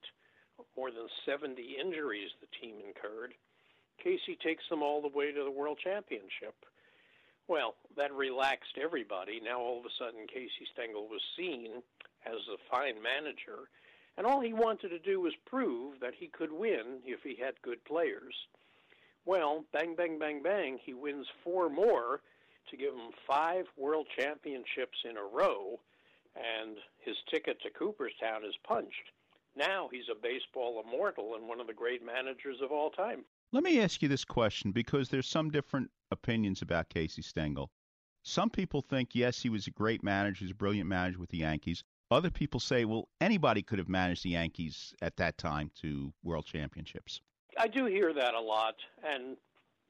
more 0.76 0.92
than 0.92 1.08
70 1.26 1.78
injuries 1.80 2.32
the 2.42 2.48
team 2.60 2.76
incurred, 2.86 3.34
Casey 4.02 4.38
takes 4.42 4.68
them 4.70 4.84
all 4.84 5.02
the 5.02 5.16
way 5.16 5.32
to 5.32 5.44
the 5.44 5.52
World 5.52 5.80
Championship. 5.84 6.56
Well, 7.48 7.76
that 7.96 8.14
relaxed 8.14 8.78
everybody. 8.82 9.40
Now 9.40 9.60
all 9.60 9.80
of 9.80 9.86
a 9.86 9.98
sudden, 9.98 10.28
Casey 10.28 10.68
Stengel 10.74 11.08
was 11.08 11.22
seen 11.38 11.82
as 12.26 12.42
a 12.52 12.58
fine 12.70 13.02
manager, 13.02 13.70
and 14.18 14.28
all 14.28 14.42
he 14.42 14.54
wanted 14.54 14.90
to 14.90 15.00
do 15.00 15.22
was 15.22 15.34
prove 15.46 16.00
that 16.02 16.14
he 16.20 16.28
could 16.28 16.52
win 16.52 17.00
if 17.06 17.22
he 17.24 17.36
had 17.42 17.62
good 17.62 17.84
players. 17.86 18.36
Well, 19.28 19.66
bang, 19.74 19.94
bang, 19.94 20.18
bang, 20.18 20.42
bang, 20.42 20.80
he 20.86 20.94
wins 20.94 21.28
four 21.44 21.70
more 21.70 22.22
to 22.70 22.78
give 22.78 22.94
him 22.94 23.12
five 23.28 23.66
world 23.76 24.08
championships 24.18 24.98
in 25.04 25.18
a 25.18 25.22
row, 25.22 25.82
and 26.34 26.78
his 27.00 27.18
ticket 27.30 27.62
to 27.62 27.70
Cooperstown 27.70 28.46
is 28.46 28.56
punched. 28.66 29.12
Now 29.54 29.90
he's 29.92 30.08
a 30.10 30.16
baseball 30.16 30.82
immortal 30.82 31.36
and 31.36 31.46
one 31.46 31.60
of 31.60 31.68
the 31.68 31.74
great 31.74 32.06
managers 32.06 32.62
of 32.64 32.72
all 32.72 32.90
time. 32.90 33.26
Let 33.52 33.64
me 33.64 33.82
ask 33.82 34.02
you 34.02 34.08
this 34.08 34.24
question 34.24 34.72
because 34.72 35.10
there's 35.10 35.28
some 35.28 35.52
different 35.52 35.92
opinions 36.10 36.62
about 36.62 36.88
Casey 36.88 37.22
Stengel. 37.22 37.70
Some 38.24 38.50
people 38.50 38.82
think, 38.82 39.14
yes, 39.14 39.42
he 39.42 39.50
was 39.50 39.68
a 39.68 39.72
great 39.72 40.04
manager, 40.04 40.46
he's 40.46 40.52
a 40.52 40.56
brilliant 40.56 40.88
manager 40.88 41.20
with 41.20 41.32
the 41.32 41.40
Yankees. 41.40 41.84
Other 42.10 42.32
people 42.32 42.62
say, 42.62 42.86
well, 42.86 43.10
anybody 43.20 43.62
could 43.62 43.80
have 43.80 43.90
managed 43.90 44.24
the 44.24 44.30
Yankees 44.30 44.94
at 45.02 45.18
that 45.18 45.38
time 45.38 45.70
to 45.82 46.14
world 46.24 46.46
championships. 46.46 47.20
I 47.60 47.68
do 47.68 47.86
hear 47.86 48.14
that 48.14 48.34
a 48.34 48.40
lot, 48.40 48.76
and 49.04 49.38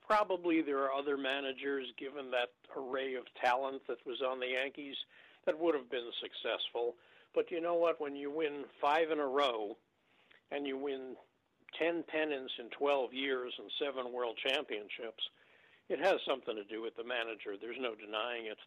probably 0.05 0.61
there 0.61 0.83
are 0.83 0.93
other 0.93 1.17
managers, 1.17 1.87
given 1.97 2.31
that 2.31 2.49
array 2.75 3.15
of 3.15 3.23
talent 3.43 3.81
that 3.87 3.97
was 4.05 4.21
on 4.21 4.39
the 4.39 4.47
Yankees, 4.47 4.95
that 5.45 5.59
would 5.59 5.75
have 5.75 5.89
been 5.89 6.09
successful. 6.21 6.95
But 7.35 7.51
you 7.51 7.61
know 7.61 7.75
what? 7.75 7.99
When 7.99 8.15
you 8.15 8.31
win 8.31 8.63
five 8.81 9.11
in 9.11 9.19
a 9.19 9.27
row 9.27 9.77
and 10.51 10.65
you 10.65 10.77
win 10.77 11.15
10 11.77 12.03
pennants 12.07 12.53
in 12.59 12.69
12 12.69 13.13
years 13.13 13.53
and 13.59 13.69
seven 13.79 14.13
world 14.13 14.37
championships, 14.47 15.23
it 15.89 15.99
has 15.99 16.15
something 16.27 16.55
to 16.55 16.63
do 16.63 16.81
with 16.81 16.95
the 16.95 17.03
manager. 17.03 17.55
There's 17.59 17.79
no 17.79 17.95
denying 17.95 18.47
it. 18.47 18.57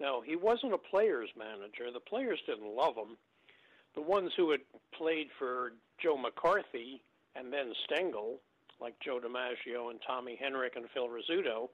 Now, 0.00 0.22
he 0.24 0.36
wasn't 0.36 0.74
a 0.74 0.78
player's 0.78 1.30
manager. 1.36 1.90
The 1.92 2.00
players 2.00 2.40
didn't 2.46 2.74
love 2.74 2.96
him. 2.96 3.16
The 3.94 4.02
ones 4.02 4.32
who 4.36 4.50
had 4.50 4.60
played 4.96 5.28
for 5.38 5.72
Joe 6.02 6.16
McCarthy 6.16 7.02
and 7.36 7.52
then 7.52 7.72
Stengel, 7.84 8.40
like 8.80 8.94
Joe 9.00 9.20
DiMaggio 9.20 9.90
and 9.90 10.00
Tommy 10.06 10.38
Henrich 10.42 10.76
and 10.76 10.86
Phil 10.92 11.08
Rizzuto, 11.08 11.68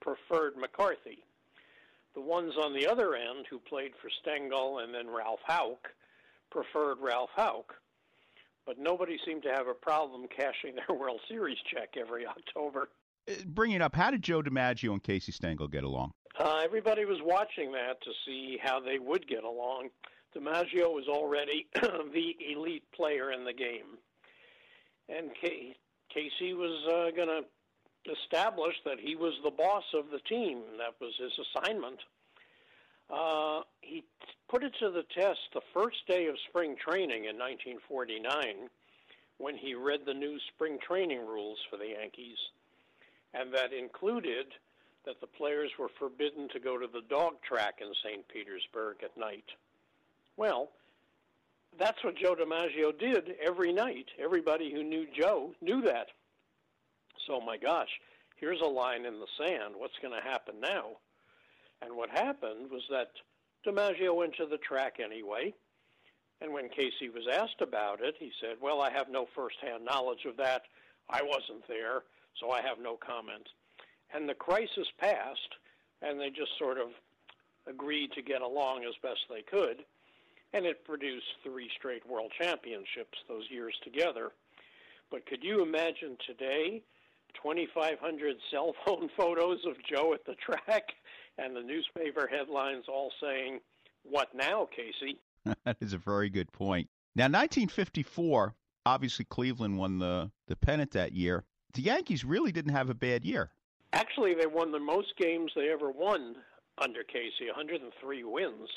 preferred 0.00 0.56
McCarthy. 0.56 1.24
The 2.14 2.20
ones 2.20 2.54
on 2.56 2.74
the 2.74 2.86
other 2.86 3.14
end 3.14 3.46
who 3.48 3.58
played 3.58 3.92
for 4.00 4.10
Stengel 4.22 4.80
and 4.80 4.94
then 4.94 5.08
Ralph 5.08 5.40
Houk 5.48 5.88
preferred 6.50 6.98
Ralph 7.00 7.30
Houk. 7.36 7.74
But 8.66 8.78
nobody 8.78 9.18
seemed 9.24 9.42
to 9.44 9.50
have 9.50 9.66
a 9.66 9.74
problem 9.74 10.26
cashing 10.28 10.74
their 10.74 10.96
World 10.98 11.20
Series 11.28 11.58
check 11.72 11.94
every 11.98 12.26
October. 12.26 12.90
Uh, 13.28 13.34
bring 13.46 13.72
it 13.72 13.82
up. 13.82 13.94
How 13.94 14.10
did 14.10 14.22
Joe 14.22 14.42
DiMaggio 14.42 14.92
and 14.92 15.02
Casey 15.02 15.32
Stengel 15.32 15.68
get 15.68 15.84
along? 15.84 16.12
Uh, 16.38 16.60
everybody 16.62 17.04
was 17.04 17.18
watching 17.22 17.72
that 17.72 18.00
to 18.02 18.10
see 18.24 18.58
how 18.62 18.78
they 18.80 18.98
would 18.98 19.26
get 19.26 19.44
along. 19.44 19.88
DiMaggio 20.36 20.92
was 20.92 21.06
already 21.08 21.66
the 21.74 22.36
elite 22.52 22.84
player 22.94 23.32
in 23.32 23.44
the 23.44 23.52
game, 23.52 23.98
and 25.08 25.30
K- 25.40 25.76
Casey 26.12 26.54
was 26.54 26.84
uh, 26.86 27.16
going 27.16 27.28
to 27.28 28.12
establish 28.12 28.74
that 28.84 28.98
he 29.00 29.16
was 29.16 29.34
the 29.44 29.50
boss 29.50 29.84
of 29.94 30.10
the 30.10 30.20
team. 30.20 30.62
That 30.78 30.94
was 31.00 31.14
his 31.18 31.32
assignment. 31.46 31.98
Uh, 33.10 33.62
he 33.80 34.04
put 34.48 34.64
it 34.64 34.72
to 34.80 34.90
the 34.90 35.04
test 35.14 35.40
the 35.54 35.62
first 35.72 36.06
day 36.06 36.26
of 36.26 36.36
spring 36.48 36.76
training 36.76 37.24
in 37.24 37.36
1949 37.38 38.68
when 39.38 39.56
he 39.56 39.74
read 39.74 40.00
the 40.04 40.14
new 40.14 40.38
spring 40.54 40.78
training 40.86 41.20
rules 41.20 41.58
for 41.70 41.76
the 41.76 41.88
Yankees 41.98 42.38
and 43.34 43.52
that 43.52 43.72
included 43.72 44.46
that 45.04 45.20
the 45.20 45.26
players 45.26 45.70
were 45.78 45.90
forbidden 45.98 46.48
to 46.52 46.60
go 46.60 46.78
to 46.78 46.86
the 46.86 47.02
dog 47.08 47.34
track 47.42 47.78
in 47.80 47.92
St. 48.04 48.26
Petersburg 48.28 48.96
at 49.02 49.16
night. 49.16 49.44
Well, 50.36 50.68
that's 51.78 52.02
what 52.02 52.16
Joe 52.16 52.34
DiMaggio 52.34 52.98
did 52.98 53.34
every 53.44 53.72
night. 53.72 54.06
Everybody 54.22 54.72
who 54.72 54.82
knew 54.82 55.06
Joe 55.18 55.52
knew 55.60 55.82
that. 55.82 56.08
So, 57.26 57.40
my 57.40 57.56
gosh, 57.56 57.88
here's 58.36 58.60
a 58.60 58.66
line 58.66 59.04
in 59.04 59.20
the 59.20 59.26
sand. 59.38 59.74
What's 59.76 59.98
going 60.00 60.14
to 60.14 60.28
happen 60.28 60.56
now? 60.60 60.96
And 61.82 61.96
what 61.96 62.10
happened 62.10 62.70
was 62.70 62.82
that 62.90 63.10
DiMaggio 63.66 64.14
went 64.14 64.34
to 64.36 64.46
the 64.46 64.58
track 64.58 64.96
anyway. 65.02 65.54
And 66.40 66.52
when 66.52 66.68
Casey 66.68 67.10
was 67.12 67.26
asked 67.32 67.60
about 67.60 68.00
it, 68.02 68.14
he 68.18 68.30
said, 68.40 68.56
Well, 68.60 68.80
I 68.80 68.90
have 68.90 69.08
no 69.10 69.26
firsthand 69.34 69.84
knowledge 69.84 70.24
of 70.24 70.36
that. 70.36 70.62
I 71.10 71.22
wasn't 71.22 71.66
there 71.68 72.02
so 72.40 72.50
I 72.50 72.62
have 72.62 72.78
no 72.80 72.96
comment. 72.96 73.48
And 74.14 74.28
the 74.28 74.34
crisis 74.34 74.88
passed, 74.98 75.54
and 76.02 76.18
they 76.18 76.30
just 76.30 76.56
sort 76.58 76.78
of 76.78 76.88
agreed 77.66 78.12
to 78.12 78.22
get 78.22 78.42
along 78.42 78.84
as 78.84 78.94
best 79.02 79.20
they 79.28 79.42
could, 79.42 79.84
and 80.52 80.64
it 80.64 80.84
produced 80.84 81.26
three 81.42 81.68
straight 81.76 82.06
world 82.08 82.32
championships 82.40 83.18
those 83.28 83.44
years 83.50 83.74
together. 83.84 84.30
But 85.10 85.26
could 85.26 85.42
you 85.42 85.62
imagine 85.62 86.16
today 86.26 86.82
2,500 87.42 88.36
cell 88.50 88.74
phone 88.84 89.10
photos 89.16 89.60
of 89.66 89.76
Joe 89.88 90.14
at 90.14 90.24
the 90.24 90.34
track 90.34 90.84
and 91.38 91.54
the 91.54 91.62
newspaper 91.62 92.28
headlines 92.30 92.84
all 92.88 93.12
saying, 93.22 93.60
What 94.02 94.28
now, 94.34 94.68
Casey? 94.74 95.18
that 95.64 95.76
is 95.80 95.92
a 95.92 95.98
very 95.98 96.30
good 96.30 96.50
point. 96.52 96.88
Now, 97.14 97.24
1954, 97.24 98.54
obviously 98.86 99.24
Cleveland 99.24 99.78
won 99.78 99.98
the, 99.98 100.30
the 100.46 100.56
pennant 100.56 100.92
that 100.92 101.12
year 101.12 101.44
the 101.74 101.82
Yankees 101.82 102.24
really 102.24 102.52
didn't 102.52 102.72
have 102.72 102.90
a 102.90 102.94
bad 102.94 103.24
year. 103.24 103.50
Actually, 103.92 104.34
they 104.34 104.46
won 104.46 104.72
the 104.72 104.78
most 104.78 105.16
games 105.16 105.52
they 105.54 105.70
ever 105.70 105.90
won 105.90 106.36
under 106.78 107.02
Casey, 107.02 107.46
103 107.46 108.24
wins. 108.24 108.68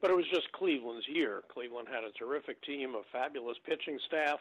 But 0.00 0.10
it 0.10 0.16
was 0.16 0.26
just 0.32 0.50
Cleveland's 0.52 1.06
year. 1.08 1.42
Cleveland 1.52 1.88
had 1.92 2.04
a 2.04 2.12
terrific 2.12 2.62
team, 2.62 2.94
a 2.94 3.02
fabulous 3.12 3.56
pitching 3.66 3.98
staff. 4.06 4.38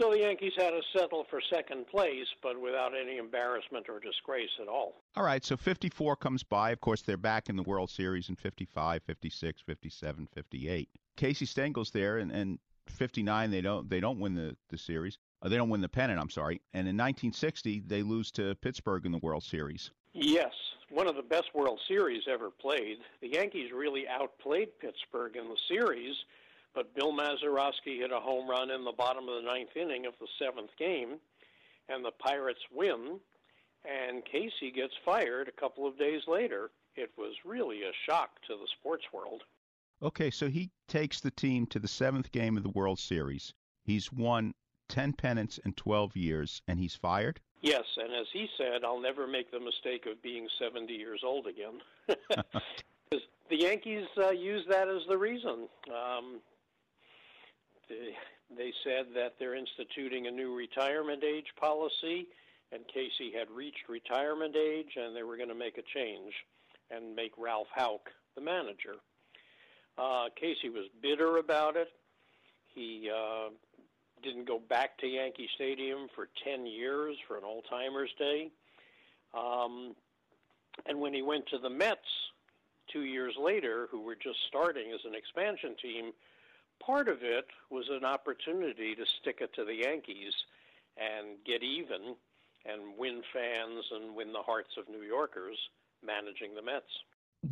So 0.00 0.10
the 0.10 0.20
Yankees 0.20 0.52
had 0.56 0.70
to 0.70 0.80
settle 0.96 1.26
for 1.28 1.40
second 1.52 1.86
place, 1.88 2.26
but 2.42 2.60
without 2.60 2.92
any 2.94 3.18
embarrassment 3.18 3.86
or 3.88 3.98
disgrace 3.98 4.50
at 4.62 4.68
all. 4.68 4.94
All 5.16 5.24
right, 5.24 5.44
so 5.44 5.56
54 5.56 6.16
comes 6.16 6.42
by. 6.42 6.70
Of 6.70 6.80
course, 6.80 7.02
they're 7.02 7.16
back 7.16 7.48
in 7.48 7.56
the 7.56 7.64
World 7.64 7.90
Series 7.90 8.28
in 8.28 8.36
55, 8.36 9.02
56, 9.02 9.60
57, 9.60 10.28
58. 10.32 10.88
Casey 11.16 11.44
Stengel's 11.44 11.90
there, 11.90 12.18
and, 12.18 12.30
and 12.30 12.58
59 12.86 13.50
they 13.50 13.60
don't 13.60 13.88
they 13.88 14.00
don't 14.00 14.18
win 14.18 14.34
the, 14.34 14.56
the 14.68 14.78
series. 14.78 15.18
Uh, 15.42 15.48
they 15.48 15.56
don't 15.56 15.68
win 15.68 15.80
the 15.80 15.88
pennant, 15.88 16.20
I'm 16.20 16.30
sorry. 16.30 16.60
And 16.72 16.86
in 16.86 16.96
1960, 16.96 17.84
they 17.86 18.02
lose 18.02 18.30
to 18.32 18.54
Pittsburgh 18.56 19.06
in 19.06 19.12
the 19.12 19.18
World 19.18 19.42
Series. 19.42 19.90
Yes, 20.12 20.52
one 20.90 21.06
of 21.06 21.14
the 21.14 21.22
best 21.22 21.54
World 21.54 21.80
Series 21.86 22.24
ever 22.28 22.50
played. 22.50 22.98
The 23.20 23.28
Yankees 23.28 23.70
really 23.72 24.08
outplayed 24.08 24.78
Pittsburgh 24.80 25.36
in 25.36 25.48
the 25.48 25.58
series, 25.68 26.16
but 26.74 26.94
Bill 26.94 27.12
Mazeroski 27.12 27.98
hit 27.98 28.10
a 28.10 28.18
home 28.18 28.48
run 28.48 28.70
in 28.70 28.84
the 28.84 28.92
bottom 28.92 29.28
of 29.28 29.36
the 29.36 29.46
ninth 29.46 29.76
inning 29.76 30.06
of 30.06 30.14
the 30.20 30.26
seventh 30.38 30.70
game, 30.76 31.20
and 31.88 32.04
the 32.04 32.10
Pirates 32.10 32.60
win, 32.72 33.20
and 33.84 34.24
Casey 34.24 34.72
gets 34.72 34.94
fired 35.04 35.48
a 35.48 35.60
couple 35.60 35.86
of 35.86 35.98
days 35.98 36.22
later. 36.26 36.70
It 36.96 37.10
was 37.16 37.34
really 37.44 37.82
a 37.82 37.92
shock 38.06 38.30
to 38.48 38.56
the 38.56 38.68
sports 38.78 39.04
world. 39.12 39.42
Okay, 40.02 40.30
so 40.30 40.48
he 40.48 40.70
takes 40.88 41.20
the 41.20 41.30
team 41.30 41.66
to 41.66 41.78
the 41.78 41.88
seventh 41.88 42.32
game 42.32 42.56
of 42.56 42.62
the 42.62 42.70
World 42.70 42.98
Series. 42.98 43.54
He's 43.84 44.12
won 44.12 44.54
10 44.88 45.12
pennants 45.12 45.58
in 45.58 45.72
12 45.74 46.16
years, 46.16 46.62
and 46.66 46.80
he's 46.80 46.96
fired? 46.96 47.40
Yes, 47.60 47.84
and 47.98 48.14
as 48.14 48.26
he 48.32 48.48
said, 48.56 48.84
I'll 48.84 49.00
never 49.00 49.26
make 49.26 49.50
the 49.50 49.60
mistake 49.60 50.06
of 50.06 50.22
being 50.22 50.48
70 50.58 50.92
years 50.94 51.20
old 51.24 51.46
again. 51.46 51.80
the 53.10 53.56
Yankees 53.56 54.06
uh, 54.16 54.30
use 54.30 54.64
that 54.70 54.88
as 54.88 55.02
the 55.08 55.18
reason. 55.18 55.68
Um, 55.88 56.40
they, 57.88 58.14
they 58.56 58.72
said 58.82 59.06
that 59.14 59.34
they're 59.38 59.56
instituting 59.56 60.26
a 60.26 60.30
new 60.30 60.54
retirement 60.54 61.22
age 61.22 61.48
policy, 61.60 62.26
and 62.72 62.82
Casey 62.88 63.30
had 63.36 63.50
reached 63.50 63.88
retirement 63.88 64.56
age, 64.56 64.96
and 64.96 65.14
they 65.14 65.22
were 65.22 65.36
going 65.36 65.48
to 65.50 65.54
make 65.54 65.76
a 65.76 65.82
change 65.94 66.32
and 66.90 67.14
make 67.14 67.32
Ralph 67.36 67.68
Houk 67.76 68.08
the 68.36 68.40
manager. 68.40 68.94
Uh, 69.98 70.28
Casey 70.34 70.70
was 70.70 70.86
bitter 71.02 71.36
about 71.36 71.76
it. 71.76 71.88
He 72.74 73.10
uh, 73.14 73.50
didn't 74.22 74.46
go 74.46 74.58
back 74.58 74.98
to 74.98 75.06
Yankee 75.06 75.48
Stadium 75.54 76.08
for 76.14 76.28
10 76.44 76.66
years 76.66 77.16
for 77.26 77.36
an 77.36 77.44
old 77.44 77.64
timers 77.68 78.10
day. 78.18 78.50
Um, 79.34 79.94
and 80.86 81.00
when 81.00 81.12
he 81.14 81.22
went 81.22 81.46
to 81.48 81.58
the 81.58 81.70
Mets 81.70 82.00
two 82.92 83.02
years 83.02 83.34
later, 83.40 83.88
who 83.90 84.00
were 84.00 84.16
just 84.16 84.38
starting 84.48 84.92
as 84.92 85.00
an 85.04 85.14
expansion 85.14 85.76
team, 85.80 86.12
part 86.84 87.08
of 87.08 87.18
it 87.22 87.46
was 87.70 87.86
an 87.90 88.04
opportunity 88.04 88.94
to 88.94 89.04
stick 89.20 89.38
it 89.40 89.52
to 89.54 89.64
the 89.64 89.74
Yankees 89.74 90.32
and 90.96 91.36
get 91.44 91.62
even 91.62 92.16
and 92.66 92.96
win 92.98 93.22
fans 93.32 93.84
and 93.92 94.14
win 94.14 94.32
the 94.32 94.42
hearts 94.42 94.70
of 94.76 94.88
New 94.88 95.02
Yorkers 95.02 95.56
managing 96.04 96.54
the 96.54 96.62
Mets. 96.62 96.90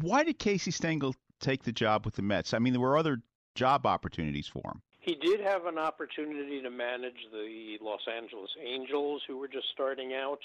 Why 0.03 0.23
did 0.23 0.39
Casey 0.39 0.71
Stengel 0.71 1.15
take 1.41 1.63
the 1.63 1.73
job 1.73 2.05
with 2.05 2.15
the 2.15 2.23
Mets? 2.23 2.53
I 2.53 2.59
mean, 2.59 2.73
there 2.73 2.81
were 2.81 2.99
other 2.99 3.23
job 3.55 3.87
opportunities 3.87 4.47
for 4.47 4.63
him. 4.65 4.83
He 5.09 5.15
did 5.15 5.41
have 5.41 5.65
an 5.65 5.79
opportunity 5.79 6.61
to 6.61 6.69
manage 6.69 7.17
the 7.33 7.79
Los 7.81 8.03
Angeles 8.15 8.51
Angels, 8.63 9.23
who 9.27 9.39
were 9.39 9.49
just 9.49 9.69
starting 9.73 10.13
out, 10.13 10.41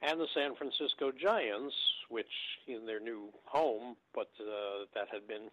and 0.00 0.18
the 0.18 0.26
San 0.32 0.54
Francisco 0.54 1.12
Giants, 1.12 1.74
which 2.08 2.32
in 2.66 2.86
their 2.86 3.00
new 3.00 3.28
home, 3.44 3.94
but 4.14 4.30
uh, 4.40 4.86
that 4.94 5.08
had 5.12 5.28
been 5.28 5.50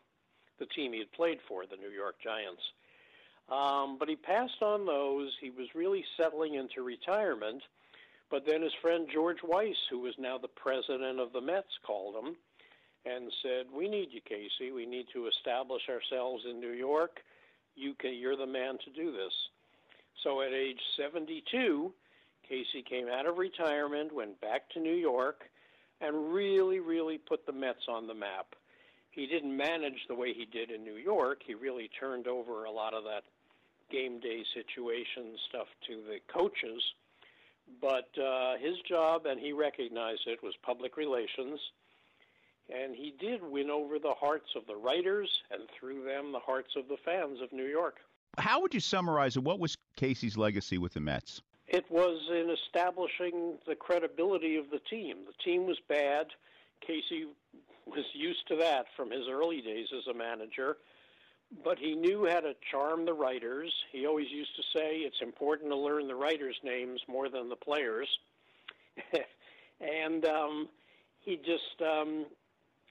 the 0.57 0.67
team 0.67 0.93
he 0.93 0.99
had 0.99 1.11
played 1.11 1.39
for, 1.49 1.65
the 1.65 1.75
New 1.75 1.89
York 1.89 2.15
Giants. 2.23 2.61
Um, 3.49 3.97
but 3.99 4.07
he 4.07 4.15
passed 4.15 4.61
on 4.61 4.85
those. 4.85 5.33
He 5.41 5.49
was 5.49 5.67
really 5.75 6.05
settling 6.15 6.53
into 6.53 6.81
retirement. 6.81 7.61
But 8.31 8.45
then 8.47 8.61
his 8.61 8.71
friend 8.81 9.05
George 9.13 9.43
Weiss, 9.43 9.75
who 9.89 9.99
was 9.99 10.13
now 10.17 10.37
the 10.37 10.47
president 10.47 11.19
of 11.19 11.33
the 11.33 11.41
Mets, 11.41 11.77
called 11.85 12.23
him 12.23 12.37
and 13.05 13.33
said, 13.41 13.65
"We 13.69 13.89
need 13.89 14.13
you, 14.13 14.21
Casey. 14.21 14.71
We 14.71 14.85
need 14.85 15.07
to 15.11 15.27
establish 15.27 15.89
ourselves 15.89 16.45
in 16.49 16.61
New 16.61 16.71
York. 16.71 17.21
You 17.75 17.93
can, 17.99 18.13
you're 18.13 18.37
the 18.37 18.47
man 18.47 18.77
to 18.85 18.91
do 18.91 19.11
this." 19.11 19.33
So 20.23 20.41
at 20.41 20.53
age 20.53 20.79
72, 20.97 21.91
Casey 22.47 22.83
came 22.87 23.07
out 23.07 23.25
of 23.25 23.37
retirement, 23.37 24.13
went 24.13 24.39
back 24.39 24.69
to 24.71 24.79
New 24.79 24.95
York, 24.95 25.41
and 26.01 26.33
really, 26.33 26.79
really 26.79 27.17
put 27.17 27.45
the 27.45 27.51
Mets 27.51 27.87
on 27.89 28.07
the 28.07 28.13
map. 28.13 28.55
He 29.11 29.27
didn't 29.27 29.55
manage 29.55 30.07
the 30.07 30.15
way 30.15 30.33
he 30.33 30.45
did 30.45 30.71
in 30.71 30.83
New 30.83 30.95
York. 30.95 31.41
He 31.45 31.53
really 31.53 31.89
turned 31.99 32.27
over 32.27 32.65
a 32.65 32.71
lot 32.71 32.93
of 32.93 33.03
that 33.03 33.23
game 33.91 34.19
day 34.19 34.43
situation 34.53 35.37
stuff 35.49 35.67
to 35.87 36.01
the 36.07 36.17
coaches. 36.33 36.81
But 37.79 38.09
uh, 38.21 38.57
his 38.57 38.75
job, 38.89 39.25
and 39.25 39.39
he 39.39 39.53
recognized 39.53 40.21
it, 40.25 40.41
was 40.43 40.53
public 40.63 40.97
relations. 40.97 41.59
And 42.73 42.95
he 42.95 43.13
did 43.19 43.41
win 43.43 43.69
over 43.69 43.99
the 43.99 44.15
hearts 44.19 44.49
of 44.55 44.65
the 44.65 44.75
writers 44.75 45.29
and 45.51 45.63
through 45.79 46.03
them 46.05 46.31
the 46.31 46.39
hearts 46.39 46.75
of 46.75 46.87
the 46.87 46.97
fans 47.05 47.39
of 47.41 47.51
New 47.53 47.67
York. 47.67 47.97
How 48.37 48.61
would 48.61 48.73
you 48.73 48.79
summarize 48.79 49.37
it? 49.37 49.43
What 49.43 49.59
was 49.59 49.77
Casey's 49.95 50.37
legacy 50.37 50.79
with 50.79 50.93
the 50.93 50.99
Mets? 50.99 51.41
It 51.67 51.85
was 51.89 52.19
in 52.29 52.49
establishing 52.49 53.57
the 53.67 53.75
credibility 53.75 54.57
of 54.57 54.69
the 54.71 54.79
team. 54.89 55.17
The 55.27 55.43
team 55.43 55.65
was 55.67 55.79
bad. 55.87 56.27
Casey 56.85 57.27
was 57.85 58.05
used 58.13 58.47
to 58.47 58.55
that 58.57 58.85
from 58.95 59.11
his 59.11 59.27
early 59.29 59.61
days 59.61 59.87
as 59.95 60.07
a 60.07 60.17
manager, 60.17 60.77
but 61.63 61.77
he 61.77 61.95
knew 61.95 62.27
how 62.29 62.39
to 62.39 62.53
charm 62.71 63.05
the 63.05 63.13
writers. 63.13 63.71
He 63.91 64.05
always 64.05 64.29
used 64.31 64.55
to 64.55 64.63
say 64.77 64.97
it's 64.97 65.21
important 65.21 65.69
to 65.71 65.77
learn 65.77 66.07
the 66.07 66.15
writers' 66.15 66.59
names 66.63 67.01
more 67.07 67.29
than 67.29 67.49
the 67.49 67.55
players. 67.55 68.07
and 69.81 70.25
um, 70.25 70.69
he 71.19 71.37
just, 71.37 71.81
um, 71.81 72.25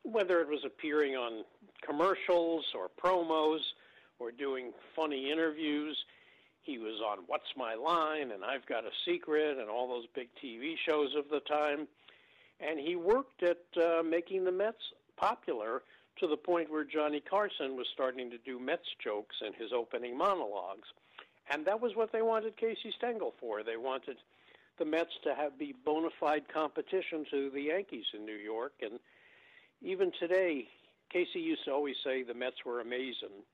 whether 0.04 0.40
it 0.40 0.48
was 0.48 0.64
appearing 0.64 1.14
on 1.14 1.44
commercials 1.84 2.64
or 2.74 2.88
promos 2.88 3.60
or 4.18 4.30
doing 4.30 4.72
funny 4.94 5.30
interviews, 5.30 5.96
he 6.62 6.78
was 6.78 7.00
on 7.00 7.24
What's 7.26 7.56
My 7.56 7.74
Line 7.74 8.30
and 8.30 8.44
I've 8.44 8.66
Got 8.66 8.84
a 8.84 8.90
Secret 9.04 9.58
and 9.58 9.68
all 9.68 9.88
those 9.88 10.06
big 10.14 10.28
TV 10.42 10.74
shows 10.88 11.14
of 11.16 11.24
the 11.30 11.40
time. 11.40 11.88
And 12.60 12.78
he 12.78 12.94
worked 12.94 13.42
at 13.42 13.64
uh, 13.76 14.02
making 14.02 14.44
the 14.44 14.52
Mets 14.52 14.92
popular 15.16 15.82
to 16.20 16.26
the 16.26 16.36
point 16.36 16.70
where 16.70 16.84
Johnny 16.84 17.20
Carson 17.20 17.76
was 17.76 17.86
starting 17.92 18.30
to 18.30 18.38
do 18.38 18.58
Mets 18.60 18.86
jokes 19.02 19.36
in 19.44 19.52
his 19.54 19.72
opening 19.72 20.16
monologues. 20.16 20.88
And 21.50 21.66
that 21.66 21.80
was 21.80 21.96
what 21.96 22.12
they 22.12 22.22
wanted 22.22 22.56
Casey 22.56 22.92
Stengel 22.96 23.34
for. 23.40 23.62
They 23.62 23.76
wanted 23.76 24.16
the 24.78 24.84
Mets 24.84 25.12
to 25.24 25.34
have 25.34 25.58
be 25.58 25.74
bona 25.84 26.08
fide 26.20 26.44
competition 26.52 27.26
to 27.30 27.50
the 27.50 27.62
Yankees 27.62 28.06
in 28.14 28.24
New 28.24 28.36
York. 28.36 28.72
And 28.80 29.00
even 29.82 30.12
today, 30.18 30.68
Casey 31.12 31.40
used 31.40 31.64
to 31.66 31.72
always 31.72 31.96
say 32.04 32.22
the 32.22 32.34
Mets 32.34 32.64
were 32.64 32.80
amazing. 32.80 33.44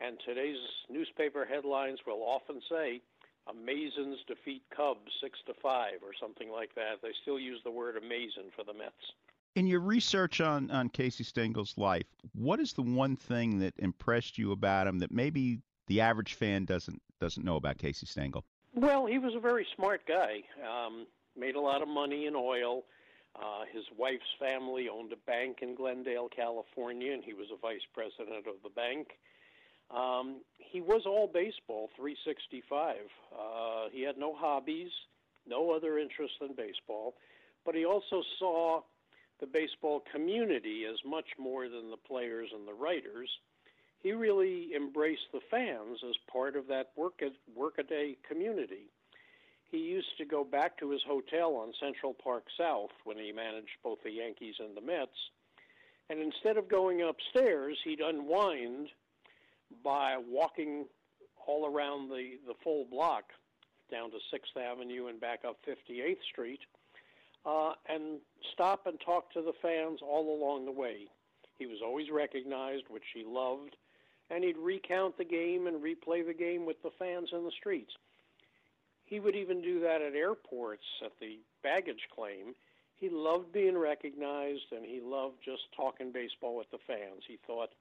And 0.00 0.18
today's 0.26 0.56
newspaper 0.90 1.44
headlines 1.44 2.00
will 2.06 2.22
often 2.22 2.60
say, 2.68 3.00
Amazins 3.48 4.16
defeat 4.26 4.62
Cubs 4.74 5.10
six 5.20 5.38
to 5.46 5.54
five 5.62 6.02
or 6.02 6.12
something 6.20 6.50
like 6.50 6.74
that. 6.74 7.02
They 7.02 7.10
still 7.22 7.38
use 7.38 7.60
the 7.64 7.70
word 7.70 7.96
amazing 7.96 8.50
for 8.54 8.64
the 8.64 8.72
Mets. 8.72 8.94
In 9.54 9.66
your 9.66 9.80
research 9.80 10.40
on, 10.40 10.70
on 10.70 10.88
Casey 10.88 11.24
Stengel's 11.24 11.76
life, 11.76 12.06
what 12.34 12.60
is 12.60 12.72
the 12.72 12.82
one 12.82 13.16
thing 13.16 13.58
that 13.58 13.74
impressed 13.78 14.38
you 14.38 14.52
about 14.52 14.86
him 14.86 14.98
that 15.00 15.12
maybe 15.12 15.58
the 15.88 16.00
average 16.00 16.34
fan 16.34 16.64
doesn't 16.64 17.00
doesn't 17.20 17.44
know 17.44 17.56
about 17.56 17.78
Casey 17.78 18.06
Stengel? 18.06 18.44
Well, 18.74 19.06
he 19.06 19.18
was 19.18 19.34
a 19.34 19.40
very 19.40 19.66
smart 19.76 20.02
guy. 20.06 20.42
Um, 20.66 21.06
made 21.36 21.54
a 21.54 21.60
lot 21.60 21.82
of 21.82 21.88
money 21.88 22.26
in 22.26 22.34
oil. 22.34 22.84
Uh, 23.34 23.64
his 23.72 23.84
wife's 23.96 24.32
family 24.38 24.88
owned 24.88 25.12
a 25.12 25.16
bank 25.26 25.58
in 25.62 25.74
Glendale, 25.74 26.28
California, 26.28 27.12
and 27.12 27.24
he 27.24 27.32
was 27.32 27.46
a 27.52 27.56
vice 27.56 27.86
president 27.94 28.46
of 28.46 28.56
the 28.62 28.70
bank. 28.70 29.08
Um, 29.90 30.40
he 30.58 30.80
was 30.80 31.02
all 31.06 31.26
baseball, 31.32 31.90
365. 31.96 32.96
Uh, 33.32 33.88
he 33.92 34.02
had 34.02 34.18
no 34.18 34.34
hobbies, 34.34 34.90
no 35.46 35.70
other 35.70 35.98
interest 35.98 36.34
than 36.40 36.54
baseball, 36.54 37.14
but 37.64 37.74
he 37.74 37.84
also 37.84 38.22
saw 38.38 38.80
the 39.40 39.46
baseball 39.46 40.02
community 40.12 40.84
as 40.88 40.98
much 41.04 41.26
more 41.38 41.68
than 41.68 41.90
the 41.90 41.96
players 41.96 42.50
and 42.54 42.66
the 42.66 42.72
writers. 42.72 43.28
He 44.02 44.12
really 44.12 44.70
embraced 44.74 45.30
the 45.32 45.40
fans 45.50 45.98
as 46.08 46.14
part 46.30 46.56
of 46.56 46.66
that 46.68 46.90
work 46.96 47.20
workaday 47.54 48.16
community. 48.28 48.90
He 49.72 49.78
used 49.78 50.18
to 50.18 50.26
go 50.26 50.44
back 50.44 50.78
to 50.78 50.90
his 50.90 51.00
hotel 51.08 51.56
on 51.56 51.72
Central 51.80 52.12
Park 52.12 52.44
South 52.58 52.90
when 53.04 53.16
he 53.16 53.32
managed 53.32 53.70
both 53.82 53.98
the 54.04 54.10
Yankees 54.10 54.56
and 54.60 54.76
the 54.76 54.82
Mets, 54.82 55.16
and 56.10 56.20
instead 56.20 56.58
of 56.58 56.68
going 56.68 57.00
upstairs, 57.00 57.78
he'd 57.82 58.00
unwind 58.00 58.88
by 59.82 60.18
walking 60.18 60.84
all 61.46 61.66
around 61.66 62.10
the, 62.10 62.38
the 62.46 62.52
full 62.62 62.84
block 62.84 63.24
down 63.90 64.10
to 64.10 64.18
6th 64.18 64.60
Avenue 64.62 65.06
and 65.06 65.18
back 65.18 65.40
up 65.46 65.56
58th 65.66 66.22
Street 66.30 66.60
uh, 67.46 67.72
and 67.88 68.20
stop 68.52 68.86
and 68.86 69.00
talk 69.00 69.32
to 69.32 69.40
the 69.40 69.54
fans 69.62 70.00
all 70.02 70.36
along 70.36 70.66
the 70.66 70.72
way. 70.72 71.08
He 71.58 71.66
was 71.66 71.78
always 71.82 72.10
recognized, 72.10 72.84
which 72.90 73.04
he 73.14 73.24
loved, 73.24 73.76
and 74.30 74.44
he'd 74.44 74.58
recount 74.58 75.16
the 75.16 75.24
game 75.24 75.66
and 75.66 75.82
replay 75.82 76.26
the 76.26 76.34
game 76.34 76.66
with 76.66 76.82
the 76.82 76.90
fans 76.98 77.30
in 77.32 77.44
the 77.44 77.50
streets. 77.58 77.92
He 79.12 79.20
would 79.20 79.36
even 79.36 79.60
do 79.60 79.78
that 79.80 80.00
at 80.00 80.14
airports 80.14 80.86
at 81.04 81.12
the 81.20 81.38
baggage 81.62 82.08
claim. 82.14 82.54
He 82.96 83.10
loved 83.10 83.52
being 83.52 83.76
recognized 83.76 84.72
and 84.74 84.86
he 84.86 85.02
loved 85.04 85.34
just 85.44 85.64
talking 85.76 86.12
baseball 86.12 86.56
with 86.56 86.70
the 86.70 86.78
fans. 86.86 87.22
He 87.28 87.38
thought 87.46 87.74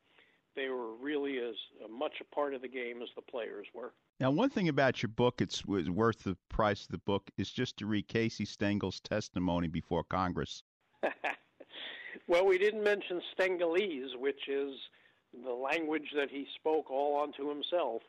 they 0.57 0.67
were 0.67 0.93
really 0.93 1.37
as 1.37 1.55
much 1.89 2.15
a 2.19 2.35
part 2.35 2.53
of 2.53 2.61
the 2.61 2.67
game 2.67 3.01
as 3.01 3.07
the 3.15 3.21
players 3.21 3.65
were. 3.73 3.93
Now, 4.19 4.29
one 4.29 4.49
thing 4.49 4.67
about 4.67 5.01
your 5.01 5.07
book, 5.07 5.39
it's 5.39 5.65
worth 5.65 6.25
the 6.25 6.35
price 6.49 6.83
of 6.83 6.89
the 6.89 6.97
book, 6.97 7.31
is 7.37 7.49
just 7.49 7.77
to 7.77 7.85
read 7.85 8.09
Casey 8.09 8.43
Stengel's 8.43 8.99
testimony 8.99 9.69
before 9.69 10.03
Congress. 10.03 10.63
well, 12.27 12.45
we 12.45 12.57
didn't 12.57 12.83
mention 12.83 13.21
Stengelese, 13.39 14.17
which 14.19 14.49
is 14.49 14.73
the 15.45 15.53
language 15.53 16.09
that 16.13 16.29
he 16.29 16.45
spoke 16.59 16.91
all 16.91 17.15
onto 17.15 17.47
himself. 17.47 18.01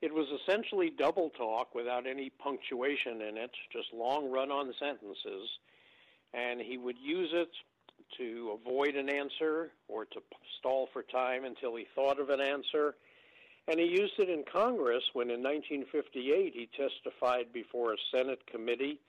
It 0.00 0.14
was 0.14 0.28
essentially 0.40 0.90
double 0.90 1.30
talk 1.30 1.74
without 1.74 2.06
any 2.06 2.30
punctuation 2.30 3.20
in 3.20 3.36
it, 3.36 3.50
just 3.72 3.92
long 3.92 4.30
run 4.30 4.50
on 4.50 4.72
sentences. 4.78 5.48
And 6.32 6.60
he 6.60 6.78
would 6.78 6.98
use 6.98 7.30
it 7.32 7.50
to 8.18 8.58
avoid 8.60 8.94
an 8.94 9.08
answer 9.08 9.72
or 9.88 10.04
to 10.04 10.20
stall 10.58 10.88
for 10.92 11.02
time 11.02 11.44
until 11.44 11.74
he 11.74 11.86
thought 11.94 12.20
of 12.20 12.30
an 12.30 12.40
answer. 12.40 12.94
And 13.66 13.78
he 13.80 13.86
used 13.86 14.14
it 14.18 14.30
in 14.30 14.44
Congress 14.50 15.02
when 15.14 15.30
in 15.30 15.42
1958 15.42 16.54
he 16.54 16.68
testified 16.76 17.52
before 17.52 17.92
a 17.92 17.96
Senate 18.14 18.40
committee 18.46 19.00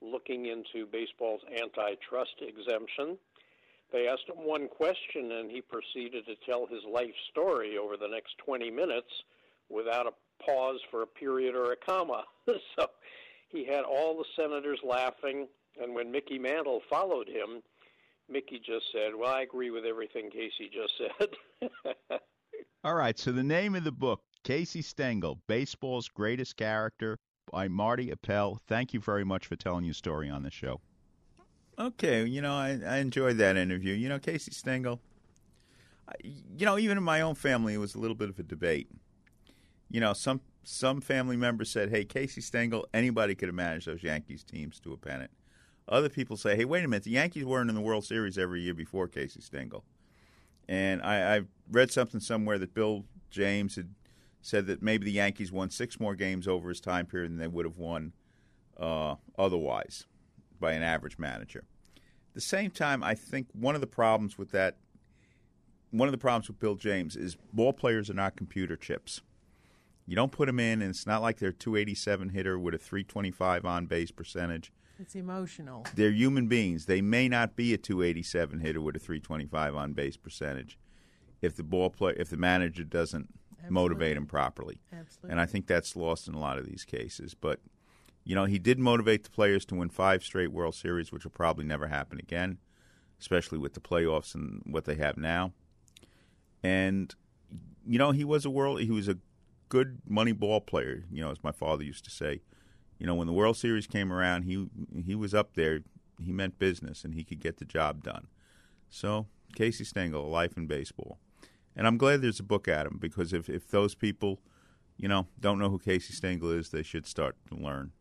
looking 0.00 0.46
into 0.46 0.86
baseball's 0.86 1.42
antitrust 1.50 2.34
exemption. 2.40 3.16
They 3.92 4.08
asked 4.08 4.28
him 4.28 4.44
one 4.44 4.68
question 4.68 5.32
and 5.32 5.50
he 5.50 5.60
proceeded 5.60 6.26
to 6.26 6.34
tell 6.44 6.66
his 6.66 6.82
life 6.90 7.14
story 7.30 7.78
over 7.78 7.96
the 7.96 8.08
next 8.08 8.36
20 8.44 8.70
minutes 8.70 9.12
without 9.70 10.06
a 10.06 10.12
pause 10.44 10.80
for 10.90 11.02
a 11.02 11.06
period 11.06 11.54
or 11.54 11.72
a 11.72 11.76
comma. 11.76 12.24
so 12.46 12.86
he 13.48 13.64
had 13.64 13.84
all 13.84 14.16
the 14.16 14.24
senators 14.36 14.80
laughing, 14.82 15.48
and 15.80 15.94
when 15.94 16.10
Mickey 16.10 16.38
Mantle 16.38 16.80
followed 16.88 17.28
him, 17.28 17.62
Mickey 18.28 18.60
just 18.64 18.86
said, 18.92 19.14
Well, 19.14 19.30
I 19.30 19.42
agree 19.42 19.70
with 19.70 19.84
everything 19.84 20.30
Casey 20.30 20.70
just 20.72 20.94
said. 21.68 22.20
All 22.84 22.94
right, 22.94 23.18
so 23.18 23.30
the 23.30 23.42
name 23.42 23.74
of 23.74 23.84
the 23.84 23.92
book, 23.92 24.22
Casey 24.42 24.82
Stengel, 24.82 25.38
Baseball's 25.46 26.08
Greatest 26.08 26.56
Character 26.56 27.18
by 27.50 27.68
Marty 27.68 28.10
Appel. 28.10 28.58
Thank 28.66 28.92
you 28.92 29.00
very 29.00 29.24
much 29.24 29.46
for 29.46 29.56
telling 29.56 29.84
your 29.84 29.94
story 29.94 30.28
on 30.28 30.42
the 30.42 30.50
show. 30.50 30.80
Okay, 31.78 32.24
you 32.24 32.42
know, 32.42 32.54
I, 32.54 32.78
I 32.86 32.96
enjoyed 32.98 33.38
that 33.38 33.56
interview. 33.56 33.94
You 33.94 34.08
know, 34.08 34.18
Casey 34.18 34.50
Stengel, 34.50 35.00
I, 36.08 36.14
you 36.22 36.66
know, 36.66 36.78
even 36.78 36.98
in 36.98 37.04
my 37.04 37.20
own 37.20 37.34
family, 37.34 37.74
it 37.74 37.78
was 37.78 37.94
a 37.94 37.98
little 37.98 38.14
bit 38.16 38.28
of 38.28 38.38
a 38.38 38.42
debate. 38.42 38.88
You 39.92 40.00
know, 40.00 40.14
some 40.14 40.40
some 40.64 41.02
family 41.02 41.36
members 41.36 41.70
said, 41.70 41.90
"Hey, 41.90 42.06
Casey 42.06 42.40
Stengel, 42.40 42.88
anybody 42.94 43.34
could 43.34 43.48
have 43.48 43.54
managed 43.54 43.86
those 43.86 44.02
Yankees 44.02 44.42
teams 44.42 44.80
to 44.80 44.94
a 44.94 44.96
pennant." 44.96 45.30
Other 45.86 46.08
people 46.08 46.38
say, 46.38 46.56
"Hey, 46.56 46.64
wait 46.64 46.82
a 46.82 46.88
minute, 46.88 47.02
the 47.04 47.10
Yankees 47.10 47.44
weren't 47.44 47.68
in 47.68 47.76
the 47.76 47.82
World 47.82 48.06
Series 48.06 48.38
every 48.38 48.62
year 48.62 48.72
before 48.72 49.06
Casey 49.06 49.42
Stengel." 49.42 49.84
And 50.66 51.02
I, 51.02 51.36
I 51.36 51.40
read 51.70 51.90
something 51.90 52.20
somewhere 52.20 52.58
that 52.58 52.72
Bill 52.72 53.04
James 53.30 53.76
had 53.76 53.90
said 54.40 54.66
that 54.68 54.82
maybe 54.82 55.04
the 55.04 55.12
Yankees 55.12 55.52
won 55.52 55.68
six 55.68 56.00
more 56.00 56.14
games 56.14 56.48
over 56.48 56.70
his 56.70 56.80
time 56.80 57.04
period 57.04 57.30
than 57.30 57.38
they 57.38 57.46
would 57.46 57.66
have 57.66 57.76
won 57.76 58.14
uh, 58.78 59.16
otherwise 59.38 60.06
by 60.58 60.72
an 60.72 60.82
average 60.82 61.18
manager. 61.18 61.64
At 61.96 62.34
the 62.34 62.40
same 62.40 62.70
time, 62.70 63.04
I 63.04 63.14
think 63.14 63.48
one 63.52 63.74
of 63.74 63.82
the 63.82 63.86
problems 63.86 64.38
with 64.38 64.52
that, 64.52 64.78
one 65.90 66.08
of 66.08 66.12
the 66.12 66.18
problems 66.18 66.48
with 66.48 66.58
Bill 66.58 66.76
James 66.76 67.14
is 67.14 67.36
ball 67.52 67.74
players 67.74 68.08
are 68.08 68.14
not 68.14 68.36
computer 68.36 68.74
chips. 68.74 69.20
You 70.12 70.16
don't 70.16 70.30
put 70.30 70.44
them 70.44 70.60
in, 70.60 70.82
and 70.82 70.90
it's 70.90 71.06
not 71.06 71.22
like 71.22 71.38
they're 71.38 71.48
a 71.48 71.54
287 71.54 72.28
hitter 72.28 72.58
with 72.58 72.74
a 72.74 72.78
325 72.78 73.64
on 73.64 73.86
base 73.86 74.10
percentage 74.10 74.70
It's 75.00 75.14
emotional. 75.14 75.86
They're 75.94 76.10
human 76.10 76.48
beings. 76.48 76.84
They 76.84 77.00
may 77.00 77.30
not 77.30 77.56
be 77.56 77.72
a 77.72 77.78
287 77.78 78.60
hitter 78.60 78.82
with 78.82 78.94
a 78.94 78.98
325 78.98 79.74
on 79.74 79.94
base 79.94 80.18
percentage 80.18 80.78
if 81.40 81.56
the 81.56 81.62
ball 81.62 81.88
play 81.88 82.12
if 82.18 82.28
the 82.28 82.36
manager 82.36 82.84
doesn't 82.84 83.30
Absolutely. 83.52 83.72
motivate 83.72 84.16
him 84.18 84.26
properly. 84.26 84.82
Absolutely. 84.92 85.30
And 85.30 85.40
I 85.40 85.46
think 85.46 85.66
that's 85.66 85.96
lost 85.96 86.28
in 86.28 86.34
a 86.34 86.38
lot 86.38 86.58
of 86.58 86.66
these 86.66 86.84
cases. 86.84 87.32
But 87.32 87.60
you 88.22 88.34
know, 88.34 88.44
he 88.44 88.58
did 88.58 88.78
motivate 88.78 89.24
the 89.24 89.30
players 89.30 89.64
to 89.64 89.76
win 89.76 89.88
five 89.88 90.22
straight 90.22 90.52
World 90.52 90.74
Series, 90.74 91.10
which 91.10 91.24
will 91.24 91.30
probably 91.30 91.64
never 91.64 91.86
happen 91.86 92.18
again, 92.18 92.58
especially 93.18 93.56
with 93.56 93.72
the 93.72 93.80
playoffs 93.80 94.34
and 94.34 94.60
what 94.66 94.84
they 94.84 94.96
have 94.96 95.16
now. 95.16 95.54
And 96.62 97.14
you 97.86 97.98
know, 97.98 98.10
he 98.10 98.24
was 98.24 98.44
a 98.44 98.50
world 98.50 98.82
he 98.82 98.90
was 98.90 99.08
a 99.08 99.16
good 99.72 100.02
money 100.06 100.32
ball 100.32 100.60
player, 100.60 101.04
you 101.10 101.24
know, 101.24 101.30
as 101.30 101.42
my 101.42 101.50
father 101.50 101.82
used 101.82 102.04
to 102.04 102.10
say. 102.10 102.42
You 102.98 103.06
know, 103.06 103.14
when 103.14 103.26
the 103.26 103.32
World 103.32 103.56
Series 103.56 103.86
came 103.86 104.12
around, 104.12 104.42
he 104.42 104.68
he 105.02 105.14
was 105.14 105.32
up 105.32 105.54
there. 105.54 105.80
He 106.22 106.30
meant 106.30 106.58
business 106.58 107.04
and 107.04 107.14
he 107.14 107.24
could 107.24 107.40
get 107.40 107.56
the 107.56 107.64
job 107.64 108.04
done. 108.04 108.26
So, 108.90 109.28
Casey 109.56 109.84
Stengel, 109.84 110.26
a 110.26 110.28
Life 110.28 110.58
in 110.58 110.66
Baseball. 110.66 111.18
And 111.74 111.86
I'm 111.86 111.96
glad 111.96 112.20
there's 112.20 112.38
a 112.38 112.44
book 112.44 112.68
at 112.68 112.86
him 112.86 112.98
because 113.00 113.32
if, 113.32 113.48
if 113.48 113.66
those 113.70 113.94
people, 113.94 114.40
you 114.98 115.08
know, 115.08 115.26
don't 115.40 115.58
know 115.58 115.70
who 115.70 115.78
Casey 115.78 116.12
Stengel 116.12 116.50
is, 116.50 116.68
they 116.68 116.82
should 116.82 117.06
start 117.06 117.34
to 117.48 117.56
learn. 117.56 117.92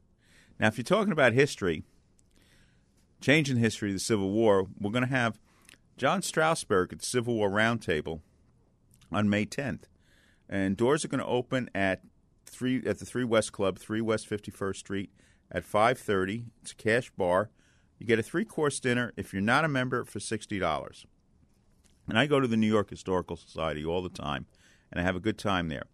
Now, 0.59 0.67
if 0.67 0.77
you're 0.77 0.83
talking 0.83 1.13
about 1.13 1.31
history, 1.31 1.85
changing 3.21 3.57
history, 3.57 3.93
the 3.93 3.99
Civil 3.99 4.29
War, 4.29 4.67
we're 4.77 4.91
going 4.91 5.05
to 5.05 5.09
have 5.09 5.39
John 5.95 6.21
Strausbaugh 6.21 6.91
at 6.91 6.99
the 6.99 7.05
Civil 7.05 7.35
War 7.35 7.49
Roundtable 7.49 8.19
on 9.09 9.29
May 9.29 9.45
10th, 9.45 9.83
and 10.51 10.75
doors 10.75 11.05
are 11.05 11.07
going 11.07 11.19
to 11.19 11.25
open 11.25 11.69
at 11.73 12.01
three 12.45 12.85
at 12.85 12.99
the 12.99 13.05
Three 13.05 13.23
West 13.23 13.53
Club, 13.53 13.79
Three 13.79 14.01
West 14.01 14.27
Fifty 14.27 14.51
First 14.51 14.81
Street, 14.81 15.09
at 15.49 15.63
5:30. 15.63 16.45
It's 16.61 16.73
a 16.73 16.75
cash 16.75 17.09
bar. 17.11 17.49
You 17.97 18.05
get 18.05 18.19
a 18.19 18.23
three 18.23 18.45
course 18.45 18.79
dinner 18.79 19.13
if 19.15 19.31
you're 19.31 19.41
not 19.41 19.63
a 19.63 19.69
member 19.69 20.03
for 20.03 20.19
sixty 20.19 20.59
dollars. 20.59 21.05
And 22.07 22.19
I 22.19 22.25
go 22.25 22.39
to 22.39 22.47
the 22.47 22.57
New 22.57 22.67
York 22.67 22.89
Historical 22.89 23.37
Society 23.37 23.85
all 23.85 24.01
the 24.01 24.09
time, 24.09 24.45
and 24.91 24.99
I 24.99 25.03
have 25.03 25.15
a 25.15 25.21
good 25.21 25.37
time 25.37 25.69
there. 25.69 25.85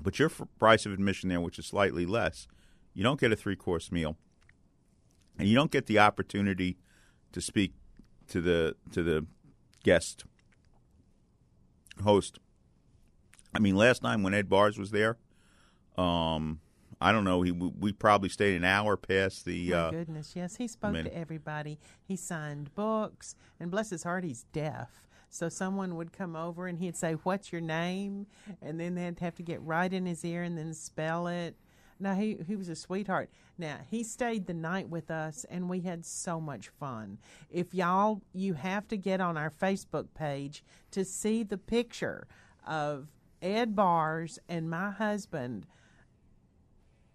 But 0.00 0.18
your 0.18 0.30
price 0.58 0.86
of 0.86 0.92
admission 0.92 1.28
there, 1.28 1.40
which 1.40 1.58
is 1.58 1.66
slightly 1.66 2.06
less, 2.06 2.46
you 2.94 3.02
don't 3.02 3.20
get 3.20 3.32
a 3.32 3.36
three 3.36 3.56
course 3.56 3.90
meal, 3.90 4.16
and 5.38 5.48
you 5.48 5.54
don't 5.54 5.72
get 5.72 5.86
the 5.86 5.98
opportunity 5.98 6.78
to 7.32 7.40
speak 7.40 7.72
to 8.28 8.40
the 8.40 8.76
to 8.92 9.02
the 9.02 9.26
guest 9.82 10.24
host. 12.04 12.38
I 13.54 13.58
mean, 13.58 13.76
last 13.76 14.02
time 14.02 14.22
when 14.22 14.34
Ed 14.34 14.48
Bearss 14.48 14.78
was 14.78 14.90
there, 14.90 15.16
um, 15.96 16.60
I 17.00 17.12
don't 17.12 17.24
know. 17.24 17.42
He 17.42 17.50
we 17.52 17.92
probably 17.92 18.28
stayed 18.28 18.56
an 18.56 18.64
hour 18.64 18.96
past 18.96 19.44
the. 19.44 19.70
My 19.70 19.76
uh, 19.76 19.90
goodness, 19.90 20.32
yes, 20.36 20.56
he 20.56 20.68
spoke 20.68 20.92
minute. 20.92 21.10
to 21.10 21.18
everybody. 21.18 21.78
He 22.02 22.16
signed 22.16 22.74
books, 22.74 23.34
and 23.58 23.70
bless 23.70 23.90
his 23.90 24.02
heart, 24.02 24.24
he's 24.24 24.44
deaf. 24.52 25.06
So 25.30 25.48
someone 25.48 25.96
would 25.96 26.12
come 26.12 26.34
over 26.34 26.66
and 26.66 26.78
he'd 26.78 26.96
say, 26.96 27.14
"What's 27.14 27.52
your 27.52 27.60
name?" 27.60 28.26
And 28.60 28.78
then 28.78 28.96
they'd 28.96 29.18
have 29.20 29.34
to 29.36 29.42
get 29.42 29.62
right 29.62 29.90
in 29.90 30.04
his 30.04 30.24
ear 30.24 30.42
and 30.42 30.58
then 30.58 30.74
spell 30.74 31.26
it. 31.26 31.56
Now 31.98 32.14
he 32.14 32.36
he 32.46 32.56
was 32.56 32.68
a 32.68 32.76
sweetheart. 32.76 33.30
Now 33.56 33.78
he 33.88 34.02
stayed 34.02 34.46
the 34.46 34.54
night 34.54 34.88
with 34.88 35.10
us, 35.10 35.46
and 35.48 35.70
we 35.70 35.80
had 35.80 36.04
so 36.04 36.40
much 36.40 36.68
fun. 36.68 37.18
If 37.50 37.72
y'all, 37.72 38.20
you 38.34 38.54
have 38.54 38.88
to 38.88 38.96
get 38.96 39.20
on 39.20 39.38
our 39.38 39.50
Facebook 39.50 40.08
page 40.14 40.64
to 40.90 41.04
see 41.04 41.44
the 41.44 41.58
picture 41.58 42.26
of 42.66 43.08
Ed 43.42 43.74
Bearss 43.74 44.38
and 44.48 44.68
my 44.68 44.90
husband 44.90 45.66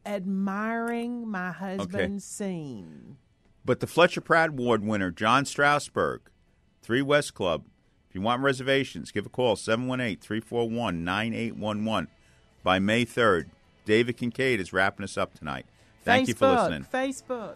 admiring 0.06 1.28
my 1.28 1.52
husband's 1.52 2.26
okay. 2.42 2.54
scene. 2.54 3.18
But 3.64 3.80
the 3.80 3.88
Fletcher 3.88 4.22
Pratt 4.22 4.50
Award 4.50 4.84
winner, 4.84 5.12
John 5.12 5.44
Strausbaugh, 5.44 6.20
3 6.82 7.02
West 7.02 7.34
Club. 7.34 7.66
If 8.08 8.16
you 8.16 8.22
want 8.22 8.44
reservations, 8.44 9.12
give 9.12 9.26
a 9.26 9.30
call 9.30 9.56
718 9.56 10.20
341 10.20 11.04
9811 11.04 12.08
by 12.64 12.80
May 12.80 13.06
3rd. 13.06 13.50
David 13.86 14.18
Kincaid 14.18 14.60
is 14.60 14.72
wrapping 14.72 15.04
us 15.04 15.18
up 15.18 15.34
tonight. 15.34 15.66
Thank 16.04 16.26
Facebook, 16.26 16.30
you 16.30 16.36
for 16.36 16.48
listening. 16.54 16.86
Facebook. 16.94 17.56